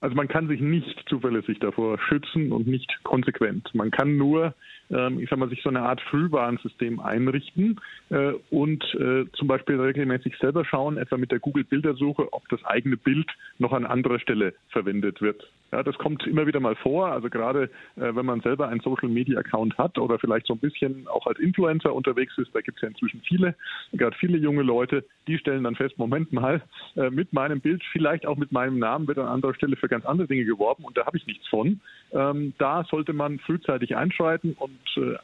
Also 0.00 0.14
man 0.14 0.28
kann 0.28 0.46
sich 0.48 0.60
nicht 0.60 1.04
zuverlässig 1.08 1.58
davor 1.58 1.98
schützen 2.08 2.52
und 2.52 2.66
nicht 2.66 2.90
konsequent. 3.02 3.68
Man 3.74 3.90
kann 3.90 4.16
nur, 4.16 4.54
ich 4.90 5.28
sag 5.28 5.38
mal, 5.38 5.48
sich 5.48 5.62
so 5.62 5.68
eine 5.68 5.82
Art 5.82 6.00
Frühwarnsystem 6.02 7.00
einrichten 7.00 7.80
äh, 8.10 8.32
und 8.50 8.82
äh, 8.94 9.26
zum 9.32 9.48
Beispiel 9.48 9.80
regelmäßig 9.80 10.36
selber 10.38 10.64
schauen, 10.64 10.96
etwa 10.96 11.16
mit 11.16 11.30
der 11.30 11.40
Google-Bildersuche, 11.40 12.32
ob 12.32 12.48
das 12.48 12.64
eigene 12.64 12.96
Bild 12.96 13.30
noch 13.58 13.72
an 13.72 13.84
anderer 13.84 14.18
Stelle 14.18 14.54
verwendet 14.70 15.20
wird. 15.20 15.44
Ja, 15.70 15.82
das 15.82 15.98
kommt 15.98 16.26
immer 16.26 16.46
wieder 16.46 16.60
mal 16.60 16.76
vor. 16.76 17.08
Also 17.08 17.28
gerade 17.28 17.64
äh, 17.96 18.14
wenn 18.14 18.24
man 18.24 18.40
selber 18.40 18.68
einen 18.68 18.80
Social 18.80 19.08
Media 19.08 19.38
Account 19.38 19.76
hat 19.76 19.98
oder 19.98 20.18
vielleicht 20.18 20.46
so 20.46 20.54
ein 20.54 20.60
bisschen 20.60 21.06
auch 21.08 21.26
als 21.26 21.38
Influencer 21.38 21.94
unterwegs 21.94 22.38
ist, 22.38 22.54
da 22.54 22.62
gibt 22.62 22.78
es 22.78 22.82
ja 22.82 22.88
inzwischen 22.88 23.20
viele, 23.20 23.54
gerade 23.92 24.16
viele 24.16 24.38
junge 24.38 24.62
Leute, 24.62 25.04
die 25.26 25.36
stellen 25.36 25.64
dann 25.64 25.74
fest, 25.74 25.98
Moment 25.98 26.32
mal, 26.32 26.62
äh, 26.96 27.10
mit 27.10 27.34
meinem 27.34 27.60
Bild, 27.60 27.82
vielleicht 27.92 28.24
auch 28.24 28.36
mit 28.36 28.50
meinem 28.50 28.78
Namen 28.78 29.06
wird 29.06 29.18
an 29.18 29.26
anderer 29.26 29.54
Stelle 29.54 29.76
für 29.76 29.88
ganz 29.88 30.06
andere 30.06 30.26
Dinge 30.26 30.46
geworben 30.46 30.84
und 30.84 30.96
da 30.96 31.04
habe 31.04 31.18
ich 31.18 31.26
nichts 31.26 31.46
von. 31.48 31.80
Ähm, 32.12 32.54
da 32.56 32.84
sollte 32.84 33.12
man 33.12 33.38
frühzeitig 33.38 33.94
einschreiten 33.94 34.56
und 34.58 34.77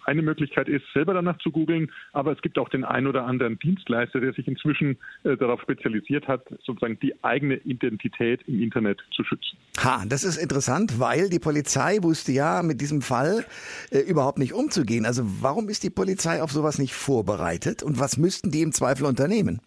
eine 0.04 0.22
Möglichkeit 0.22 0.68
ist, 0.68 0.84
selber 0.92 1.14
danach 1.14 1.38
zu 1.38 1.50
googeln, 1.50 1.90
aber 2.12 2.32
es 2.32 2.42
gibt 2.42 2.58
auch 2.58 2.68
den 2.68 2.84
einen 2.84 3.06
oder 3.06 3.24
anderen 3.26 3.58
Dienstleister, 3.58 4.20
der 4.20 4.32
sich 4.32 4.46
inzwischen 4.46 4.98
äh, 5.24 5.36
darauf 5.36 5.60
spezialisiert 5.62 6.28
hat, 6.28 6.42
sozusagen 6.62 6.98
die 7.00 7.14
eigene 7.24 7.56
Identität 7.56 8.42
im 8.46 8.62
Internet 8.62 9.02
zu 9.12 9.24
schützen. 9.24 9.56
Ha, 9.82 10.04
das 10.06 10.24
ist 10.24 10.36
interessant, 10.36 11.00
weil 11.00 11.28
die 11.28 11.38
Polizei 11.38 11.98
wusste 12.02 12.32
ja 12.32 12.62
mit 12.62 12.80
diesem 12.80 13.02
Fall 13.02 13.44
äh, 13.90 13.98
überhaupt 13.98 14.38
nicht 14.38 14.52
umzugehen. 14.52 15.06
Also 15.06 15.22
warum 15.42 15.68
ist 15.68 15.82
die 15.82 15.90
Polizei 15.90 16.42
auf 16.42 16.50
sowas 16.50 16.78
nicht 16.78 16.94
vorbereitet 16.94 17.82
und 17.82 17.98
was 17.98 18.16
müssten 18.16 18.50
die 18.50 18.62
im 18.62 18.72
Zweifel 18.72 19.06
unternehmen? 19.06 19.60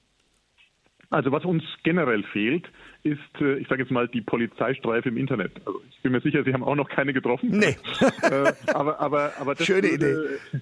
Also 1.09 1.31
was 1.31 1.45
uns 1.45 1.63
generell 1.83 2.23
fehlt, 2.33 2.67
ist, 3.03 3.41
äh, 3.41 3.55
ich 3.55 3.67
sage 3.67 3.83
jetzt 3.83 3.91
mal, 3.91 4.07
die 4.07 4.21
Polizeistreife 4.21 5.09
im 5.09 5.17
Internet. 5.17 5.51
Also 5.65 5.81
ich 5.89 6.01
bin 6.01 6.11
mir 6.11 6.21
sicher, 6.21 6.43
Sie 6.43 6.53
haben 6.53 6.63
auch 6.63 6.75
noch 6.75 6.89
keine 6.89 7.13
getroffen. 7.13 7.49
Nee. 7.51 7.75
Äh, 8.23 8.51
aber, 8.73 8.99
aber, 8.99 9.31
aber 9.39 9.55
das 9.55 9.65
Schöne 9.65 9.83
würde, 9.83 9.95
Idee. 9.95 10.59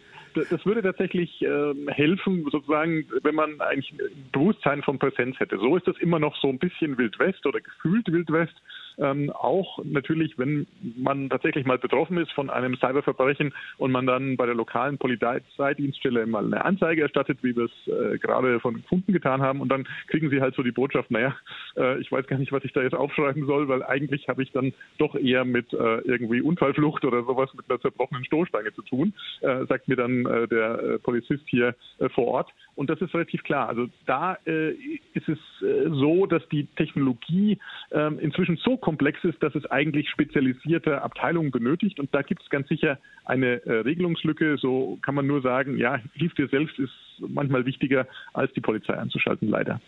Das 0.50 0.66
würde 0.66 0.82
tatsächlich 0.84 1.42
ähm, 1.42 1.88
helfen, 1.88 2.46
sozusagen, 2.52 3.06
wenn 3.24 3.34
man 3.34 3.60
eigentlich 3.62 3.94
ein 3.94 4.30
Bewusstsein 4.32 4.84
von 4.84 5.00
Präsenz 5.00 5.40
hätte. 5.40 5.58
So 5.58 5.78
ist 5.78 5.88
das 5.88 5.98
immer 5.98 6.20
noch 6.20 6.36
so 6.42 6.50
ein 6.50 6.60
bisschen 6.60 6.98
Wild 6.98 7.18
West 7.18 7.46
oder 7.46 7.62
gefühlt 7.62 8.12
Wild 8.12 8.32
West. 8.32 8.54
Ähm, 8.98 9.32
auch 9.32 9.80
natürlich, 9.84 10.38
wenn 10.38 10.68
man 10.98 11.30
tatsächlich 11.30 11.66
mal 11.66 11.78
betroffen 11.78 12.18
ist 12.18 12.32
von 12.32 12.50
einem 12.50 12.76
Cyberverbrechen 12.76 13.54
und 13.78 13.92
man 13.92 14.06
dann 14.06 14.38
bei 14.38 14.46
der 14.46 14.56
lokalen 14.56 14.98
Polizeidienststelle 14.98 16.26
mal 16.26 16.46
eine 16.46 16.64
Anzeige 16.64 17.02
erstattet, 17.02 17.40
wie 17.42 17.56
wir 17.56 17.66
es 17.66 17.88
äh, 17.88 18.18
gerade 18.18 18.60
von 18.60 18.84
Kunden 18.86 19.14
getan 19.14 19.42
haben, 19.42 19.62
und 19.62 19.70
dann 19.70 19.88
kriegen 20.08 20.30
sie 20.30 20.42
halt 20.42 20.56
so 20.56 20.64
die 20.64 20.72
Botschaft, 20.72 21.12
naja, 21.12 21.36
äh, 21.78 22.00
ich 22.00 22.12
weiß 22.12 22.28
gar 22.28 22.38
nicht, 22.38 22.52
was 22.52 22.64
ich 22.64 22.74
da 22.74 22.82
jetzt 22.82 22.96
aufschreiben 22.96 23.46
soll, 23.46 23.68
weil 23.68 23.84
eigentlich 23.84 24.28
habe 24.28 24.44
ich 24.44 24.52
dann 24.52 24.74
doch 24.98 25.16
eher 25.16 25.46
mit 25.46 25.74
äh, 25.74 26.00
irgendwie 26.02 26.42
Unfallflucht 26.42 27.06
oder 27.06 27.24
sowas 27.24 27.54
mit 27.54 27.70
einer 27.70 27.80
zerbrochenen 27.80 28.26
Stoßstange 28.26 28.74
zu 28.74 28.82
tun, 28.82 29.14
äh, 29.42 29.66
sagt 29.66 29.88
mir 29.88 29.96
dann 29.96 30.26
äh, 30.26 30.48
der 30.48 30.80
äh, 30.80 31.00
Polizist 31.00 31.44
hier 31.48 31.76
vor 32.14 32.28
Ort. 32.28 32.52
Und 32.76 32.90
das 32.90 33.00
ist 33.00 33.14
relativ 33.14 33.44
klar. 33.44 33.70
Also 33.70 33.88
da 34.06 34.34
ist 34.44 35.30
es 35.30 35.38
so, 35.62 36.26
dass 36.26 36.48
die 36.50 36.66
Technologie 36.76 37.58
ähm, 37.92 38.20
inzwischen 38.20 38.58
so 38.58 38.76
komplex 38.86 39.24
ist, 39.24 39.42
dass 39.42 39.56
es 39.56 39.66
eigentlich 39.72 40.08
spezialisierte 40.12 41.02
Abteilungen 41.02 41.50
benötigt. 41.50 42.00
Und 42.00 42.14
da 42.14 42.22
gibt 42.22 42.44
es 42.44 42.52
ganz 42.52 42.68
sicher 42.68 43.00
eine 43.26 43.66
äh, 43.66 43.80
Regelungslücke. 43.80 44.58
So 44.60 45.00
kann 45.02 45.16
man 45.16 45.26
nur 45.26 45.42
sagen, 45.42 45.80
ja, 45.80 46.00
hilf 46.14 46.36
dir 46.36 46.48
selbst 46.50 46.78
ist 46.78 46.94
manchmal 47.18 47.66
wichtiger, 47.66 48.06
als 48.34 48.54
die 48.54 48.62
Polizei 48.62 48.94
anzuschalten, 48.94 49.50
leider. 49.50 49.82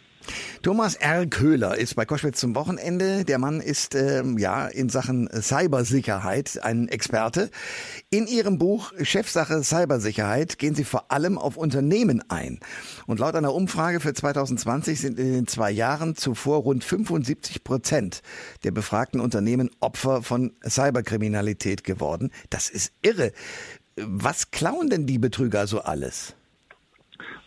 Thomas 0.61 0.95
R. 0.95 1.25
Köhler 1.27 1.77
ist 1.77 1.95
bei 1.95 2.05
Koschwitz 2.05 2.39
zum 2.39 2.55
Wochenende. 2.55 3.25
Der 3.25 3.37
Mann 3.37 3.61
ist 3.61 3.95
ähm, 3.95 4.37
ja 4.37 4.67
in 4.67 4.89
Sachen 4.89 5.29
Cybersicherheit 5.31 6.59
ein 6.63 6.87
Experte. 6.87 7.49
In 8.09 8.27
Ihrem 8.27 8.57
Buch 8.57 8.93
Chefsache 9.01 9.63
Cybersicherheit 9.63 10.57
gehen 10.57 10.75
Sie 10.75 10.83
vor 10.83 11.11
allem 11.11 11.37
auf 11.37 11.57
Unternehmen 11.57 12.23
ein. 12.29 12.59
Und 13.05 13.19
laut 13.19 13.35
einer 13.35 13.53
Umfrage 13.53 13.99
für 13.99 14.13
2020 14.13 14.99
sind 14.99 15.19
in 15.19 15.33
den 15.33 15.47
zwei 15.47 15.71
Jahren 15.71 16.15
zuvor 16.15 16.59
rund 16.59 16.83
75 16.83 17.63
Prozent 17.63 18.21
der 18.63 18.71
befragten 18.71 19.19
Unternehmen 19.19 19.69
Opfer 19.79 20.23
von 20.23 20.53
Cyberkriminalität 20.67 21.83
geworden. 21.83 22.31
Das 22.49 22.69
ist 22.69 22.93
irre. 23.01 23.31
Was 23.97 24.51
klauen 24.51 24.89
denn 24.89 25.07
die 25.07 25.17
Betrüger 25.17 25.65
so 25.67 25.81
alles? 25.81 26.36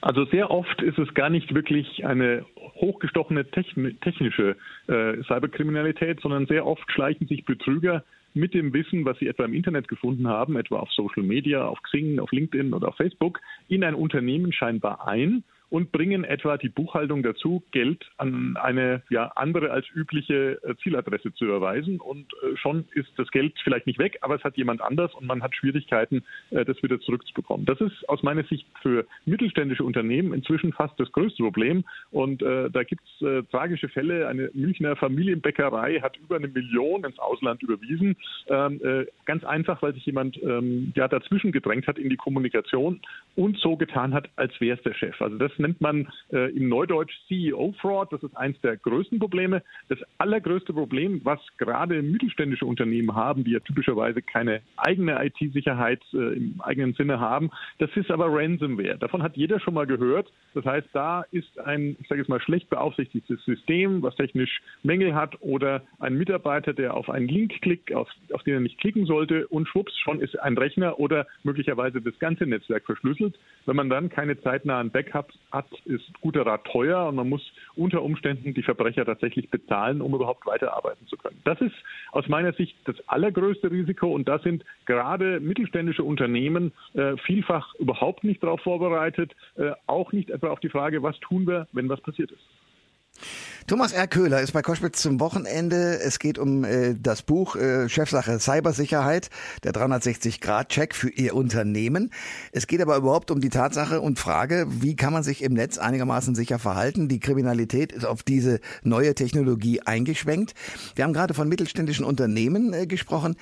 Also 0.01 0.25
sehr 0.27 0.51
oft 0.51 0.81
ist 0.83 0.99
es 0.99 1.13
gar 1.15 1.29
nicht 1.29 1.55
wirklich 1.55 2.07
eine 2.07 2.45
hochgestochene 2.77 3.45
technische 3.51 4.57
äh, 4.87 5.23
Cyberkriminalität, 5.25 6.21
sondern 6.21 6.47
sehr 6.47 6.67
oft 6.67 6.91
schleichen 6.91 7.27
sich 7.27 7.45
Betrüger 7.45 8.03
mit 8.33 8.55
dem 8.55 8.73
Wissen, 8.73 9.05
was 9.05 9.19
sie 9.19 9.27
etwa 9.27 9.45
im 9.45 9.53
Internet 9.53 9.89
gefunden 9.89 10.29
haben, 10.29 10.57
etwa 10.57 10.79
auf 10.79 10.91
Social 10.93 11.23
Media, 11.23 11.67
auf 11.67 11.83
Xing, 11.83 12.19
auf 12.19 12.31
LinkedIn 12.33 12.73
oder 12.73 12.89
auf 12.89 12.97
Facebook, 12.97 13.41
in 13.69 13.85
ein 13.85 13.95
Unternehmen 13.95 14.53
scheinbar 14.53 15.07
ein 15.07 15.43
und 15.71 15.93
bringen 15.93 16.25
etwa 16.25 16.57
die 16.57 16.69
Buchhaltung 16.69 17.23
dazu, 17.23 17.63
Geld 17.71 18.05
an 18.17 18.57
eine 18.57 19.03
ja, 19.09 19.33
andere 19.37 19.71
als 19.71 19.87
übliche 19.95 20.61
äh, 20.63 20.75
Zieladresse 20.83 21.33
zu 21.35 21.45
überweisen. 21.45 22.01
Und 22.01 22.27
äh, 22.43 22.57
schon 22.57 22.87
ist 22.95 23.11
das 23.17 23.31
Geld 23.31 23.55
vielleicht 23.63 23.87
nicht 23.87 23.99
weg, 23.99 24.19
aber 24.21 24.35
es 24.35 24.45
hat 24.45 24.57
jemand 24.57 24.81
anders 24.83 25.15
und 25.15 25.27
man 25.27 25.43
hat 25.43 25.55
Schwierigkeiten, 25.55 26.25
äh, 26.51 26.65
das 26.65 26.83
wieder 26.83 27.01
zurückzubekommen. 27.01 27.67
Das 27.67 27.81
ist 27.81 28.09
aus 28.09 28.23
meiner 28.23 28.43
Sicht 28.45 28.67
für 28.83 29.07
mittelständische 29.25 29.85
Unternehmen 29.85 30.35
inzwischen 30.35 30.73
fast 30.73 30.99
das 30.99 31.11
größte 31.13 31.43
Problem. 31.43 31.85
Und 32.11 32.43
äh, 32.43 32.69
da 32.71 32.83
gibt 32.83 33.03
es 33.07 33.27
äh, 33.27 33.43
tragische 33.45 33.89
Fälle. 33.89 34.29
Eine 34.29 34.51
Münchner 34.55 34.97
Familienbäckerei 34.97 36.01
hat 36.01 36.17
über 36.17 36.37
eine 36.37 36.49
Million 36.49 37.05
ins 37.05 37.19
Ausland 37.19 37.63
überwiesen. 37.63 38.17
Ähm, 38.49 38.81
äh, 38.83 39.07
ganz 39.25 39.45
einfach, 39.45 39.81
weil 39.83 39.95
sich 39.95 40.05
jemand 40.07 40.43
ähm, 40.43 40.93
ja, 40.97 41.07
dazwischen 41.07 41.53
gedrängt 41.53 41.87
hat 41.87 41.99
in 41.99 42.11
die 42.11 42.17
Kommunikation 42.17 43.01
und 43.37 43.57
so 43.59 43.77
getan 43.77 44.13
hat, 44.13 44.29
als 44.37 44.61
wäre 44.61 44.77
es 44.77 44.83
der 44.83 44.95
Chef. 44.95 45.21
Also 45.23 45.39
das 45.39 45.53
nennt 45.61 45.81
man 45.81 46.09
äh, 46.33 46.51
im 46.57 46.69
Neudeutsch 46.69 47.15
CEO-Fraud. 47.29 48.13
Das 48.13 48.23
ist 48.23 48.37
eines 48.37 48.61
der 48.63 48.77
größten 48.77 49.19
Probleme. 49.19 49.63
Das 49.89 49.99
allergrößte 50.19 50.73
Problem, 50.73 51.21
was 51.25 51.41
gerade 51.59 52.03
mittelständische 52.03 52.67
Unternehmen 52.67 53.15
haben, 53.15 53.45
die 53.45 53.53
ja 53.53 53.61
typischerweise 53.61 54.23
keine 54.23 54.63
eigene 54.77 55.25
IT-Sicherheit 55.25 56.03
äh, 56.13 56.37
im 56.37 56.61
eigenen 56.61 56.95
Sinne 56.95 57.21
haben, 57.21 57.51
das 57.79 57.91
ist 57.95 58.11
aber 58.11 58.27
Ransomware. 58.29 58.99
Davon 58.99 59.23
hat 59.23 59.37
jeder 59.37 59.61
schon 59.61 59.75
mal 59.75 59.87
gehört. 59.87 60.33
Das 60.55 60.65
heißt, 60.65 60.89
da 60.93 61.25
ist 61.31 61.59
ein, 61.61 61.97
ich 62.01 62.09
sage 62.09 62.21
jetzt 62.21 62.29
mal, 62.29 62.41
schlecht 62.41 62.69
beaufsichtigtes 62.71 63.45
System, 63.45 64.03
was 64.03 64.17
technisch 64.17 64.61
Mängel 64.83 65.15
hat 65.15 65.37
oder 65.41 65.83
ein 65.99 66.15
Mitarbeiter, 66.15 66.73
der 66.73 66.95
auf 66.95 67.11
einen 67.11 67.29
Link 67.29 67.61
klickt, 67.61 67.93
auf, 67.93 68.09
auf 68.33 68.43
den 68.43 68.55
er 68.55 68.61
nicht 68.61 68.79
klicken 68.79 69.07
sollte 69.07 69.47
und 69.49 69.69
schwupps, 69.69 69.97
schon 69.99 70.21
ist 70.21 70.39
ein 70.41 70.57
Rechner 70.57 70.99
oder 70.99 71.27
möglicherweise 71.43 72.01
das 72.01 72.19
ganze 72.19 72.47
Netzwerk 72.47 72.85
verschlüsselt. 72.85 73.39
Wenn 73.67 73.77
man 73.77 73.91
dann 73.91 74.09
keine 74.09 74.41
zeitnahen 74.41 74.91
Backups 74.91 75.35
hat, 75.53 75.67
ist 75.85 76.05
guter 76.21 76.47
Rat 76.47 76.65
teuer 76.65 77.09
und 77.09 77.17
man 77.17 77.29
muss 77.29 77.43
unter 77.77 78.03
Umständen 78.03 78.55
die 78.55 78.63
Verbrecher 78.63 79.05
tatsächlich 79.05 79.51
bezahlen, 79.51 80.01
um 80.01 80.15
überhaupt 80.15 80.47
weiterarbeiten 80.47 81.07
zu 81.07 81.17
können. 81.17 81.41
Das 81.45 81.61
ist 81.61 81.75
aus 82.13 82.29
meiner 82.29 82.53
Sicht 82.53 82.77
das 82.85 82.97
allergrößte 83.09 83.71
Risiko 83.71 84.13
und 84.13 84.29
da 84.29 84.39
sind 84.39 84.65
gerade 84.87 85.41
mittelständische 85.41 86.05
Unternehmen 86.05 86.73
äh, 86.95 87.17
vielfach 87.19 87.75
überhaupt 87.77 88.25
nicht 88.25 88.43
darauf 88.43 88.61
vorbereitet, 88.61 89.33
äh, 89.57 89.73
auch 89.87 90.13
nicht 90.13 90.31
etwa 90.31 90.49
auf 90.49 90.61
die 90.61 90.69
Frage, 90.69 91.03
was 91.03 91.19
tun 91.21 91.47
wir, 91.47 91.67
wenn 91.73 91.89
was 91.89 92.01
passiert 92.01 92.31
ist. 92.31 93.60
Thomas 93.67 93.93
R. 93.93 94.07
Köhler 94.09 94.41
ist 94.41 94.53
bei 94.53 94.63
Koschwitz 94.63 95.01
zum 95.03 95.21
Wochenende. 95.21 96.01
Es 96.01 96.19
geht 96.19 96.39
um 96.39 96.65
äh, 96.65 96.95
das 96.99 97.23
Buch 97.23 97.57
äh, 97.57 97.89
Chefsache 97.89 98.41
Cybersicherheit, 98.41 99.31
der 99.63 99.73
360-Grad-Check 99.73 100.95
für 100.95 101.11
Ihr 101.11 101.35
Unternehmen. 101.35 102.11
Es 102.53 102.67
geht 102.67 102.81
aber 102.81 102.97
überhaupt 102.97 103.31
um 103.31 103.41
die 103.41 103.51
Tatsache 103.51 104.01
und 104.01 104.19
Frage, 104.19 104.67
wie 104.69 104.97
kann 104.97 105.13
man 105.13 105.23
sich 105.23 105.43
im 105.43 105.53
Netz 105.53 105.79
einigermaßen 105.79 106.35
sicher 106.35 106.59
verhalten? 106.59 107.09
Die 107.09 107.21
Kriminalität 107.21 107.93
ist 107.93 108.07
auf 108.07 108.23
diese 108.23 108.61
neue 108.83 109.15
Technologie 109.15 109.83
eingeschwenkt. 109.83 110.55
Wir 110.95 111.05
haben 111.05 111.13
gerade 111.13 111.35
von 111.35 111.49
mittelständischen 111.49 112.05
Unternehmen 112.05 112.73
äh, 112.73 112.87
gesprochen. 112.87 113.37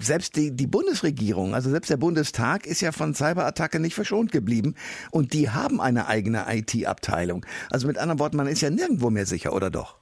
Selbst 0.00 0.36
die, 0.36 0.50
die 0.50 0.66
Bundesregierung, 0.66 1.54
also 1.54 1.70
selbst 1.70 1.90
der 1.90 1.96
Bundestag 1.96 2.66
ist 2.66 2.80
ja 2.80 2.92
von 2.92 3.14
Cyberattacke 3.14 3.80
nicht 3.80 3.94
verschont 3.94 4.32
geblieben 4.32 4.74
und 5.10 5.32
die 5.32 5.50
haben 5.50 5.80
eine 5.80 6.08
eigene 6.08 6.46
IT-Abteilung. 6.48 7.46
Also 7.70 7.86
mit 7.86 7.98
anderen 7.98 8.18
Worten, 8.18 8.36
man 8.36 8.46
ist 8.46 8.60
ja 8.60 8.70
nirgendwo 8.70 9.10
mehr 9.10 9.26
sicher, 9.28 9.52
oder 9.52 9.70
doch? 9.70 9.98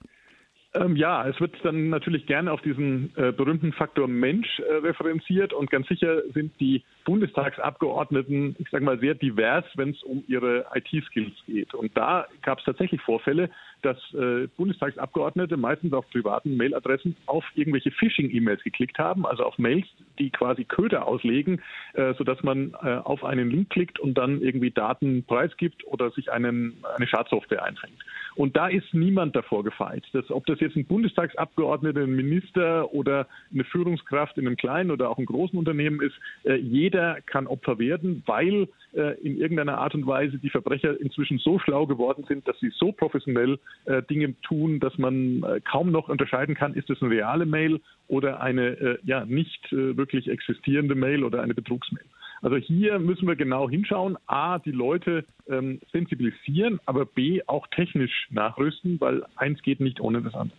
Ähm, 0.76 0.96
ja, 0.96 1.26
es 1.26 1.40
wird 1.40 1.54
dann 1.62 1.88
natürlich 1.88 2.26
gerne 2.26 2.52
auf 2.52 2.60
diesen 2.60 3.10
äh, 3.16 3.32
berühmten 3.32 3.72
Faktor 3.72 4.08
Mensch 4.08 4.60
äh, 4.60 4.74
referenziert 4.74 5.52
und 5.52 5.70
ganz 5.70 5.88
sicher 5.88 6.22
sind 6.34 6.52
die 6.60 6.82
Bundestagsabgeordneten, 7.04 8.56
ich 8.58 8.68
sage 8.70 8.84
mal, 8.84 8.98
sehr 8.98 9.14
divers, 9.14 9.64
wenn 9.76 9.90
es 9.90 10.02
um 10.02 10.24
ihre 10.26 10.66
IT-Skills 10.74 11.34
geht. 11.46 11.72
Und 11.72 11.96
da 11.96 12.26
gab 12.42 12.58
es 12.58 12.64
tatsächlich 12.64 13.00
Vorfälle, 13.00 13.48
dass 13.82 13.96
äh, 14.14 14.48
Bundestagsabgeordnete 14.56 15.56
meistens 15.56 15.92
auf 15.92 16.08
privaten 16.10 16.56
Mailadressen 16.56 17.16
auf 17.26 17.44
irgendwelche 17.54 17.92
Phishing-E-Mails 17.92 18.62
geklickt 18.62 18.98
haben, 18.98 19.24
also 19.24 19.44
auf 19.44 19.58
Mails, 19.58 19.86
die 20.18 20.30
quasi 20.30 20.64
Köder 20.64 21.06
auslegen, 21.06 21.62
äh, 21.94 22.14
sodass 22.14 22.42
man 22.42 22.74
äh, 22.82 22.96
auf 22.96 23.24
einen 23.24 23.50
Link 23.50 23.70
klickt 23.70 23.98
und 23.98 24.14
dann 24.14 24.42
irgendwie 24.42 24.72
Daten 24.72 25.24
preisgibt 25.24 25.86
oder 25.86 26.10
sich 26.10 26.32
einen, 26.32 26.74
eine 26.96 27.06
Schadsoftware 27.06 27.62
einfängt. 27.62 28.02
Und 28.36 28.54
da 28.54 28.68
ist 28.68 28.92
niemand 28.92 29.34
davor 29.34 29.64
gefeit. 29.64 30.04
Das, 30.12 30.30
ob 30.30 30.44
das 30.46 30.60
jetzt 30.60 30.76
ein 30.76 30.84
Bundestagsabgeordneter, 30.84 32.02
ein 32.02 32.14
Minister 32.14 32.92
oder 32.92 33.26
eine 33.52 33.64
Führungskraft 33.64 34.36
in 34.36 34.46
einem 34.46 34.56
kleinen 34.56 34.90
oder 34.90 35.10
auch 35.10 35.16
einem 35.16 35.26
großen 35.26 35.58
Unternehmen 35.58 36.02
ist, 36.02 36.14
äh, 36.44 36.56
jeder 36.56 37.20
kann 37.22 37.46
Opfer 37.46 37.78
werden, 37.78 38.22
weil 38.26 38.68
äh, 38.92 39.18
in 39.22 39.38
irgendeiner 39.38 39.78
Art 39.78 39.94
und 39.94 40.06
Weise 40.06 40.38
die 40.38 40.50
Verbrecher 40.50 41.00
inzwischen 41.00 41.38
so 41.38 41.58
schlau 41.58 41.86
geworden 41.86 42.24
sind, 42.28 42.46
dass 42.46 42.58
sie 42.60 42.70
so 42.76 42.92
professionell 42.92 43.58
äh, 43.86 44.02
Dinge 44.02 44.38
tun, 44.42 44.80
dass 44.80 44.96
man 44.98 45.42
äh, 45.42 45.60
kaum 45.60 45.90
noch 45.90 46.08
unterscheiden 46.10 46.54
kann, 46.54 46.74
ist 46.74 46.90
es 46.90 47.00
eine 47.00 47.10
reale 47.10 47.46
Mail 47.46 47.80
oder 48.08 48.40
eine 48.40 48.68
äh, 48.78 48.98
ja 49.04 49.24
nicht 49.24 49.72
äh, 49.72 49.96
wirklich 49.96 50.28
existierende 50.28 50.94
Mail 50.94 51.24
oder 51.24 51.42
eine 51.42 51.54
Betrugsmail. 51.54 52.04
Also 52.42 52.56
hier 52.56 52.98
müssen 52.98 53.26
wir 53.26 53.36
genau 53.36 53.68
hinschauen. 53.68 54.16
A, 54.26 54.58
die 54.58 54.70
Leute 54.70 55.24
ähm, 55.48 55.80
sensibilisieren, 55.92 56.80
aber 56.86 57.06
B, 57.06 57.42
auch 57.46 57.66
technisch 57.68 58.28
nachrüsten, 58.30 59.00
weil 59.00 59.24
eins 59.36 59.62
geht 59.62 59.80
nicht 59.80 60.00
ohne 60.00 60.22
das 60.22 60.34
andere. 60.34 60.58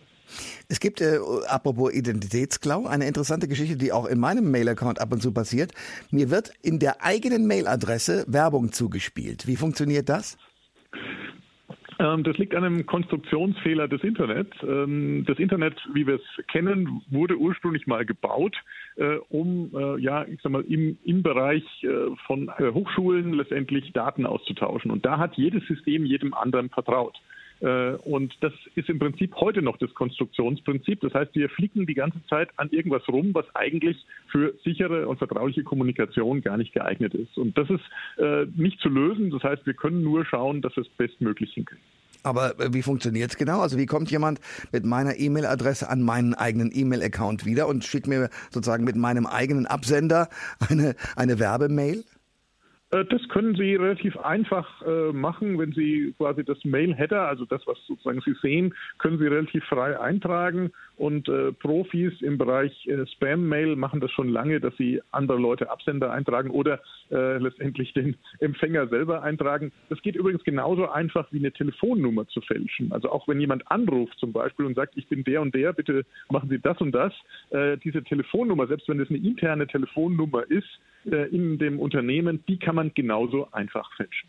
Es 0.68 0.80
gibt, 0.80 1.00
äh, 1.00 1.18
apropos 1.46 1.92
Identitätsklau, 1.92 2.86
eine 2.86 3.06
interessante 3.06 3.48
Geschichte, 3.48 3.76
die 3.76 3.92
auch 3.92 4.06
in 4.06 4.20
meinem 4.20 4.50
Mail-Account 4.50 5.00
ab 5.00 5.12
und 5.12 5.22
zu 5.22 5.32
passiert. 5.32 5.72
Mir 6.10 6.30
wird 6.30 6.52
in 6.62 6.78
der 6.78 7.02
eigenen 7.02 7.46
Mailadresse 7.46 8.24
Werbung 8.28 8.72
zugespielt. 8.72 9.46
Wie 9.46 9.56
funktioniert 9.56 10.08
das? 10.08 10.36
Ähm, 11.98 12.22
das 12.22 12.38
liegt 12.38 12.54
an 12.54 12.64
einem 12.64 12.86
Konstruktionsfehler 12.86 13.88
des 13.88 14.02
Internets. 14.04 14.56
Ähm, 14.62 15.24
das 15.26 15.38
Internet, 15.38 15.74
wie 15.92 16.06
wir 16.06 16.16
es 16.16 16.46
kennen, 16.46 17.02
wurde 17.10 17.36
ursprünglich 17.36 17.86
mal 17.86 18.04
gebaut, 18.04 18.56
äh, 18.96 19.16
um 19.28 19.72
äh, 19.74 20.00
ja, 20.00 20.24
ich 20.24 20.40
sag 20.42 20.52
mal, 20.52 20.64
im, 20.64 20.98
im 21.04 21.22
Bereich 21.22 21.64
äh, 21.82 22.14
von 22.26 22.50
Hochschulen 22.58 23.32
letztendlich 23.34 23.92
Daten 23.92 24.26
auszutauschen. 24.26 24.90
Und 24.90 25.04
da 25.04 25.18
hat 25.18 25.36
jedes 25.36 25.66
System 25.66 26.04
jedem 26.04 26.34
anderen 26.34 26.70
vertraut. 26.70 27.18
Äh, 27.60 27.92
und 28.04 28.34
das 28.40 28.52
ist 28.74 28.88
im 28.88 28.98
Prinzip 28.98 29.34
heute 29.36 29.62
noch 29.62 29.76
das 29.78 29.92
Konstruktionsprinzip. 29.94 31.00
Das 31.00 31.14
heißt, 31.14 31.34
wir 31.34 31.48
flicken 31.48 31.86
die 31.86 31.94
ganze 31.94 32.24
Zeit 32.26 32.50
an 32.56 32.70
irgendwas 32.70 33.06
rum, 33.08 33.30
was 33.32 33.46
eigentlich 33.54 33.96
für 34.30 34.54
sichere 34.64 35.08
und 35.08 35.18
vertrauliche 35.18 35.62
Kommunikation 35.62 36.40
gar 36.40 36.56
nicht 36.56 36.72
geeignet 36.72 37.14
ist. 37.14 37.36
Und 37.36 37.56
das 37.58 37.68
ist 37.70 37.84
äh, 38.18 38.46
nicht 38.56 38.80
zu 38.80 38.88
lösen. 38.88 39.30
Das 39.30 39.42
heißt, 39.42 39.66
wir 39.66 39.74
können 39.74 40.02
nur 40.02 40.24
schauen, 40.24 40.62
dass 40.62 40.76
wir 40.76 40.82
es 40.82 40.88
bestmöglich 40.90 41.52
hinkriegen. 41.52 41.82
Aber 42.22 42.58
äh, 42.60 42.72
wie 42.72 42.82
funktioniert 42.82 43.30
es 43.30 43.36
genau? 43.36 43.60
Also 43.60 43.78
wie 43.78 43.86
kommt 43.86 44.10
jemand 44.10 44.40
mit 44.72 44.84
meiner 44.84 45.18
E-Mail-Adresse 45.18 45.88
an 45.88 46.02
meinen 46.02 46.34
eigenen 46.34 46.70
E-Mail-Account 46.72 47.44
wieder 47.44 47.68
und 47.68 47.84
schickt 47.84 48.06
mir 48.06 48.28
sozusagen 48.50 48.84
mit 48.84 48.96
meinem 48.96 49.26
eigenen 49.26 49.66
Absender 49.66 50.28
eine, 50.68 50.94
eine 51.16 51.38
Werbemail? 51.38 52.04
Äh, 52.90 53.04
das 53.04 53.26
können 53.28 53.54
Sie 53.54 53.74
relativ 53.74 54.16
einfach 54.18 54.82
äh, 54.82 55.12
machen, 55.12 55.58
wenn 55.58 55.72
Sie 55.72 56.14
quasi 56.16 56.44
das 56.44 56.64
Mail-Header, 56.64 57.28
also 57.28 57.44
das, 57.44 57.66
was 57.66 57.78
sozusagen 57.86 58.20
Sie 58.22 58.34
sehen, 58.40 58.74
können 58.98 59.18
Sie 59.18 59.26
relativ 59.26 59.64
frei 59.64 59.98
eintragen. 59.98 60.70
Und 60.96 61.28
äh, 61.28 61.52
Profis 61.52 62.20
im 62.22 62.38
Bereich 62.38 62.86
äh, 62.88 63.06
Spam-Mail 63.06 63.76
machen 63.76 64.00
das 64.00 64.10
schon 64.10 64.28
lange, 64.28 64.60
dass 64.60 64.76
sie 64.76 65.00
andere 65.12 65.38
Leute 65.38 65.70
Absender 65.70 66.10
eintragen 66.10 66.50
oder 66.50 66.80
äh, 67.12 67.38
letztendlich 67.38 67.92
den 67.92 68.16
Empfänger 68.40 68.88
selber 68.88 69.22
eintragen. 69.22 69.70
Das 69.90 70.02
geht 70.02 70.16
übrigens 70.16 70.42
genauso 70.42 70.88
einfach 70.88 71.30
wie 71.30 71.38
eine 71.38 71.52
Telefonnummer 71.52 72.26
zu 72.26 72.40
fälschen. 72.40 72.90
Also 72.90 73.10
auch 73.12 73.28
wenn 73.28 73.38
jemand 73.38 73.70
anruft 73.70 74.18
zum 74.18 74.32
Beispiel 74.32 74.66
und 74.66 74.74
sagt, 74.74 74.96
ich 74.96 75.06
bin 75.06 75.22
der 75.22 75.40
und 75.40 75.54
der, 75.54 75.72
bitte 75.72 76.04
machen 76.30 76.48
Sie 76.48 76.58
das 76.58 76.80
und 76.80 76.90
das. 76.90 77.12
Äh, 77.50 77.76
diese 77.78 78.02
Telefonnummer, 78.02 78.66
selbst 78.66 78.88
wenn 78.88 78.98
es 78.98 79.08
eine 79.08 79.18
interne 79.18 79.68
Telefonnummer 79.68 80.50
ist 80.50 80.80
in 81.12 81.58
dem 81.58 81.78
Unternehmen, 81.80 82.44
die 82.48 82.58
kann 82.58 82.74
man 82.74 82.92
genauso 82.94 83.50
einfach 83.52 83.90
fälschen. 83.96 84.28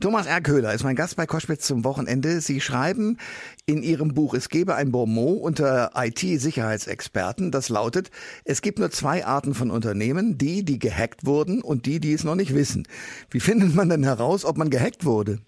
Thomas 0.00 0.26
R. 0.26 0.40
Köhler 0.40 0.74
ist 0.74 0.84
mein 0.84 0.96
Gast 0.96 1.16
bei 1.16 1.26
Koschwitz 1.26 1.66
zum 1.66 1.84
Wochenende. 1.84 2.40
Sie 2.40 2.60
schreiben 2.60 3.18
in 3.66 3.82
Ihrem 3.82 4.12
Buch, 4.12 4.34
es 4.34 4.48
gebe 4.48 4.74
ein 4.74 4.90
Bonmot 4.90 5.40
unter 5.40 5.92
IT-Sicherheitsexperten, 5.94 7.50
das 7.50 7.68
lautet, 7.68 8.10
es 8.44 8.60
gibt 8.60 8.78
nur 8.78 8.90
zwei 8.90 9.24
Arten 9.24 9.54
von 9.54 9.70
Unternehmen, 9.70 10.36
die, 10.36 10.64
die 10.64 10.78
gehackt 10.78 11.24
wurden 11.24 11.62
und 11.62 11.86
die, 11.86 12.00
die 12.00 12.12
es 12.12 12.24
noch 12.24 12.34
nicht 12.34 12.54
wissen. 12.54 12.86
Wie 13.30 13.40
findet 13.40 13.74
man 13.74 13.88
denn 13.88 14.02
heraus, 14.02 14.44
ob 14.44 14.56
man 14.56 14.70
gehackt 14.70 15.04
wurde? 15.04 15.38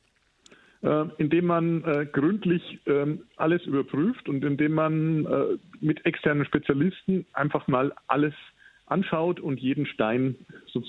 Äh, 0.82 1.06
indem 1.18 1.46
man 1.46 1.82
äh, 1.84 2.06
gründlich 2.06 2.80
äh, 2.86 3.18
alles 3.36 3.62
überprüft 3.64 4.28
und 4.28 4.44
indem 4.44 4.72
man 4.72 5.26
äh, 5.26 5.58
mit 5.80 6.04
externen 6.06 6.44
Spezialisten 6.44 7.26
einfach 7.32 7.66
mal 7.66 7.92
alles 8.06 8.34
anschaut 8.86 9.40
und 9.40 9.60
jeden 9.60 9.86
Stein 9.86 10.36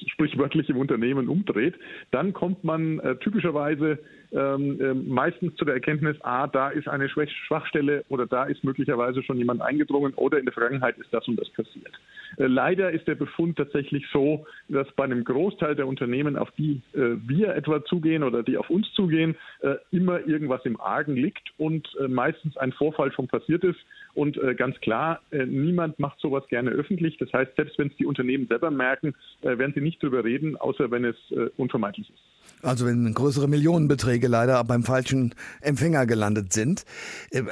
sprichwörtlich 0.07 0.69
im 0.69 0.77
Unternehmen 0.77 1.27
umdreht, 1.29 1.75
dann 2.11 2.33
kommt 2.33 2.63
man 2.63 2.99
äh, 2.99 3.15
typischerweise 3.17 3.99
ähm, 4.31 4.81
äh, 4.81 4.93
meistens 4.93 5.55
zu 5.55 5.65
der 5.65 5.75
Erkenntnis, 5.75 6.17
ah, 6.21 6.47
da 6.47 6.69
ist 6.69 6.88
eine 6.88 7.07
Schwachstelle 7.09 8.03
oder 8.09 8.25
da 8.25 8.43
ist 8.43 8.63
möglicherweise 8.63 9.23
schon 9.23 9.38
jemand 9.38 9.61
eingedrungen 9.61 10.13
oder 10.15 10.38
in 10.39 10.45
der 10.45 10.53
Vergangenheit 10.53 10.97
ist 10.97 11.13
das 11.13 11.27
und 11.27 11.39
das 11.39 11.49
passiert. 11.49 11.93
Äh, 12.38 12.47
leider 12.47 12.91
ist 12.91 13.07
der 13.07 13.15
Befund 13.15 13.57
tatsächlich 13.57 14.05
so, 14.11 14.45
dass 14.69 14.91
bei 14.93 15.05
einem 15.05 15.23
Großteil 15.23 15.75
der 15.75 15.88
Unternehmen, 15.88 16.38
auf 16.38 16.51
die 16.57 16.81
äh, 16.93 17.15
wir 17.25 17.55
etwa 17.55 17.83
zugehen 17.85 18.23
oder 18.23 18.43
die 18.43 18.57
auf 18.57 18.69
uns 18.69 18.91
zugehen, 18.93 19.35
äh, 19.61 19.75
immer 19.91 20.25
irgendwas 20.27 20.65
im 20.65 20.79
Argen 20.79 21.15
liegt 21.15 21.51
und 21.57 21.88
äh, 21.99 22.07
meistens 22.07 22.57
ein 22.57 22.73
Vorfall 22.73 23.11
schon 23.11 23.27
passiert 23.27 23.63
ist. 23.63 23.79
Und 24.13 24.39
ganz 24.57 24.75
klar, 24.79 25.21
niemand 25.29 25.99
macht 25.99 26.19
sowas 26.19 26.43
gerne 26.47 26.71
öffentlich. 26.71 27.17
Das 27.17 27.31
heißt, 27.31 27.55
selbst 27.55 27.77
wenn 27.77 27.89
es 27.89 27.95
die 27.97 28.07
Unternehmen 28.07 28.47
selber 28.47 28.71
merken, 28.71 29.13
werden 29.43 29.73
sie 29.78 29.84
nicht 29.84 30.01
darüber 30.01 30.23
reden, 30.23 30.57
außer 30.57 30.91
wenn 30.91 31.05
es 31.05 31.15
unvermeidlich 31.57 32.09
ist. 32.09 32.63
Also 32.63 32.86
wenn 32.88 33.13
größere 33.13 33.47
Millionenbeträge 33.47 34.28
leider 34.28 34.63
beim 34.63 34.84
falschen 34.84 35.36
Empfänger 35.61 36.05
gelandet 36.05 36.53
sind. 36.53 36.86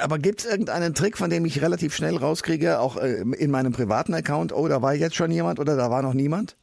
Aber 0.02 0.18
gibt 0.18 0.40
es 0.40 0.50
irgendeinen 0.50 0.94
Trick, 0.96 1.18
von 1.18 1.30
dem 1.30 1.46
ich 1.46 1.62
relativ 1.62 1.94
schnell 1.94 2.18
rauskriege, 2.18 2.80
auch 2.80 2.98
in 2.98 3.52
meinem 3.52 3.72
privaten 3.72 4.14
Account, 4.14 4.52
oh, 4.54 4.68
da 4.68 4.82
war 4.82 4.96
jetzt 4.96 5.16
schon 5.16 5.32
jemand 5.32 5.60
oder 5.60 5.78
da 5.78 5.92
war 5.92 6.02
noch 6.02 6.14
niemand? 6.14 6.56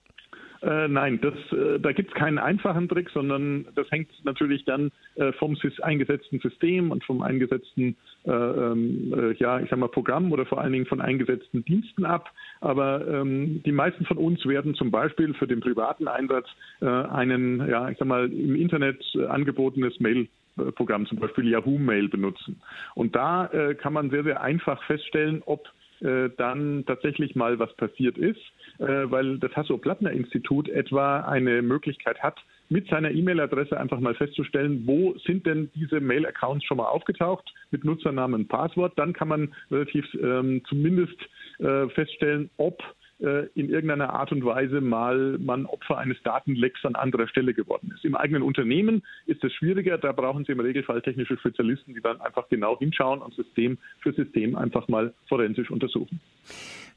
Äh, 0.63 0.87
nein, 0.87 1.21
das, 1.21 1.35
äh, 1.53 1.81
da 1.81 1.91
gibt 1.93 2.11
es 2.11 2.15
keinen 2.15 2.39
einfachen 2.39 2.89
Trick, 2.89 3.11
sondern 3.11 3.67
das 3.75 3.91
hängt 3.91 4.11
natürlich 4.25 4.65
dann 4.65 4.93
äh, 5.17 5.33
vom 5.33 5.57
eingesetzten 5.83 6.39
System 6.39 6.93
und 6.93 7.03
vom 7.05 7.23
eingesetzten, 7.23 7.97
äh, 8.25 8.31
ähm, 8.31 9.15
äh, 9.17 9.33
ja, 9.35 9.61
ich 9.61 9.71
sag 9.71 9.79
mal, 9.79 9.89
Programm 9.89 10.33
oder 10.33 10.47
vor 10.47 10.61
allen 10.61 10.73
Dingen 10.73 10.87
von 10.87 11.01
eingesetzten 11.01 11.65
Diensten 11.65 12.05
ab. 12.05 12.31
Aber 12.61 13.07
ähm, 13.07 13.63
die 13.65 13.73
meisten 13.73 14.05
von 14.05 14.19
uns 14.19 14.45
werden 14.47 14.75
zum 14.75 14.91
Beispiel 14.91 15.35
für 15.35 15.47
den 15.47 15.61
privaten 15.61 16.09
Einsatz 16.09 16.47
äh, 16.81 16.87
einen, 16.87 17.69
ja, 17.69 17.89
ich 17.89 17.99
sag 17.99 18.09
mal, 18.09 18.33
im 18.33 18.57
Internet 18.57 19.03
angebotenes 19.29 19.99
Mail 20.01 20.29
Programm, 20.75 21.07
zum 21.07 21.19
Beispiel 21.19 21.49
Yahoo 21.49 21.79
Mail 21.79 22.11
benutzen. 22.11 22.61
Und 22.95 23.17
da 23.17 23.49
kann 23.79 23.95
man 23.95 24.11
sehr, 24.11 24.23
sehr 24.23 24.43
einfach 24.43 24.83
feststellen, 24.85 25.43
ob 25.47 25.67
äh, 26.03 26.31
dann 26.37 26.85
tatsächlich 26.85 27.37
mal 27.37 27.61
was 27.61 27.73
passiert 27.75 28.19
ist, 28.19 28.41
äh, 28.79 28.85
weil 29.05 29.39
das 29.39 29.55
Hasso-Plattner-Institut 29.55 30.69
etwa 30.69 31.21
eine 31.21 31.63
Möglichkeit 31.63 32.21
hat, 32.21 32.41
mit 32.73 32.89
seiner 32.89 33.11
E-Mail-Adresse 33.11 33.79
einfach 33.79 34.01
mal 34.01 34.15
festzustellen, 34.15 34.83
wo 34.87 35.15
sind 35.27 35.47
denn 35.47 35.71
diese 35.75 36.01
Mail-Accounts 36.01 36.65
schon 36.65 36.79
mal 36.79 36.87
aufgetaucht 36.87 37.53
mit 37.71 37.85
Nutzernamen 37.85 38.43
und 38.43 38.49
Passwort. 38.49 38.99
Dann 38.99 39.13
kann 39.13 39.29
man 39.29 39.55
relativ 39.71 40.07
ähm, 40.15 40.63
zumindest 40.69 41.17
äh, 41.59 41.89
feststellen, 41.91 42.51
ob 42.57 42.83
äh, 43.21 43.47
in 43.55 43.71
irgendeiner 43.71 44.11
Art 44.11 44.33
und 44.33 44.45
Weise 44.45 44.81
mal 44.81 45.39
man 45.39 45.67
Opfer 45.67 45.99
eines 45.99 46.21
Datenlecks 46.25 46.85
an 46.85 46.97
anderer 46.97 47.29
Stelle 47.29 47.55
geworden 47.55 47.93
ist. 47.95 48.05
Im 48.05 48.17
eigenen 48.17 48.43
Unternehmen 48.43 49.03
ist 49.27 49.45
es 49.45 49.53
schwieriger, 49.53 49.97
da 49.99 50.13
brauchen 50.13 50.45
Sie 50.45 50.53
im 50.53 50.61
Regelfall 50.61 51.03
technische 51.03 51.37
Spezialisten, 51.37 51.95
die 51.95 52.01
dann 52.01 52.21
einfach 52.21 52.49
genau 52.49 52.79
hinschauen 52.79 53.21
und 53.21 53.33
System 53.35 53.79
für 54.01 54.13
System 54.13 54.57
einfach 54.57 54.89
mal 54.89 55.15
forensisch 55.29 55.71
untersuchen. 55.71 56.21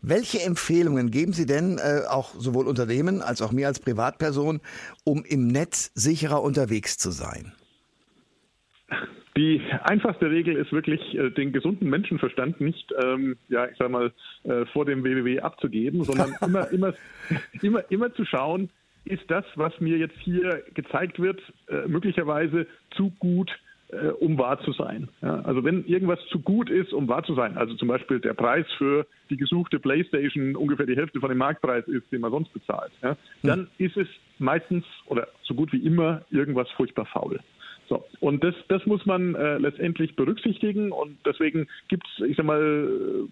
Welche 0.07 0.39
Empfehlungen 0.45 1.09
geben 1.09 1.33
Sie 1.33 1.47
denn 1.47 1.79
äh, 1.79 2.05
auch 2.07 2.35
sowohl 2.35 2.67
Unternehmen 2.67 3.23
als 3.23 3.41
auch 3.41 3.51
mir 3.51 3.65
als 3.65 3.79
Privatperson, 3.79 4.61
um 5.03 5.25
im 5.27 5.47
Netz 5.47 5.91
sicherer 5.95 6.43
unterwegs 6.43 6.99
zu 6.99 7.09
sein? 7.09 7.53
Die 9.35 9.59
einfachste 9.81 10.29
Regel 10.29 10.57
ist 10.57 10.71
wirklich, 10.71 11.01
äh, 11.15 11.31
den 11.31 11.51
gesunden 11.51 11.89
Menschenverstand 11.89 12.61
nicht, 12.61 12.93
ähm, 13.03 13.35
ja, 13.49 13.65
ich 13.65 13.77
sag 13.79 13.89
mal, 13.89 14.13
äh, 14.43 14.67
vor 14.67 14.85
dem 14.85 15.03
WWW 15.03 15.39
abzugeben, 15.39 16.03
sondern 16.05 16.35
immer, 16.39 16.69
immer, 16.69 16.93
immer, 17.63 17.83
immer 17.89 18.13
zu 18.13 18.25
schauen, 18.25 18.69
ist 19.05 19.23
das, 19.29 19.45
was 19.55 19.73
mir 19.79 19.97
jetzt 19.97 20.17
hier 20.19 20.61
gezeigt 20.75 21.19
wird, 21.19 21.41
äh, 21.67 21.87
möglicherweise 21.87 22.67
zu 22.95 23.11
gut, 23.17 23.49
äh, 23.95 24.09
um 24.09 24.37
wahr 24.37 24.59
zu 24.61 24.71
sein. 24.73 25.09
Ja, 25.21 25.41
also 25.41 25.63
wenn 25.63 25.85
irgendwas 25.85 26.19
zu 26.29 26.39
gut 26.39 26.69
ist, 26.69 26.93
um 26.93 27.07
wahr 27.07 27.23
zu 27.23 27.33
sein, 27.35 27.57
also 27.57 27.73
zum 27.75 27.87
Beispiel 27.87 28.19
der 28.19 28.33
Preis 28.33 28.65
für 28.77 29.05
die 29.29 29.37
gesuchte 29.37 29.79
PlayStation 29.79 30.55
ungefähr 30.55 30.85
die 30.85 30.95
Hälfte 30.95 31.19
von 31.19 31.29
dem 31.29 31.37
Marktpreis 31.37 31.87
ist, 31.87 32.11
den 32.11 32.21
man 32.21 32.31
sonst 32.31 32.53
bezahlt, 32.53 32.91
ja, 33.01 33.15
dann 33.43 33.59
hm. 33.59 33.67
ist 33.77 33.97
es 33.97 34.07
meistens 34.37 34.83
oder 35.07 35.27
so 35.43 35.53
gut 35.53 35.71
wie 35.71 35.85
immer 35.85 36.21
irgendwas 36.29 36.69
furchtbar 36.71 37.05
faul. 37.05 37.39
So, 37.87 38.03
und 38.19 38.43
das, 38.43 38.55
das 38.67 38.85
muss 38.85 39.05
man 39.05 39.35
äh, 39.35 39.57
letztendlich 39.57 40.15
berücksichtigen 40.15 40.91
und 40.91 41.17
deswegen 41.25 41.67
gibt 41.87 42.07
es, 42.07 42.25
ich 42.25 42.35
sag 42.35 42.45
mal, 42.45 43.27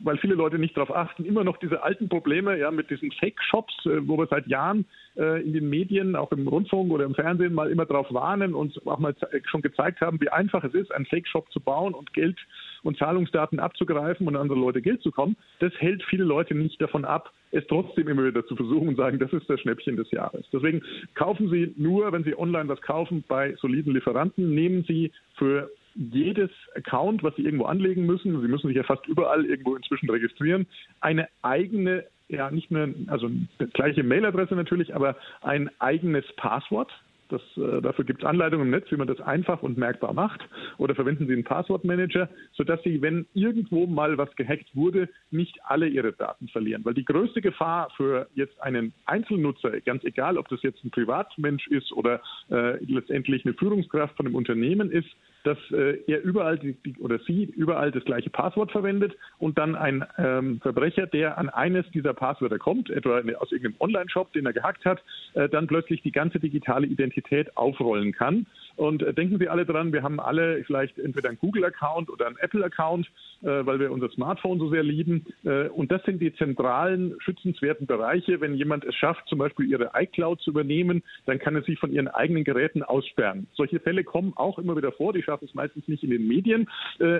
weil 0.00 0.18
viele 0.18 0.34
Leute 0.34 0.58
nicht 0.58 0.76
darauf 0.76 0.94
achten, 0.94 1.24
immer 1.24 1.44
noch 1.44 1.58
diese 1.58 1.82
alten 1.82 2.08
Probleme 2.08 2.58
ja, 2.58 2.70
mit 2.70 2.90
diesen 2.90 3.12
Fake-Shops, 3.12 3.86
äh, 3.86 4.06
wo 4.06 4.18
wir 4.18 4.26
seit 4.26 4.46
Jahren 4.46 4.84
äh, 5.16 5.42
in 5.42 5.52
den 5.52 5.68
Medien, 5.68 6.16
auch 6.16 6.32
im 6.32 6.46
Rundfunk 6.48 6.90
oder 6.92 7.04
im 7.04 7.14
Fernsehen 7.14 7.54
mal 7.54 7.70
immer 7.70 7.86
darauf 7.86 8.12
warnen 8.12 8.54
und 8.54 8.80
auch 8.86 8.98
mal 8.98 9.14
schon 9.44 9.62
gezeigt 9.62 10.00
haben, 10.00 10.20
wie 10.20 10.28
einfach 10.28 10.64
es 10.64 10.74
ist, 10.74 10.92
einen 10.92 11.06
Fake-Shop 11.06 11.50
zu 11.52 11.60
bauen 11.60 11.94
und 11.94 12.12
Geld 12.12 12.38
und 12.82 12.98
Zahlungsdaten 12.98 13.58
abzugreifen 13.58 14.26
und 14.26 14.36
andere 14.36 14.58
Leute 14.58 14.82
Geld 14.82 15.02
zu 15.02 15.10
kommen. 15.10 15.36
Das 15.58 15.72
hält 15.78 16.02
viele 16.04 16.24
Leute 16.24 16.54
nicht 16.54 16.80
davon 16.80 17.04
ab, 17.04 17.32
es 17.50 17.66
trotzdem 17.68 18.08
immer 18.08 18.24
wieder 18.24 18.46
zu 18.46 18.56
versuchen 18.56 18.88
und 18.88 18.96
sagen, 18.96 19.18
das 19.18 19.32
ist 19.32 19.48
das 19.48 19.60
Schnäppchen 19.60 19.96
des 19.96 20.10
Jahres. 20.10 20.44
Deswegen 20.52 20.82
kaufen 21.14 21.50
Sie 21.50 21.72
nur, 21.76 22.12
wenn 22.12 22.24
Sie 22.24 22.38
online 22.38 22.68
was 22.68 22.80
kaufen, 22.80 23.24
bei 23.26 23.54
soliden 23.56 23.94
Lieferanten. 23.94 24.54
Nehmen 24.54 24.84
Sie 24.86 25.12
für 25.34 25.70
jedes 25.96 26.50
Account, 26.74 27.22
was 27.22 27.34
Sie 27.36 27.42
irgendwo 27.42 27.64
anlegen 27.64 28.06
müssen, 28.06 28.40
Sie 28.40 28.48
müssen 28.48 28.68
sich 28.68 28.76
ja 28.76 28.82
fast 28.82 29.06
überall 29.06 29.44
irgendwo 29.44 29.74
inzwischen 29.74 30.10
registrieren, 30.10 30.66
eine 31.00 31.28
eigene, 31.42 32.04
ja 32.28 32.50
nicht 32.50 32.70
nur, 32.70 32.88
also 33.06 33.28
die 33.28 33.66
gleiche 33.72 34.02
Mailadresse 34.02 34.54
natürlich, 34.54 34.94
aber 34.94 35.16
ein 35.42 35.70
eigenes 35.78 36.24
Passwort. 36.36 36.92
Das, 37.28 37.42
äh, 37.56 37.82
dafür 37.82 38.04
gibt 38.04 38.22
es 38.22 38.28
Anleitungen 38.28 38.66
im 38.66 38.70
Netz, 38.70 38.88
wie 38.90 38.96
man 38.96 39.08
das 39.08 39.20
einfach 39.20 39.62
und 39.62 39.76
merkbar 39.76 40.12
macht. 40.12 40.40
Oder 40.78 40.94
verwenden 40.94 41.26
Sie 41.26 41.32
einen 41.32 41.42
Passwortmanager, 41.42 42.28
sodass 42.52 42.80
Sie, 42.84 43.02
wenn 43.02 43.26
irgendwo 43.34 43.86
mal 43.86 44.16
was 44.16 44.34
gehackt 44.36 44.68
wurde, 44.74 45.08
nicht 45.32 45.58
alle 45.64 45.88
Ihre 45.88 46.12
Daten 46.12 46.46
verlieren. 46.46 46.84
Weil 46.84 46.94
die 46.94 47.04
größte 47.04 47.40
Gefahr 47.40 47.90
für 47.96 48.28
jetzt 48.34 48.60
einen 48.62 48.92
Einzelnutzer, 49.06 49.80
ganz 49.80 50.04
egal, 50.04 50.38
ob 50.38 50.48
das 50.50 50.62
jetzt 50.62 50.84
ein 50.84 50.90
Privatmensch 50.90 51.66
ist 51.66 51.90
oder 51.90 52.20
äh, 52.48 52.76
letztendlich 52.84 53.44
eine 53.44 53.54
Führungskraft 53.54 54.16
von 54.16 54.26
einem 54.26 54.36
Unternehmen 54.36 54.92
ist, 54.92 55.08
dass 55.46 55.58
äh, 55.70 55.98
er 56.06 56.22
überall 56.22 56.58
die, 56.58 56.76
oder 56.98 57.18
sie 57.20 57.44
überall 57.44 57.92
das 57.92 58.04
gleiche 58.04 58.30
Passwort 58.30 58.72
verwendet 58.72 59.16
und 59.38 59.58
dann 59.58 59.76
ein 59.76 60.04
ähm, 60.18 60.60
Verbrecher, 60.60 61.06
der 61.06 61.38
an 61.38 61.48
eines 61.48 61.88
dieser 61.92 62.14
Passwörter 62.14 62.58
kommt, 62.58 62.90
etwa 62.90 63.20
aus 63.38 63.52
irgendeinem 63.52 63.76
Online-Shop, 63.78 64.32
den 64.32 64.46
er 64.46 64.52
gehackt 64.52 64.84
hat, 64.84 65.02
äh, 65.34 65.48
dann 65.48 65.68
plötzlich 65.68 66.02
die 66.02 66.12
ganze 66.12 66.40
digitale 66.40 66.86
Identität 66.86 67.56
aufrollen 67.56 68.12
kann. 68.12 68.46
Und 68.76 69.02
äh, 69.02 69.12
denken 69.14 69.38
Sie 69.38 69.48
alle 69.48 69.64
dran, 69.64 69.92
wir 69.92 70.02
haben 70.02 70.20
alle 70.20 70.62
vielleicht 70.64 70.98
entweder 70.98 71.30
einen 71.30 71.38
Google-Account 71.38 72.10
oder 72.10 72.26
einen 72.26 72.36
Apple-Account, 72.36 73.06
äh, 73.42 73.66
weil 73.66 73.80
wir 73.80 73.90
unser 73.90 74.10
Smartphone 74.10 74.58
so 74.58 74.70
sehr 74.70 74.82
lieben. 74.82 75.26
Äh, 75.44 75.68
und 75.68 75.90
das 75.90 76.02
sind 76.04 76.20
die 76.20 76.34
zentralen, 76.34 77.14
schützenswerten 77.20 77.86
Bereiche. 77.86 78.40
Wenn 78.40 78.54
jemand 78.54 78.84
es 78.84 78.94
schafft, 78.94 79.26
zum 79.28 79.38
Beispiel 79.38 79.66
Ihre 79.66 79.92
iCloud 79.94 80.40
zu 80.42 80.50
übernehmen, 80.50 81.02
dann 81.24 81.38
kann 81.38 81.56
er 81.56 81.62
sie 81.62 81.76
von 81.76 81.90
Ihren 81.90 82.08
eigenen 82.08 82.44
Geräten 82.44 82.82
aussperren. 82.82 83.46
Solche 83.54 83.80
Fälle 83.80 84.04
kommen 84.04 84.34
auch 84.36 84.58
immer 84.58 84.76
wieder 84.76 84.92
vor. 84.92 85.12
Die 85.12 85.22
schaffen 85.22 85.46
es 85.46 85.54
meistens 85.54 85.88
nicht 85.88 86.02
in 86.04 86.10
den 86.10 86.28
Medien. 86.28 86.68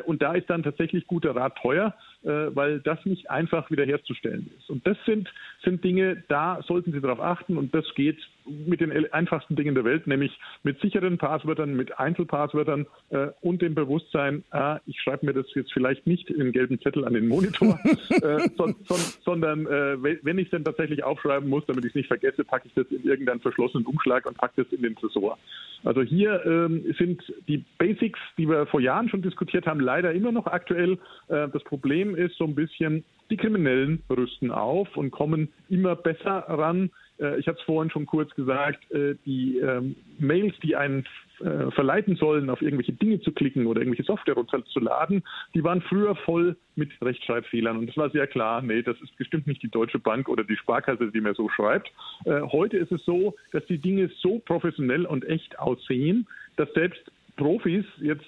Und 0.05 0.23
da 0.23 0.35
ist 0.35 0.49
dann 0.51 0.63
tatsächlich 0.63 1.07
guter 1.07 1.35
Rat 1.35 1.57
teuer, 1.57 1.95
weil 2.23 2.81
das 2.81 3.05
nicht 3.05 3.31
einfach 3.31 3.71
wiederherzustellen 3.71 4.51
ist. 4.59 4.71
Und 4.71 4.87
das 4.87 4.97
sind, 5.07 5.33
sind 5.67 5.85
Dinge, 5.85 6.23
da 6.29 6.62
sollten 6.67 6.93
Sie 6.93 7.01
darauf 7.01 7.21
achten. 7.21 7.59
Und 7.59 7.75
das 7.75 7.85
geht 7.95 8.19
mit 8.47 8.81
den 8.81 9.12
einfachsten 9.12 9.57
Dingen 9.57 9.75
der 9.75 9.85
Welt, 9.85 10.07
nämlich 10.07 10.33
mit 10.62 10.81
sicheren 10.81 11.19
Passwörtern, 11.19 11.75
mit 11.75 11.99
Einzelpasswörtern 11.99 12.87
äh, 13.11 13.29
und 13.41 13.61
dem 13.61 13.75
Bewusstsein, 13.75 14.45
ah, 14.51 14.79
ich 14.87 15.01
schreibe 15.01 15.27
mir 15.27 15.33
das 15.33 15.47
jetzt 15.55 15.73
vielleicht 15.73 16.07
nicht 16.07 16.31
in 16.31 16.53
gelben 16.53 16.81
Zettel 16.81 17.05
an 17.05 17.14
den 17.14 17.27
Monitor, 17.27 17.79
äh, 18.11 18.49
so, 18.57 18.73
so, 18.89 18.95
sondern 19.25 19.67
äh, 19.67 19.97
wenn 20.23 20.39
ich 20.39 20.47
es 20.47 20.51
denn 20.53 20.64
tatsächlich 20.64 21.03
aufschreiben 21.03 21.49
muss, 21.49 21.67
damit 21.67 21.85
ich 21.85 21.91
es 21.91 21.97
nicht 21.97 22.09
vergesse, 22.09 22.45
packe 22.45 22.69
ich 22.69 22.75
das 22.75 22.87
in 22.91 23.03
irgendeinen 23.03 23.41
verschlossenen 23.41 23.85
Umschlag 23.87 24.27
und 24.27 24.39
packe 24.39 24.62
das 24.62 24.73
in 24.73 24.83
den 24.83 24.95
Tresor. 24.95 25.39
Also 25.87 26.03
hier 26.03 26.45
ähm, 26.45 26.84
sind 26.99 27.22
die 27.47 27.64
Basics, 27.78 28.18
die 28.37 28.49
wir 28.49 28.66
vor 28.66 28.80
Jahren 28.80 29.09
schon 29.09 29.22
diskutiert 29.22 29.66
haben, 29.66 29.78
leider 29.78 30.12
immer 30.12 30.32
noch 30.32 30.47
aktuell. 30.47 30.99
Äh, 31.28 31.49
das 31.49 31.62
Problem 31.62 32.16
ist 32.16 32.37
so 32.37 32.45
ein 32.45 32.57
bisschen, 32.57 33.05
die 33.30 33.37
Kriminellen 33.37 34.03
rüsten 34.11 34.51
auf 34.51 34.97
und 34.97 35.12
kommen 35.12 35.49
immer 35.68 35.95
besser 35.95 36.45
ran. 36.49 36.91
Äh, 37.21 37.39
ich 37.39 37.49
habe 37.49 37.59
es 37.59 37.64
vorhin 37.64 37.91
schon 37.91 38.07
kurz 38.07 38.35
gesagt, 38.35 38.91
äh, 38.91 39.14
die 39.25 39.59
ähm, 39.59 39.97
Mails, 40.19 40.55
die 40.62 40.77
einen 40.77 41.05
äh, 41.41 41.71
verleiten 41.73 42.17
sollen, 42.17 42.51
auf 42.51 42.62
irgendwelche 42.62 42.93
Dinge 42.93 43.21
zu 43.21 43.33
klicken 43.33 43.67
oder 43.67 43.81
irgendwelche 43.81 44.05
Software 44.05 44.35
runterzuladen, 44.35 45.23
die 45.55 45.64
waren 45.64 45.83
früher 45.83 46.14
voll 46.17 46.57
mit 46.77 46.91
Rechtschreibfehlern. 47.03 47.77
Und 47.77 47.91
es 47.91 47.97
war 47.97 48.11
sehr 48.11 48.27
klar, 48.27 48.62
nee, 48.62 48.83
das 48.83 49.01
ist 49.01 49.17
bestimmt 49.17 49.47
nicht 49.47 49.62
die 49.62 49.71
Deutsche 49.71 49.99
Bank 49.99 50.29
oder 50.29 50.45
die 50.45 50.57
Sparkasse, 50.57 51.11
die 51.11 51.21
mir 51.21 51.35
so 51.35 51.49
schreibt. 51.49 51.91
Heute 52.27 52.77
ist 52.77 52.93
es 52.93 53.05
so, 53.05 53.35
dass 53.53 53.64
die 53.67 53.79
Dinge 53.79 54.11
so 54.21 54.39
professionell 54.41 55.07
und 55.07 55.25
echt 55.25 55.59
aussehen, 55.59 56.27
dass 56.57 56.73
selbst 56.73 57.11
Profis 57.37 57.85
jetzt 58.01 58.27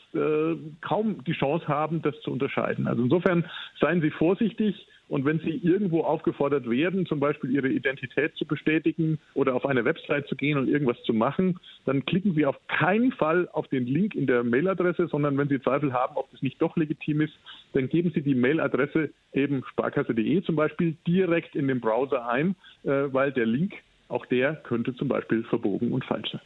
kaum 0.80 1.24
die 1.24 1.32
Chance 1.32 1.66
haben, 1.68 2.02
das 2.02 2.18
zu 2.20 2.30
unterscheiden. 2.30 2.86
Also 2.86 3.02
insofern 3.02 3.44
seien 3.80 4.00
Sie 4.00 4.10
vorsichtig 4.10 4.86
und 5.08 5.24
wenn 5.24 5.38
Sie 5.40 5.50
irgendwo 5.50 6.02
aufgefordert 6.02 6.68
werden, 6.68 7.06
zum 7.06 7.20
Beispiel 7.20 7.50
Ihre 7.50 7.68
Identität 7.68 8.34
zu 8.36 8.46
bestätigen 8.46 9.18
oder 9.34 9.54
auf 9.54 9.66
eine 9.66 9.84
Website 9.84 10.28
zu 10.28 10.36
gehen 10.36 10.58
und 10.58 10.68
irgendwas 10.68 11.02
zu 11.04 11.14
machen, 11.14 11.58
dann 11.86 12.04
klicken 12.04 12.34
Sie 12.34 12.44
auf 12.44 12.56
keinen 12.68 13.12
Fall 13.12 13.48
auf 13.52 13.68
den 13.68 13.86
Link 13.86 14.14
in 14.14 14.26
der 14.26 14.44
Mailadresse, 14.44 15.08
sondern 15.08 15.36
wenn 15.38 15.48
Sie 15.48 15.60
Zweifel 15.60 15.92
haben, 15.92 16.16
ob 16.16 16.30
das 16.30 16.42
nicht 16.42 16.60
doch 16.60 16.76
legitim 16.76 17.22
ist, 17.22 17.34
dann 17.72 17.88
geben 17.88 18.12
Sie 18.14 18.22
die 18.22 18.34
Mailadresse 18.34 19.10
eben 19.32 19.64
sparkasse.de 19.70 20.42
zum 20.42 20.56
Beispiel 20.56 20.96
direkt 21.06 21.54
in 21.56 21.68
den 21.68 21.80
Browser 21.80 22.28
ein, 22.28 22.54
äh, 22.84 23.12
weil 23.12 23.32
der 23.32 23.46
Link 23.46 23.74
auch 24.08 24.26
der 24.26 24.56
könnte 24.56 24.94
zum 24.94 25.08
Beispiel 25.08 25.44
verbogen 25.44 25.92
und 25.92 26.04
falsch 26.04 26.32
sein. 26.32 26.40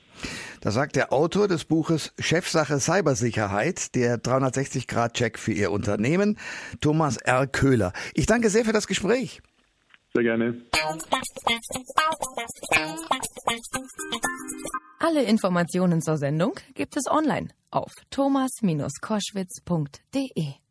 Da 0.61 0.71
sagt 0.71 0.97
der 0.97 1.13
Autor 1.13 1.49
des 1.49 1.65
Buches 1.65 2.13
Chefsache 2.19 2.79
Cybersicherheit, 2.81 3.95
der 3.95 4.19
360-Grad-Check 4.19 5.39
für 5.39 5.53
Ihr 5.53 5.71
Unternehmen, 5.71 6.39
Thomas 6.81 7.17
R. 7.17 7.47
Köhler. 7.47 7.93
Ich 8.15 8.27
danke 8.27 8.51
sehr 8.51 8.65
für 8.65 8.73
das 8.73 8.87
Gespräch. 8.87 9.41
Sehr 10.15 10.25
gerne. 10.25 10.61
Alle 14.99 15.23
Informationen 15.23 16.03
zur 16.03 16.19
Sendung 16.19 16.53
gibt 16.75 16.97
es 16.97 17.11
online 17.11 17.49
auf 17.71 17.93
thomas-koschwitz.de. 18.11 20.62